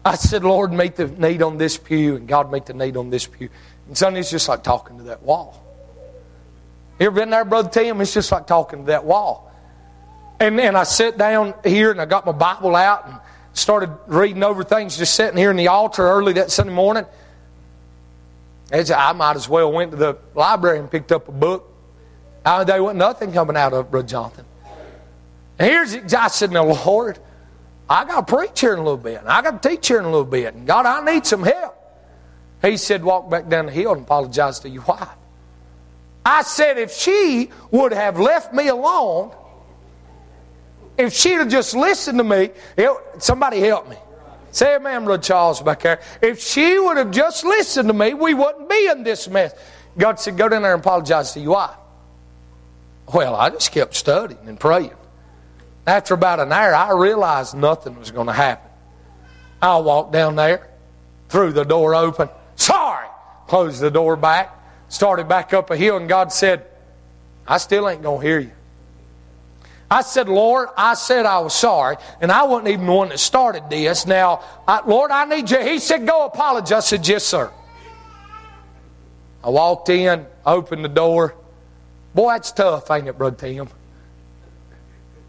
I 0.04 0.14
said, 0.14 0.44
Lord, 0.44 0.72
meet 0.72 0.96
the 0.96 1.08
need 1.08 1.42
on 1.42 1.58
this 1.58 1.76
pew 1.76 2.16
and 2.16 2.28
God 2.28 2.50
meet 2.50 2.66
the 2.66 2.74
need 2.74 2.96
on 2.96 3.10
this 3.10 3.26
pew. 3.26 3.48
And 3.88 3.98
son, 3.98 4.16
it's 4.16 4.30
just 4.30 4.48
like 4.48 4.62
talking 4.62 4.98
to 4.98 5.04
that 5.04 5.22
wall. 5.22 5.62
You 6.98 7.06
ever 7.06 7.16
been 7.16 7.30
there, 7.30 7.44
Brother 7.44 7.68
Tim? 7.68 8.00
It's 8.00 8.14
just 8.14 8.32
like 8.32 8.46
talking 8.46 8.80
to 8.80 8.86
that 8.86 9.04
wall. 9.04 9.45
And, 10.38 10.60
and 10.60 10.76
I 10.76 10.84
sat 10.84 11.16
down 11.16 11.54
here 11.64 11.90
and 11.90 12.00
I 12.00 12.04
got 12.04 12.26
my 12.26 12.32
Bible 12.32 12.76
out 12.76 13.06
and 13.06 13.18
started 13.54 13.90
reading 14.06 14.42
over 14.42 14.64
things 14.64 14.96
just 14.98 15.14
sitting 15.14 15.38
here 15.38 15.50
in 15.50 15.56
the 15.56 15.68
altar 15.68 16.02
early 16.02 16.34
that 16.34 16.50
Sunday 16.50 16.74
morning. 16.74 17.06
As 18.70 18.90
I 18.90 19.12
might 19.12 19.36
as 19.36 19.48
well 19.48 19.72
went 19.72 19.92
to 19.92 19.96
the 19.96 20.18
library 20.34 20.78
and 20.78 20.90
picked 20.90 21.12
up 21.12 21.28
a 21.28 21.32
book. 21.32 21.72
I, 22.44 22.64
there 22.64 22.82
wasn't 22.82 22.98
nothing 22.98 23.32
coming 23.32 23.56
out 23.56 23.72
of 23.72 23.90
Brother 23.90 24.06
Jonathan. 24.06 24.44
And 25.58 25.68
here's 25.68 26.14
I 26.14 26.28
said, 26.28 26.50
Now, 26.50 26.64
Lord, 26.64 27.18
I 27.88 28.04
got 28.04 28.26
to 28.26 28.34
preach 28.34 28.60
here 28.60 28.72
in 28.72 28.78
a 28.78 28.82
little 28.82 28.96
bit. 28.98 29.20
And 29.20 29.28
I 29.28 29.40
got 29.40 29.62
to 29.62 29.68
teach 29.68 29.88
here 29.88 29.98
in 29.98 30.04
a 30.04 30.10
little 30.10 30.24
bit. 30.24 30.54
And 30.54 30.66
God, 30.66 30.84
I 30.84 31.04
need 31.12 31.24
some 31.24 31.42
help. 31.42 31.74
He 32.62 32.76
said, 32.76 33.02
Walk 33.02 33.30
back 33.30 33.48
down 33.48 33.66
the 33.66 33.72
hill 33.72 33.92
and 33.92 34.02
apologize 34.02 34.58
to 34.60 34.68
your 34.68 34.82
wife. 34.82 35.08
I 36.24 36.42
said, 36.42 36.76
If 36.76 36.92
she 36.92 37.50
would 37.70 37.92
have 37.92 38.18
left 38.18 38.52
me 38.52 38.68
alone, 38.68 39.32
if 40.98 41.12
she'd 41.12 41.34
have 41.34 41.48
just 41.48 41.74
listened 41.74 42.18
to 42.18 42.24
me, 42.24 42.50
somebody 43.18 43.60
help 43.60 43.88
me. 43.88 43.96
Say 44.50 44.76
amen, 44.76 45.04
Brother 45.04 45.22
Charles 45.22 45.60
back 45.60 45.82
there. 45.82 46.00
If 46.22 46.40
she 46.40 46.78
would 46.78 46.96
have 46.96 47.10
just 47.10 47.44
listened 47.44 47.88
to 47.88 47.92
me, 47.92 48.14
we 48.14 48.32
wouldn't 48.32 48.70
be 48.70 48.88
in 48.90 49.04
this 49.04 49.28
mess. 49.28 49.54
God 49.98 50.18
said, 50.18 50.38
Go 50.38 50.48
down 50.48 50.62
there 50.62 50.72
and 50.72 50.80
apologize 50.80 51.32
to 51.32 51.40
your 51.40 51.52
wife. 51.52 51.76
Well, 53.12 53.36
I 53.36 53.50
just 53.50 53.70
kept 53.72 53.94
studying 53.94 54.48
and 54.48 54.58
praying. 54.58 54.94
After 55.86 56.14
about 56.14 56.40
an 56.40 56.52
hour, 56.52 56.74
I 56.74 56.92
realized 56.92 57.54
nothing 57.54 57.98
was 57.98 58.10
going 58.10 58.26
to 58.26 58.32
happen. 58.32 58.70
I 59.60 59.76
walked 59.78 60.12
down 60.12 60.36
there, 60.36 60.68
threw 61.28 61.52
the 61.52 61.64
door 61.64 61.94
open. 61.94 62.28
Sorry! 62.56 63.06
Closed 63.46 63.80
the 63.80 63.90
door 63.90 64.16
back, 64.16 64.58
started 64.88 65.28
back 65.28 65.54
up 65.54 65.70
a 65.70 65.76
hill, 65.76 65.96
and 65.96 66.08
God 66.08 66.32
said, 66.32 66.66
I 67.46 67.58
still 67.58 67.88
ain't 67.88 68.02
going 68.02 68.20
to 68.20 68.26
hear 68.26 68.40
you. 68.40 68.52
I 69.90 70.02
said, 70.02 70.28
Lord, 70.28 70.68
I 70.76 70.94
said 70.94 71.26
I 71.26 71.38
was 71.38 71.54
sorry, 71.54 71.96
and 72.20 72.32
I 72.32 72.42
wasn't 72.42 72.68
even 72.68 72.86
the 72.86 72.92
one 72.92 73.08
that 73.10 73.18
started 73.18 73.70
this. 73.70 74.04
Now, 74.06 74.42
I, 74.66 74.84
Lord, 74.84 75.12
I 75.12 75.24
need 75.24 75.50
you. 75.50 75.60
He 75.60 75.78
said, 75.78 76.06
Go 76.06 76.26
apologize. 76.26 76.72
I 76.72 76.80
said, 76.80 77.06
Yes, 77.06 77.24
sir. 77.24 77.52
I 79.44 79.48
walked 79.50 79.88
in, 79.88 80.26
opened 80.44 80.84
the 80.84 80.88
door. 80.88 81.36
Boy, 82.14 82.32
that's 82.32 82.50
tough, 82.50 82.90
ain't 82.90 83.06
it, 83.06 83.16
Brother 83.16 83.36
Tim? 83.36 83.68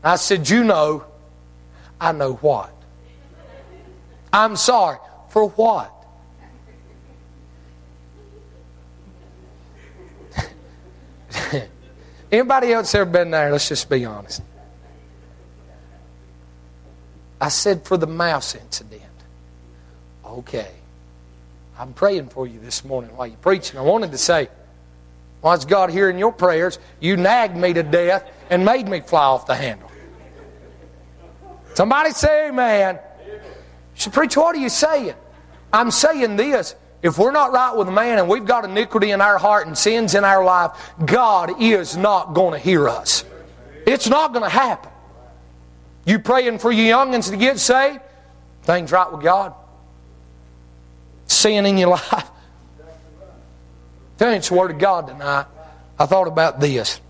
I 0.03 0.15
said, 0.15 0.49
You 0.49 0.63
know, 0.63 1.05
I 2.01 2.11
know 2.13 2.33
what. 2.33 2.73
I'm 4.33 4.55
sorry. 4.55 4.97
For 5.29 5.49
what? 5.49 5.93
Anybody 12.31 12.73
else 12.73 12.95
ever 12.95 13.09
been 13.09 13.31
there? 13.31 13.51
Let's 13.51 13.69
just 13.69 13.89
be 13.89 14.03
honest. 14.05 14.41
I 17.39 17.49
said 17.49 17.83
for 17.83 17.97
the 17.97 18.07
mouse 18.07 18.55
incident. 18.55 19.03
Okay. 20.25 20.71
I'm 21.79 21.93
praying 21.93 22.29
for 22.29 22.47
you 22.47 22.59
this 22.59 22.83
morning 22.83 23.15
while 23.15 23.27
you're 23.27 23.37
preaching. 23.37 23.77
I 23.77 23.83
wanted 23.83 24.11
to 24.11 24.17
say, 24.17 24.49
why 25.41 25.53
is 25.53 25.65
God 25.65 25.91
hearing 25.91 26.17
your 26.17 26.31
prayers? 26.31 26.79
You 26.99 27.15
nagged 27.15 27.55
me 27.55 27.73
to 27.73 27.83
death 27.83 28.29
and 28.49 28.65
made 28.65 28.87
me 28.87 29.01
fly 29.01 29.23
off 29.23 29.45
the 29.45 29.55
handle. 29.55 29.91
Somebody 31.75 32.11
say 32.11 32.49
amen. 32.49 32.99
So, 33.93 34.09
preacher, 34.09 34.39
what 34.39 34.55
are 34.55 34.59
you 34.59 34.69
saying? 34.69 35.13
I'm 35.71 35.91
saying 35.91 36.35
this. 36.35 36.75
If 37.03 37.19
we're 37.19 37.31
not 37.31 37.51
right 37.51 37.75
with 37.75 37.87
man 37.89 38.17
and 38.17 38.27
we've 38.27 38.45
got 38.45 38.65
iniquity 38.65 39.11
in 39.11 39.21
our 39.21 39.37
heart 39.37 39.67
and 39.67 39.77
sins 39.77 40.15
in 40.15 40.23
our 40.23 40.43
life, 40.43 40.71
God 41.05 41.61
is 41.61 41.95
not 41.95 42.33
going 42.33 42.53
to 42.53 42.59
hear 42.59 42.89
us. 42.89 43.23
It's 43.85 44.09
not 44.09 44.33
going 44.33 44.43
to 44.43 44.49
happen. 44.49 44.91
You 46.07 46.19
praying 46.19 46.59
for 46.59 46.71
your 46.71 46.97
youngins 46.97 47.29
to 47.29 47.37
get 47.37 47.59
saved? 47.59 47.99
Things 48.63 48.93
right 48.93 49.11
with 49.11 49.21
God. 49.21 49.53
Sin 51.27 51.65
in 51.65 51.77
your 51.77 51.89
life. 52.11 52.29
The 54.17 54.49
Word 54.51 54.71
of 54.71 54.79
God 54.79 55.07
tonight. 55.07 55.45
I 55.99 56.05
thought 56.05 56.27
about 56.27 56.61
this. 56.61 57.01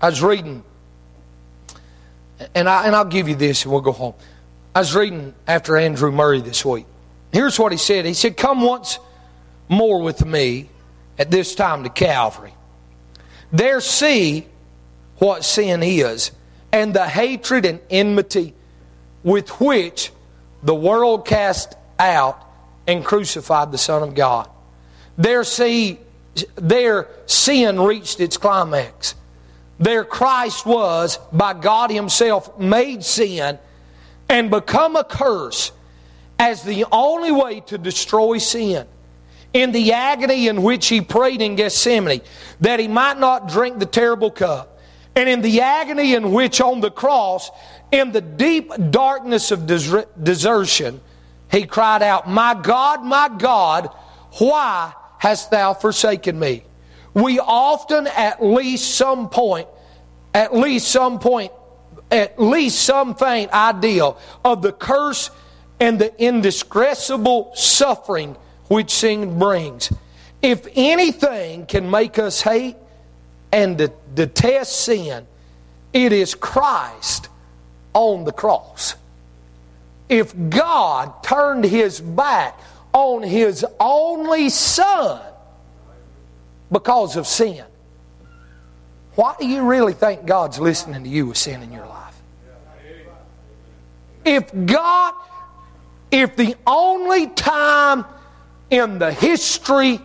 I 0.00 0.08
was 0.08 0.22
reading 0.22 0.64
And, 2.54 2.68
I, 2.68 2.86
and 2.86 2.96
I'll 2.96 3.04
give 3.04 3.28
you 3.28 3.34
this 3.34 3.64
and 3.64 3.72
we'll 3.72 3.82
go 3.82 3.92
home. 3.92 4.14
I 4.74 4.78
was 4.78 4.94
reading 4.94 5.34
after 5.46 5.76
Andrew 5.76 6.10
Murray 6.10 6.40
this 6.40 6.64
week. 6.64 6.86
Here's 7.30 7.58
what 7.58 7.72
he 7.72 7.78
said 7.78 8.06
He 8.06 8.14
said, 8.14 8.38
Come 8.38 8.62
once 8.62 8.98
more 9.68 10.00
with 10.00 10.24
me 10.24 10.70
at 11.18 11.30
this 11.30 11.54
time 11.54 11.82
to 11.82 11.90
Calvary. 11.90 12.54
There 13.52 13.82
see 13.82 14.46
what 15.18 15.44
sin 15.44 15.82
is 15.82 16.30
and 16.72 16.94
the 16.94 17.06
hatred 17.06 17.64
and 17.64 17.80
enmity 17.90 18.54
with 19.22 19.48
which 19.60 20.12
the 20.62 20.74
world 20.74 21.26
cast 21.26 21.74
out 21.98 22.44
and 22.86 23.04
crucified 23.04 23.72
the 23.72 23.78
Son 23.78 24.02
of 24.02 24.14
God. 24.14 24.48
There 25.16 25.44
see 25.44 25.98
their 26.56 27.08
sin 27.26 27.80
reached 27.80 28.20
its 28.20 28.36
climax. 28.36 29.14
There 29.78 30.04
Christ 30.04 30.66
was, 30.66 31.18
by 31.32 31.54
God 31.54 31.90
Himself, 31.90 32.58
made 32.58 33.04
sin 33.04 33.58
and 34.28 34.50
become 34.50 34.96
a 34.96 35.04
curse 35.04 35.72
as 36.38 36.62
the 36.62 36.84
only 36.92 37.32
way 37.32 37.60
to 37.60 37.78
destroy 37.78 38.38
sin. 38.38 38.86
In 39.52 39.72
the 39.72 39.92
agony 39.92 40.48
in 40.48 40.62
which 40.62 40.88
He 40.88 41.00
prayed 41.00 41.40
in 41.40 41.56
Gethsemane, 41.56 42.20
that 42.60 42.80
He 42.80 42.88
might 42.88 43.18
not 43.18 43.48
drink 43.48 43.78
the 43.78 43.86
terrible 43.86 44.30
cup. 44.30 44.77
And 45.18 45.28
in 45.28 45.42
the 45.42 45.60
agony 45.60 46.14
in 46.14 46.32
which 46.32 46.60
on 46.60 46.80
the 46.80 46.90
cross, 46.90 47.50
in 47.90 48.12
the 48.12 48.20
deep 48.20 48.72
darkness 48.90 49.50
of 49.50 49.66
desertion, 49.66 51.00
He 51.50 51.66
cried 51.66 52.02
out, 52.02 52.28
My 52.28 52.54
God, 52.54 53.04
my 53.04 53.28
God, 53.28 53.90
why 54.38 54.92
hast 55.18 55.50
Thou 55.50 55.74
forsaken 55.74 56.38
me? 56.38 56.64
we 57.14 57.40
often 57.40 58.06
at 58.06 58.44
least 58.44 58.94
some 58.94 59.28
point, 59.28 59.68
at 60.34 60.54
least 60.54 60.88
some 60.88 61.18
point, 61.18 61.52
at 62.10 62.38
least 62.40 62.80
some 62.82 63.14
faint 63.14 63.52
idea 63.52 64.12
of 64.44 64.62
the 64.62 64.72
curse 64.72 65.30
and 65.80 65.98
the 65.98 66.16
indescribable 66.22 67.52
suffering 67.54 68.36
which 68.68 68.90
sin 68.90 69.38
brings. 69.38 69.92
If 70.42 70.66
anything 70.74 71.66
can 71.66 71.90
make 71.90 72.18
us 72.18 72.40
hate 72.40 72.76
and 73.52 73.90
detest 74.14 74.84
sin, 74.84 75.26
it 75.92 76.12
is 76.12 76.34
Christ 76.34 77.28
on 77.94 78.24
the 78.24 78.32
cross. 78.32 78.94
If 80.08 80.34
God 80.48 81.22
turned 81.22 81.64
his 81.64 82.00
back 82.00 82.58
on 82.92 83.22
his 83.22 83.64
only 83.78 84.48
Son, 84.48 85.20
because 86.70 87.16
of 87.16 87.26
sin. 87.26 87.64
Why 89.14 89.34
do 89.38 89.46
you 89.46 89.62
really 89.62 89.94
think 89.94 90.26
God's 90.26 90.58
listening 90.58 91.02
to 91.04 91.08
you 91.08 91.26
with 91.26 91.36
sin 91.36 91.62
in 91.62 91.72
your 91.72 91.86
life? 91.86 92.14
If 94.24 94.52
God, 94.66 95.14
if 96.10 96.36
the 96.36 96.54
only 96.66 97.28
time 97.28 98.04
in 98.70 98.98
the 98.98 99.12
history 99.12 100.00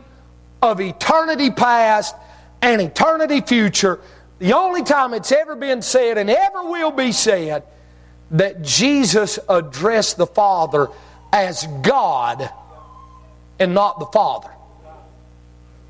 of 0.61 0.79
eternity 0.79 1.51
past 1.51 2.15
and 2.63 2.81
eternity 2.81 3.41
future, 3.41 3.99
the 4.39 4.53
only 4.53 4.83
time 4.83 5.13
it's 5.13 5.33
ever 5.33 5.55
been 5.55 5.81
said 5.81 6.17
and 6.17 6.29
ever 6.29 6.63
will 6.63 6.91
be 6.91 7.11
said 7.11 7.63
that 8.31 8.61
Jesus 8.61 9.37
addressed 9.49 10.17
the 10.17 10.25
Father 10.25 10.87
as 11.33 11.67
God 11.81 12.49
and 13.59 13.73
not 13.73 13.99
the 13.99 14.05
Father. 14.05 14.49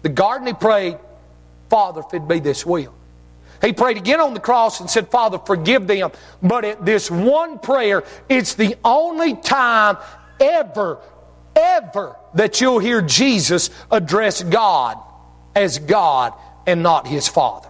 The 0.01 0.09
garden 0.09 0.47
he 0.47 0.53
prayed, 0.53 0.97
Father, 1.69 2.01
if 2.01 2.13
it 2.13 2.28
be 2.28 2.39
this 2.39 2.65
will. 2.65 2.93
He 3.61 3.71
prayed 3.71 3.97
again 3.97 4.19
on 4.19 4.34
the 4.34 4.39
cross 4.39 4.82
and 4.82 4.89
said, 4.89 5.09
Father, 5.09 5.38
forgive 5.38 5.86
them. 5.88 6.11
But 6.41 6.65
at 6.65 6.84
this 6.84 7.09
one 7.09 7.59
prayer, 7.59 8.03
it's 8.28 8.55
the 8.55 8.76
only 8.84 9.36
time 9.36 9.97
ever, 10.39 10.97
ever 11.55 12.15
that 12.34 12.59
you'll 12.59 12.80
hear 12.80 13.01
Jesus 13.01 13.69
address 13.91 14.41
God 14.41 14.97
as 15.55 15.78
God 15.78 16.34
and 16.66 16.84
not 16.84 17.07
his 17.07 17.28
Father 17.28 17.70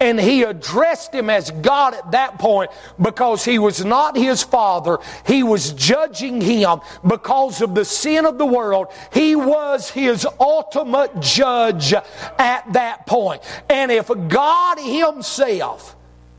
and 0.00 0.18
he 0.18 0.42
addressed 0.42 1.14
him 1.14 1.28
as 1.28 1.50
God 1.50 1.94
at 1.94 2.12
that 2.12 2.38
point 2.38 2.70
because 3.00 3.44
he 3.44 3.58
was 3.58 3.84
not 3.84 4.16
his 4.16 4.42
father. 4.42 4.98
He 5.26 5.42
was 5.42 5.72
judging 5.72 6.40
him 6.40 6.80
because 7.06 7.60
of 7.60 7.74
the 7.74 7.84
sin 7.84 8.24
of 8.24 8.38
the 8.38 8.46
world. 8.46 8.88
He 9.12 9.36
was 9.36 9.90
his 9.90 10.26
ultimate 10.40 11.20
judge 11.20 11.92
at 11.92 12.72
that 12.72 13.06
point. 13.06 13.42
And 13.68 13.92
if 13.92 14.10
God 14.28 14.78
himself 14.78 15.94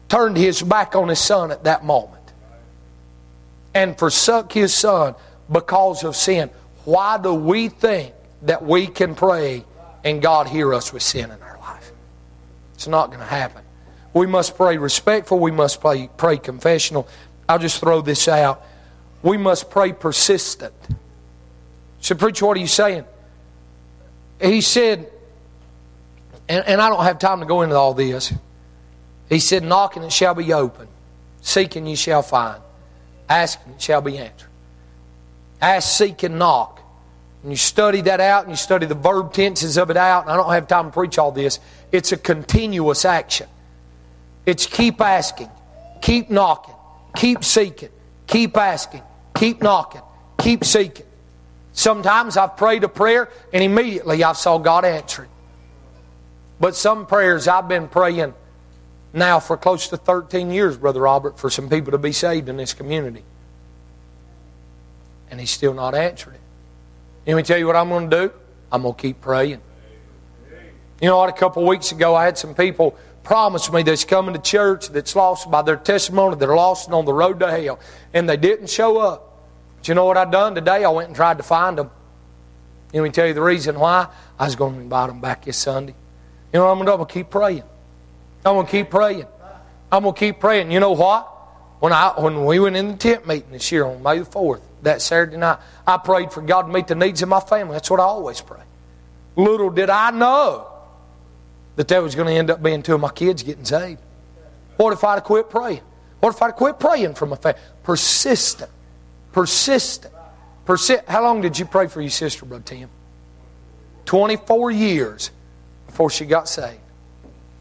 turned 0.09 0.38
his 0.38 0.61
back 0.63 0.95
on 0.95 1.09
his 1.09 1.19
son 1.19 1.51
at 1.51 1.63
that 1.65 1.86
moment 1.86 2.34
and 3.75 3.97
forsook 3.97 4.51
his 4.51 4.73
son 4.73 5.13
because 5.51 6.03
of 6.03 6.15
sin, 6.15 6.49
why 6.84 7.19
do 7.19 7.32
we 7.32 7.69
think 7.69 8.15
that 8.41 8.65
we 8.65 8.88
can 8.88 9.13
pray 9.13 9.63
and 10.03 10.19
God 10.19 10.47
hear 10.47 10.73
us 10.73 10.91
with 10.91 11.03
sin 11.03 11.29
in 11.29 11.41
our 11.43 11.50
it's 12.82 12.88
not 12.88 13.09
going 13.09 13.19
to 13.19 13.25
happen. 13.25 13.61
We 14.11 14.25
must 14.25 14.57
pray 14.57 14.77
respectful. 14.77 15.38
We 15.38 15.51
must 15.51 15.82
pray, 15.82 16.09
pray 16.17 16.39
confessional. 16.39 17.07
I'll 17.47 17.59
just 17.59 17.79
throw 17.79 18.01
this 18.01 18.27
out. 18.27 18.65
We 19.21 19.38
must 19.38 19.69
pray 19.69 19.93
persistent. 19.93 20.73
So, 21.99 22.15
preacher, 22.15 22.47
what 22.47 22.57
are 22.57 22.59
you 22.59 22.65
saying? 22.65 23.05
He 24.41 24.61
said, 24.61 25.11
and, 26.49 26.65
and 26.65 26.82
I 26.82 26.89
don't 26.89 27.03
have 27.03 27.19
time 27.19 27.41
to 27.41 27.45
go 27.45 27.61
into 27.61 27.75
all 27.75 27.93
this. 27.93 28.34
He 29.29 29.38
said, 29.38 29.63
Knocking 29.63 30.01
it 30.01 30.11
shall 30.11 30.34
be 30.34 30.51
open, 30.51 30.88
seeking 31.41 31.86
you 31.86 31.95
shall 31.95 32.23
find, 32.23 32.63
asking 33.29 33.73
it 33.73 33.82
shall 33.82 34.01
be 34.01 34.17
answered. 34.17 34.49
Ask, 35.61 35.95
seek, 35.95 36.23
and 36.23 36.39
knock. 36.39 36.80
And 37.43 37.51
you 37.51 37.57
study 37.57 38.01
that 38.01 38.19
out 38.19 38.43
and 38.43 38.51
you 38.51 38.57
study 38.57 38.85
the 38.85 38.95
verb 38.95 39.33
tenses 39.33 39.77
of 39.77 39.89
it 39.89 39.97
out, 39.97 40.23
and 40.23 40.31
I 40.31 40.37
don't 40.37 40.51
have 40.51 40.67
time 40.67 40.85
to 40.85 40.91
preach 40.91 41.17
all 41.17 41.31
this. 41.31 41.59
It's 41.91 42.11
a 42.11 42.17
continuous 42.17 43.03
action. 43.05 43.47
It's 44.45 44.65
keep 44.65 45.01
asking, 45.01 45.49
keep 46.01 46.29
knocking, 46.29 46.75
keep 47.15 47.43
seeking, 47.43 47.89
keep 48.27 48.57
asking, 48.57 49.01
keep 49.35 49.61
knocking, 49.61 50.01
keep 50.39 50.63
seeking. 50.63 51.05
Sometimes 51.73 52.37
I've 52.37 52.57
prayed 52.57 52.83
a 52.83 52.89
prayer 52.89 53.29
and 53.53 53.63
immediately 53.63 54.23
I 54.23 54.33
saw 54.33 54.57
God 54.57 54.83
answer 54.85 55.23
it. 55.23 55.29
But 56.59 56.75
some 56.75 57.07
prayers 57.07 57.47
I've 57.47 57.67
been 57.67 57.87
praying 57.87 58.33
now 59.13 59.39
for 59.39 59.57
close 59.57 59.87
to 59.87 59.97
13 59.97 60.51
years, 60.51 60.77
Brother 60.77 61.01
Robert, 61.01 61.39
for 61.39 61.49
some 61.49 61.69
people 61.69 61.91
to 61.91 61.97
be 61.97 62.11
saved 62.11 62.49
in 62.49 62.57
this 62.57 62.73
community. 62.73 63.23
And 65.29 65.39
He's 65.39 65.51
still 65.51 65.73
not 65.73 65.95
answered 65.95 66.35
it. 66.35 66.40
Let 67.26 67.36
me 67.36 67.43
tell 67.43 67.57
you 67.57 67.67
what 67.67 67.76
I'm 67.76 67.89
going 67.89 68.09
to 68.09 68.28
do? 68.28 68.34
I'm 68.72 68.82
going 68.82 68.95
to 68.95 69.01
keep 69.01 69.22
praying. 69.22 69.61
You 71.01 71.07
know 71.07 71.17
what? 71.17 71.30
A 71.30 71.34
couple 71.34 71.65
weeks 71.65 71.91
ago, 71.91 72.15
I 72.15 72.26
had 72.26 72.38
some 72.38 72.55
people 72.55 72.97
promise 73.24 73.72
me 73.72 73.84
that's 73.84 74.05
coming 74.05 74.34
to 74.34 74.41
church 74.41 74.89
that's 74.89 75.15
lost 75.15 75.49
by 75.51 75.61
their 75.61 75.76
testimony. 75.76 76.36
They're 76.36 76.55
lost 76.55 76.88
and 76.88 76.95
on 76.95 77.05
the 77.05 77.13
road 77.13 77.39
to 77.39 77.51
hell. 77.51 77.80
And 78.13 78.28
they 78.28 78.38
didn't 78.38 78.69
show 78.69 78.97
up. 78.97 79.45
But 79.78 79.88
you 79.88 79.93
know 79.93 80.05
what 80.05 80.17
I 80.17 80.26
done 80.26 80.55
today? 80.55 80.84
I 80.84 80.89
went 80.89 81.07
and 81.07 81.15
tried 81.15 81.38
to 81.38 81.43
find 81.43 81.78
them. 81.78 81.91
Let 82.93 83.03
me 83.03 83.09
tell 83.09 83.28
you 83.28 83.34
the 83.34 83.41
reason 83.41 83.80
why. 83.80 84.07
I 84.38 84.45
was 84.45 84.55
going 84.55 84.76
to 84.76 84.82
invite 84.82 85.09
them 85.09 85.22
back 85.22 85.45
this 85.45 85.57
Sunday. 85.57 85.95
You 86.53 86.59
know 86.59 86.65
what 86.65 86.72
I'm 86.72 86.78
going 86.78 86.88
to 86.88 86.89
do? 86.89 86.93
I'm 86.93 86.97
going 86.97 87.07
to 87.07 87.13
keep 87.13 87.30
praying. 87.30 87.63
I'm 88.45 88.55
going 88.55 88.65
to 88.65 88.72
keep 88.72 88.89
praying. 88.89 89.26
I'm 89.91 90.03
going 90.03 90.15
to 90.15 90.19
keep 90.19 90.39
praying. 90.39 90.72
You 90.72 90.80
know 90.80 90.91
what? 90.91 91.28
When, 91.80 91.93
I, 91.93 92.13
when 92.19 92.45
we 92.45 92.59
went 92.59 92.76
in 92.76 92.89
the 92.89 92.97
tent 92.97 93.28
meeting 93.28 93.51
this 93.51 93.72
year 93.72 93.86
on 93.86 94.03
May 94.03 94.19
the 94.19 94.26
4th, 94.26 94.61
that 94.84 95.01
Saturday 95.01 95.38
night, 95.38 95.59
I 95.86 95.97
prayed 95.97 96.32
for 96.32 96.41
God 96.41 96.63
to 96.63 96.67
meet 96.73 96.88
the 96.88 96.95
needs 96.95 97.21
of 97.21 97.29
my 97.29 97.39
family. 97.39 97.73
That's 97.73 97.89
what 97.89 97.99
I 97.99 98.03
always 98.03 98.41
pray. 98.41 98.61
Little 99.36 99.69
did 99.69 99.89
I 99.89 100.11
know 100.11 100.67
that 101.75 101.88
that 101.88 102.01
was 102.03 102.15
going 102.15 102.27
to 102.27 102.34
end 102.34 102.49
up 102.49 102.61
being 102.61 102.84
two 102.84 102.95
of 102.95 103.01
my 103.01 103.11
kids 103.11 103.43
getting 103.43 103.65
saved. 103.65 103.99
What 104.77 104.93
if 104.93 105.03
I'd 105.03 105.15
have 105.15 105.23
quit 105.23 105.49
praying? 105.49 105.82
What 106.19 106.36
if 106.36 106.41
I'd 106.41 106.47
have 106.47 106.55
quit 106.55 106.79
praying 106.79 107.13
for 107.15 107.25
my 107.25 107.36
family? 107.38 107.59
Persistent. 107.84 108.69
Persistent. 109.32 110.13
Persi- 110.65 111.05
How 111.07 111.23
long 111.23 111.41
did 111.41 111.57
you 111.57 111.65
pray 111.65 111.88
for 111.88 112.01
your 112.01 112.09
sister, 112.09 112.45
Brother 112.45 112.63
Tim? 112.65 112.89
24 114.05 114.71
years 114.71 115.32
before 115.88 116.09
she 116.09 116.25
got 116.25 116.47
saved. 116.49 116.79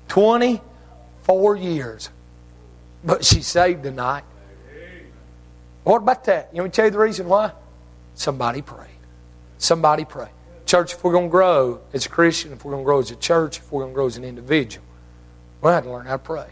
24 0.08 1.56
years. 1.56 2.10
But 3.04 3.24
she's 3.24 3.46
saved 3.46 3.82
tonight. 3.84 4.24
What 5.84 5.98
about 5.98 6.24
that? 6.24 6.50
You 6.52 6.58
want 6.62 6.66
me 6.66 6.70
to 6.70 6.76
tell 6.76 6.84
you 6.86 6.90
the 6.90 6.98
reason 6.98 7.28
why? 7.28 7.52
Somebody 8.14 8.62
prayed. 8.62 8.88
Somebody 9.58 10.04
prayed. 10.04 10.30
Church, 10.66 10.92
if 10.92 11.02
we're 11.02 11.12
going 11.12 11.26
to 11.26 11.30
grow 11.30 11.80
as 11.92 12.06
a 12.06 12.08
Christian, 12.08 12.52
if 12.52 12.64
we're 12.64 12.72
going 12.72 12.82
to 12.82 12.86
grow 12.86 13.00
as 13.00 13.10
a 13.10 13.16
church, 13.16 13.58
if 13.58 13.72
we're 13.72 13.82
going 13.82 13.92
to 13.92 13.94
grow 13.94 14.06
as 14.06 14.16
an 14.16 14.24
individual, 14.24 14.84
we 15.62 15.70
have 15.70 15.84
to 15.84 15.90
learn 15.90 16.06
how 16.06 16.12
to 16.12 16.18
pray. 16.18 16.46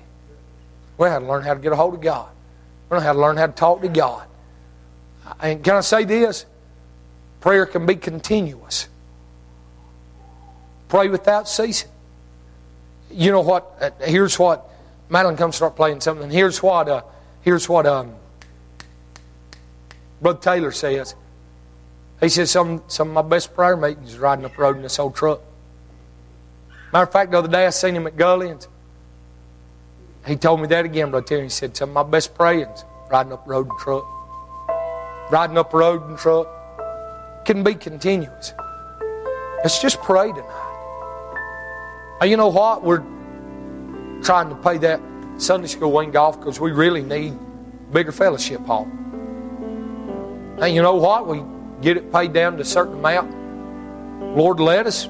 We 0.97 1.09
have 1.09 1.23
to 1.23 1.29
learn 1.29 1.43
how 1.43 1.55
to 1.55 1.61
get 1.61 1.73
a 1.73 1.77
hold 1.77 1.95
of 1.95 2.01
God. 2.01 2.29
We 2.91 2.99
have 2.99 3.17
to 3.17 3.21
learn 3.21 3.37
how 3.37 3.47
to 3.47 3.53
talk 3.53 3.83
to 3.83 3.89
God. 3.89 4.27
And 5.41 5.63
can 5.63 5.77
I 5.77 5.81
say 5.81 6.05
this? 6.05 6.47
Prayer 7.41 7.67
can 7.67 7.87
be 7.87 7.97
continuous. 7.97 8.89
Pray 10.89 11.09
without 11.09 11.49
ceasing. 11.49 11.91
You 13.11 13.31
know 13.31 13.43
what? 13.43 13.95
Here's 14.01 14.39
what. 14.39 14.69
Madeline, 15.11 15.37
come 15.37 15.53
start 15.53 15.77
playing 15.77 16.01
something. 16.01 16.31
Here's 16.31 16.63
what. 16.63 16.89
Uh, 16.89 17.03
Here's 17.43 17.67
what 17.67 17.87
um, 17.87 18.15
Brother 20.21 20.41
Taylor 20.41 20.73
says. 20.73 21.15
He 22.21 22.29
says 22.29 22.51
some, 22.51 22.83
some 22.89 23.09
of 23.09 23.15
my 23.15 23.23
best 23.23 23.55
prayer 23.55 23.77
meetings 23.77 24.15
is 24.15 24.19
riding 24.19 24.45
up 24.45 24.59
road 24.59 24.77
in 24.77 24.83
this 24.83 24.99
old 24.99 25.15
truck. 25.15 25.41
Matter 26.93 27.05
of 27.05 27.13
fact, 27.13 27.31
the 27.31 27.39
other 27.39 27.49
day 27.49 27.67
I 27.67 27.71
seen 27.71 27.95
him 27.95 28.07
at 28.07 28.17
Gullions. 28.17 28.67
He 30.27 30.35
told 30.37 30.61
me 30.61 30.67
that 30.69 30.85
again, 30.85 31.11
Brother 31.11 31.27
Terry. 31.27 31.43
He 31.45 31.49
said, 31.49 31.77
some 31.77 31.91
of 31.91 31.95
my 31.95 32.03
best 32.03 32.35
prayings 32.35 32.85
riding 33.11 33.33
up 33.33 33.47
road 33.47 33.69
in 33.71 33.79
truck. 33.79 34.05
Riding 35.31 35.59
up 35.59 35.73
road 35.73 36.11
in 36.11 36.17
truck. 36.17 36.49
Can 37.45 37.63
be 37.63 37.75
continuous. 37.75 38.53
Let's 39.59 39.81
just 39.81 40.03
pray 40.03 40.33
tonight. 40.33 40.65
You 42.25 42.37
know 42.37 42.49
what? 42.49 42.83
We're 42.83 43.05
trying 44.23 44.49
to 44.49 44.57
pay 44.57 44.79
that 44.79 45.01
Sunday 45.37 45.69
school 45.69 45.93
wing 45.93 46.17
off 46.17 46.39
because 46.41 46.59
we 46.59 46.73
really 46.73 47.03
need 47.03 47.39
bigger 47.93 48.13
fellowship 48.13 48.61
hall. 48.67 48.89
And 50.61 50.75
you 50.75 50.83
know 50.83 50.97
what? 50.97 51.27
We 51.27 51.43
get 51.81 51.97
it 51.97 52.13
paid 52.13 52.33
down 52.33 52.57
to 52.57 52.63
a 52.63 52.65
certain 52.65 52.95
amount. 52.95 54.37
Lord, 54.37 54.61
let 54.61 54.87
us. 54.87 55.09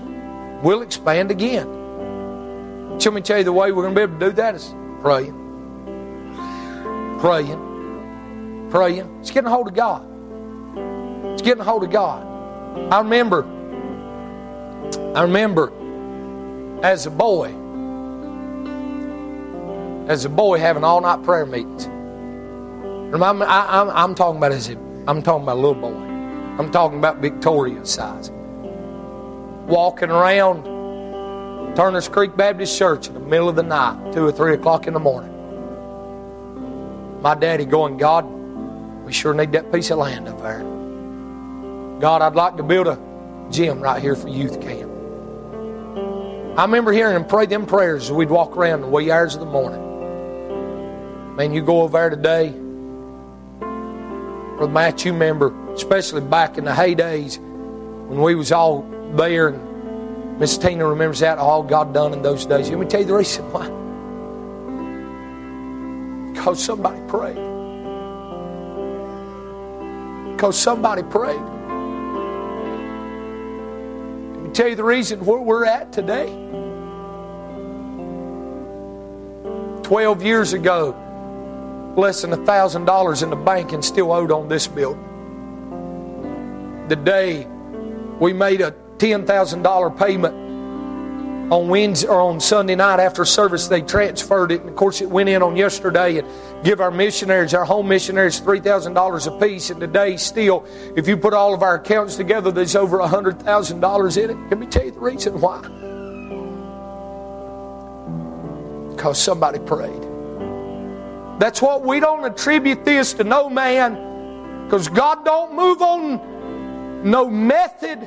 We'll 0.62 0.82
expand 0.82 1.30
again. 1.30 2.99
Let 2.99 3.14
me 3.14 3.20
tell 3.20 3.38
you 3.38 3.44
the 3.44 3.53
way 3.53 3.72
we're 3.72 3.82
going 3.82 3.94
to 3.94 3.99
be 3.99 4.03
able 4.03 4.18
to 4.18 4.26
do 4.26 4.32
that 4.32 4.55
is 4.55 4.74
praying. 5.01 5.32
Praying. 7.20 8.68
Praying. 8.70 9.18
It's 9.20 9.30
getting 9.30 9.46
a 9.46 9.51
hold 9.51 9.68
of 9.68 9.74
God. 9.74 10.07
It's 11.32 11.42
getting 11.42 11.61
a 11.61 11.64
hold 11.64 11.84
of 11.84 11.90
God. 11.90 12.26
I 12.92 12.99
remember, 12.99 13.44
I 15.14 15.22
remember 15.22 15.72
as 16.82 17.07
a 17.07 17.11
boy, 17.11 17.55
as 20.09 20.24
a 20.24 20.28
boy 20.28 20.59
having 20.59 20.84
all 20.84 21.01
night 21.01 21.22
prayer 21.22 21.46
meetings. 21.46 21.86
I, 23.14 24.05
am 24.05 24.14
talking 24.14 24.36
about 24.36 24.53
as 24.53 24.68
a, 24.68 24.88
I'm 25.09 25.22
talking 25.22 25.44
about 25.44 25.56
a 25.56 25.61
little 25.61 25.74
boy. 25.74 25.94
I'm 26.59 26.70
talking 26.70 26.98
about 26.98 27.16
Victoria 27.16 27.82
size. 27.86 28.30
Walking 29.66 30.11
around 30.11 30.64
Turner's 31.74 32.11
Creek 32.11 32.36
Baptist 32.36 32.78
Church 32.78 33.09
in 33.09 33.14
the 33.14 33.20
middle 33.20 33.48
of 33.48 33.56
the 33.56 33.62
night, 33.62 34.12
two 34.12 34.26
or 34.26 34.32
three 34.32 34.52
o'clock 34.52 34.86
in 34.86 34.92
the 34.92 35.00
morning. 35.00 35.32
My 37.22 37.34
daddy 37.34 37.64
going, 37.64 37.96
God, 37.96 38.26
we 39.06 39.14
sure 39.14 39.32
need 39.32 39.50
that 39.52 39.72
piece 39.72 39.90
of 39.90 39.96
land 39.96 40.28
up 40.28 40.42
there. 40.42 40.59
God, 42.00 42.20
I'd 42.20 42.36
like 42.36 42.59
to 42.59 42.62
build 42.62 42.86
a 42.86 42.98
gym 43.50 43.80
right 43.80 44.02
here 44.02 44.14
for 44.14 44.28
youth 44.28 44.61
camp. 44.61 44.92
I 46.59 46.62
remember 46.66 46.92
hearing 46.92 47.16
him 47.16 47.24
pray 47.24 47.46
them 47.46 47.64
prayers 47.64 48.04
as 48.04 48.12
we'd 48.12 48.28
walk 48.28 48.59
around 48.59 48.82
the 48.82 48.88
wee 48.88 49.11
hours 49.11 49.32
of 49.32 49.40
the 49.40 49.46
morning. 49.46 51.34
Man, 51.34 51.54
you 51.54 51.62
go 51.62 51.80
over 51.80 51.96
there 51.96 52.11
today, 52.11 52.52
Brother 54.59 54.72
Matt, 54.72 55.04
you 55.04 55.12
remember, 55.12 55.54
especially 55.72 56.20
back 56.20 56.59
in 56.59 56.64
the 56.64 56.72
heydays 56.72 57.38
when 57.38 58.20
we 58.20 58.34
was 58.34 58.50
all 58.50 58.82
there 59.14 59.48
and 59.48 60.40
Miss 60.40 60.59
Tina 60.59 60.84
remembers 60.84 61.20
that, 61.20 61.38
all 61.38 61.62
God 61.62 61.94
done 61.94 62.12
in 62.12 62.22
those 62.22 62.44
days. 62.44 62.68
Let 62.68 62.78
me 62.80 62.86
tell 62.86 63.00
you 63.00 63.06
the 63.06 63.14
reason 63.14 63.44
why. 63.52 63.68
Because 66.32 66.61
somebody 66.62 67.00
prayed. 67.06 67.36
Because 70.32 70.59
somebody 70.59 71.04
prayed. 71.04 71.40
Let 74.34 74.42
me 74.42 74.50
tell 74.52 74.66
you 74.68 74.74
the 74.74 74.82
reason 74.82 75.24
where 75.24 75.38
we're 75.38 75.66
at 75.66 75.92
today. 75.92 76.26
Twelve 79.84 80.22
years 80.24 80.52
ago, 80.52 80.96
less 81.99 82.22
than 82.22 82.32
a 82.32 82.46
thousand 82.46 82.84
dollars 82.84 83.22
in 83.22 83.30
the 83.30 83.36
bank 83.36 83.72
and 83.72 83.84
still 83.84 84.12
owed 84.12 84.30
on 84.30 84.49
this 84.49 84.66
building. 84.66 85.05
The 86.88 86.96
day 86.96 87.46
we 88.18 88.32
made 88.32 88.61
a 88.61 88.74
ten 88.99 89.26
thousand 89.26 89.62
dollar 89.62 89.90
payment 89.90 90.49
on 91.53 91.68
Wednesday 91.68 92.07
or 92.07 92.20
on 92.20 92.40
Sunday 92.40 92.74
night 92.74 93.01
after 93.01 93.24
service, 93.24 93.68
they 93.68 93.80
transferred 93.80 94.53
it, 94.53 94.61
and 94.61 94.68
of 94.68 94.76
course 94.76 95.01
it 95.01 95.09
went 95.09 95.30
in 95.30 95.42
on 95.42 95.57
yesterday 95.57 96.18
and 96.18 96.28
give 96.62 96.80
our 96.80 96.90
missionaries, 96.90 97.55
our 97.55 97.64
home 97.64 97.88
missionaries, 97.88 98.38
three 98.38 98.61
thousand 98.61 98.94
dollars 98.94 99.26
a 99.26 99.32
piece. 99.38 99.70
And 99.70 99.80
today, 99.80 100.16
still, 100.16 100.66
if 100.96 101.09
you 101.09 101.16
put 101.16 101.34
all 101.34 101.53
of 101.53 101.62
our 101.62 101.76
accounts 101.76 102.16
together, 102.16 102.53
there's 102.53 102.76
over 102.76 103.01
a 103.01 103.09
hundred 103.09 103.40
thousand 103.42 103.80
dollars 103.80 104.16
in 104.16 104.30
it. 104.30 104.36
Let 104.51 104.59
me 104.59 104.66
tell 104.66 104.84
you 104.84 104.92
the 104.92 105.01
reason 105.01 105.40
why. 105.40 105.62
Because 108.94 109.20
somebody 109.20 109.59
prayed. 109.61 110.07
That's 111.39 111.62
what 111.62 111.84
we 111.84 112.01
don't 112.01 112.24
attribute 112.24 112.84
this 112.84 113.12
to 113.14 113.24
no 113.24 113.49
man 113.49 114.64
because 114.64 114.89
God 114.89 115.24
don't 115.24 115.55
move 115.55 115.80
on 115.80 117.09
no 117.09 117.30
method. 117.30 118.01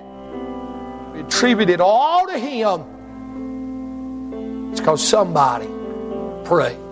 We 1.14 1.22
attribute 1.22 1.70
it 1.70 1.80
all 1.80 2.28
to 2.28 2.38
Him. 2.38 2.84
It's 4.72 4.80
because 4.82 5.02
somebody 5.08 5.68
prayed. 6.44 6.91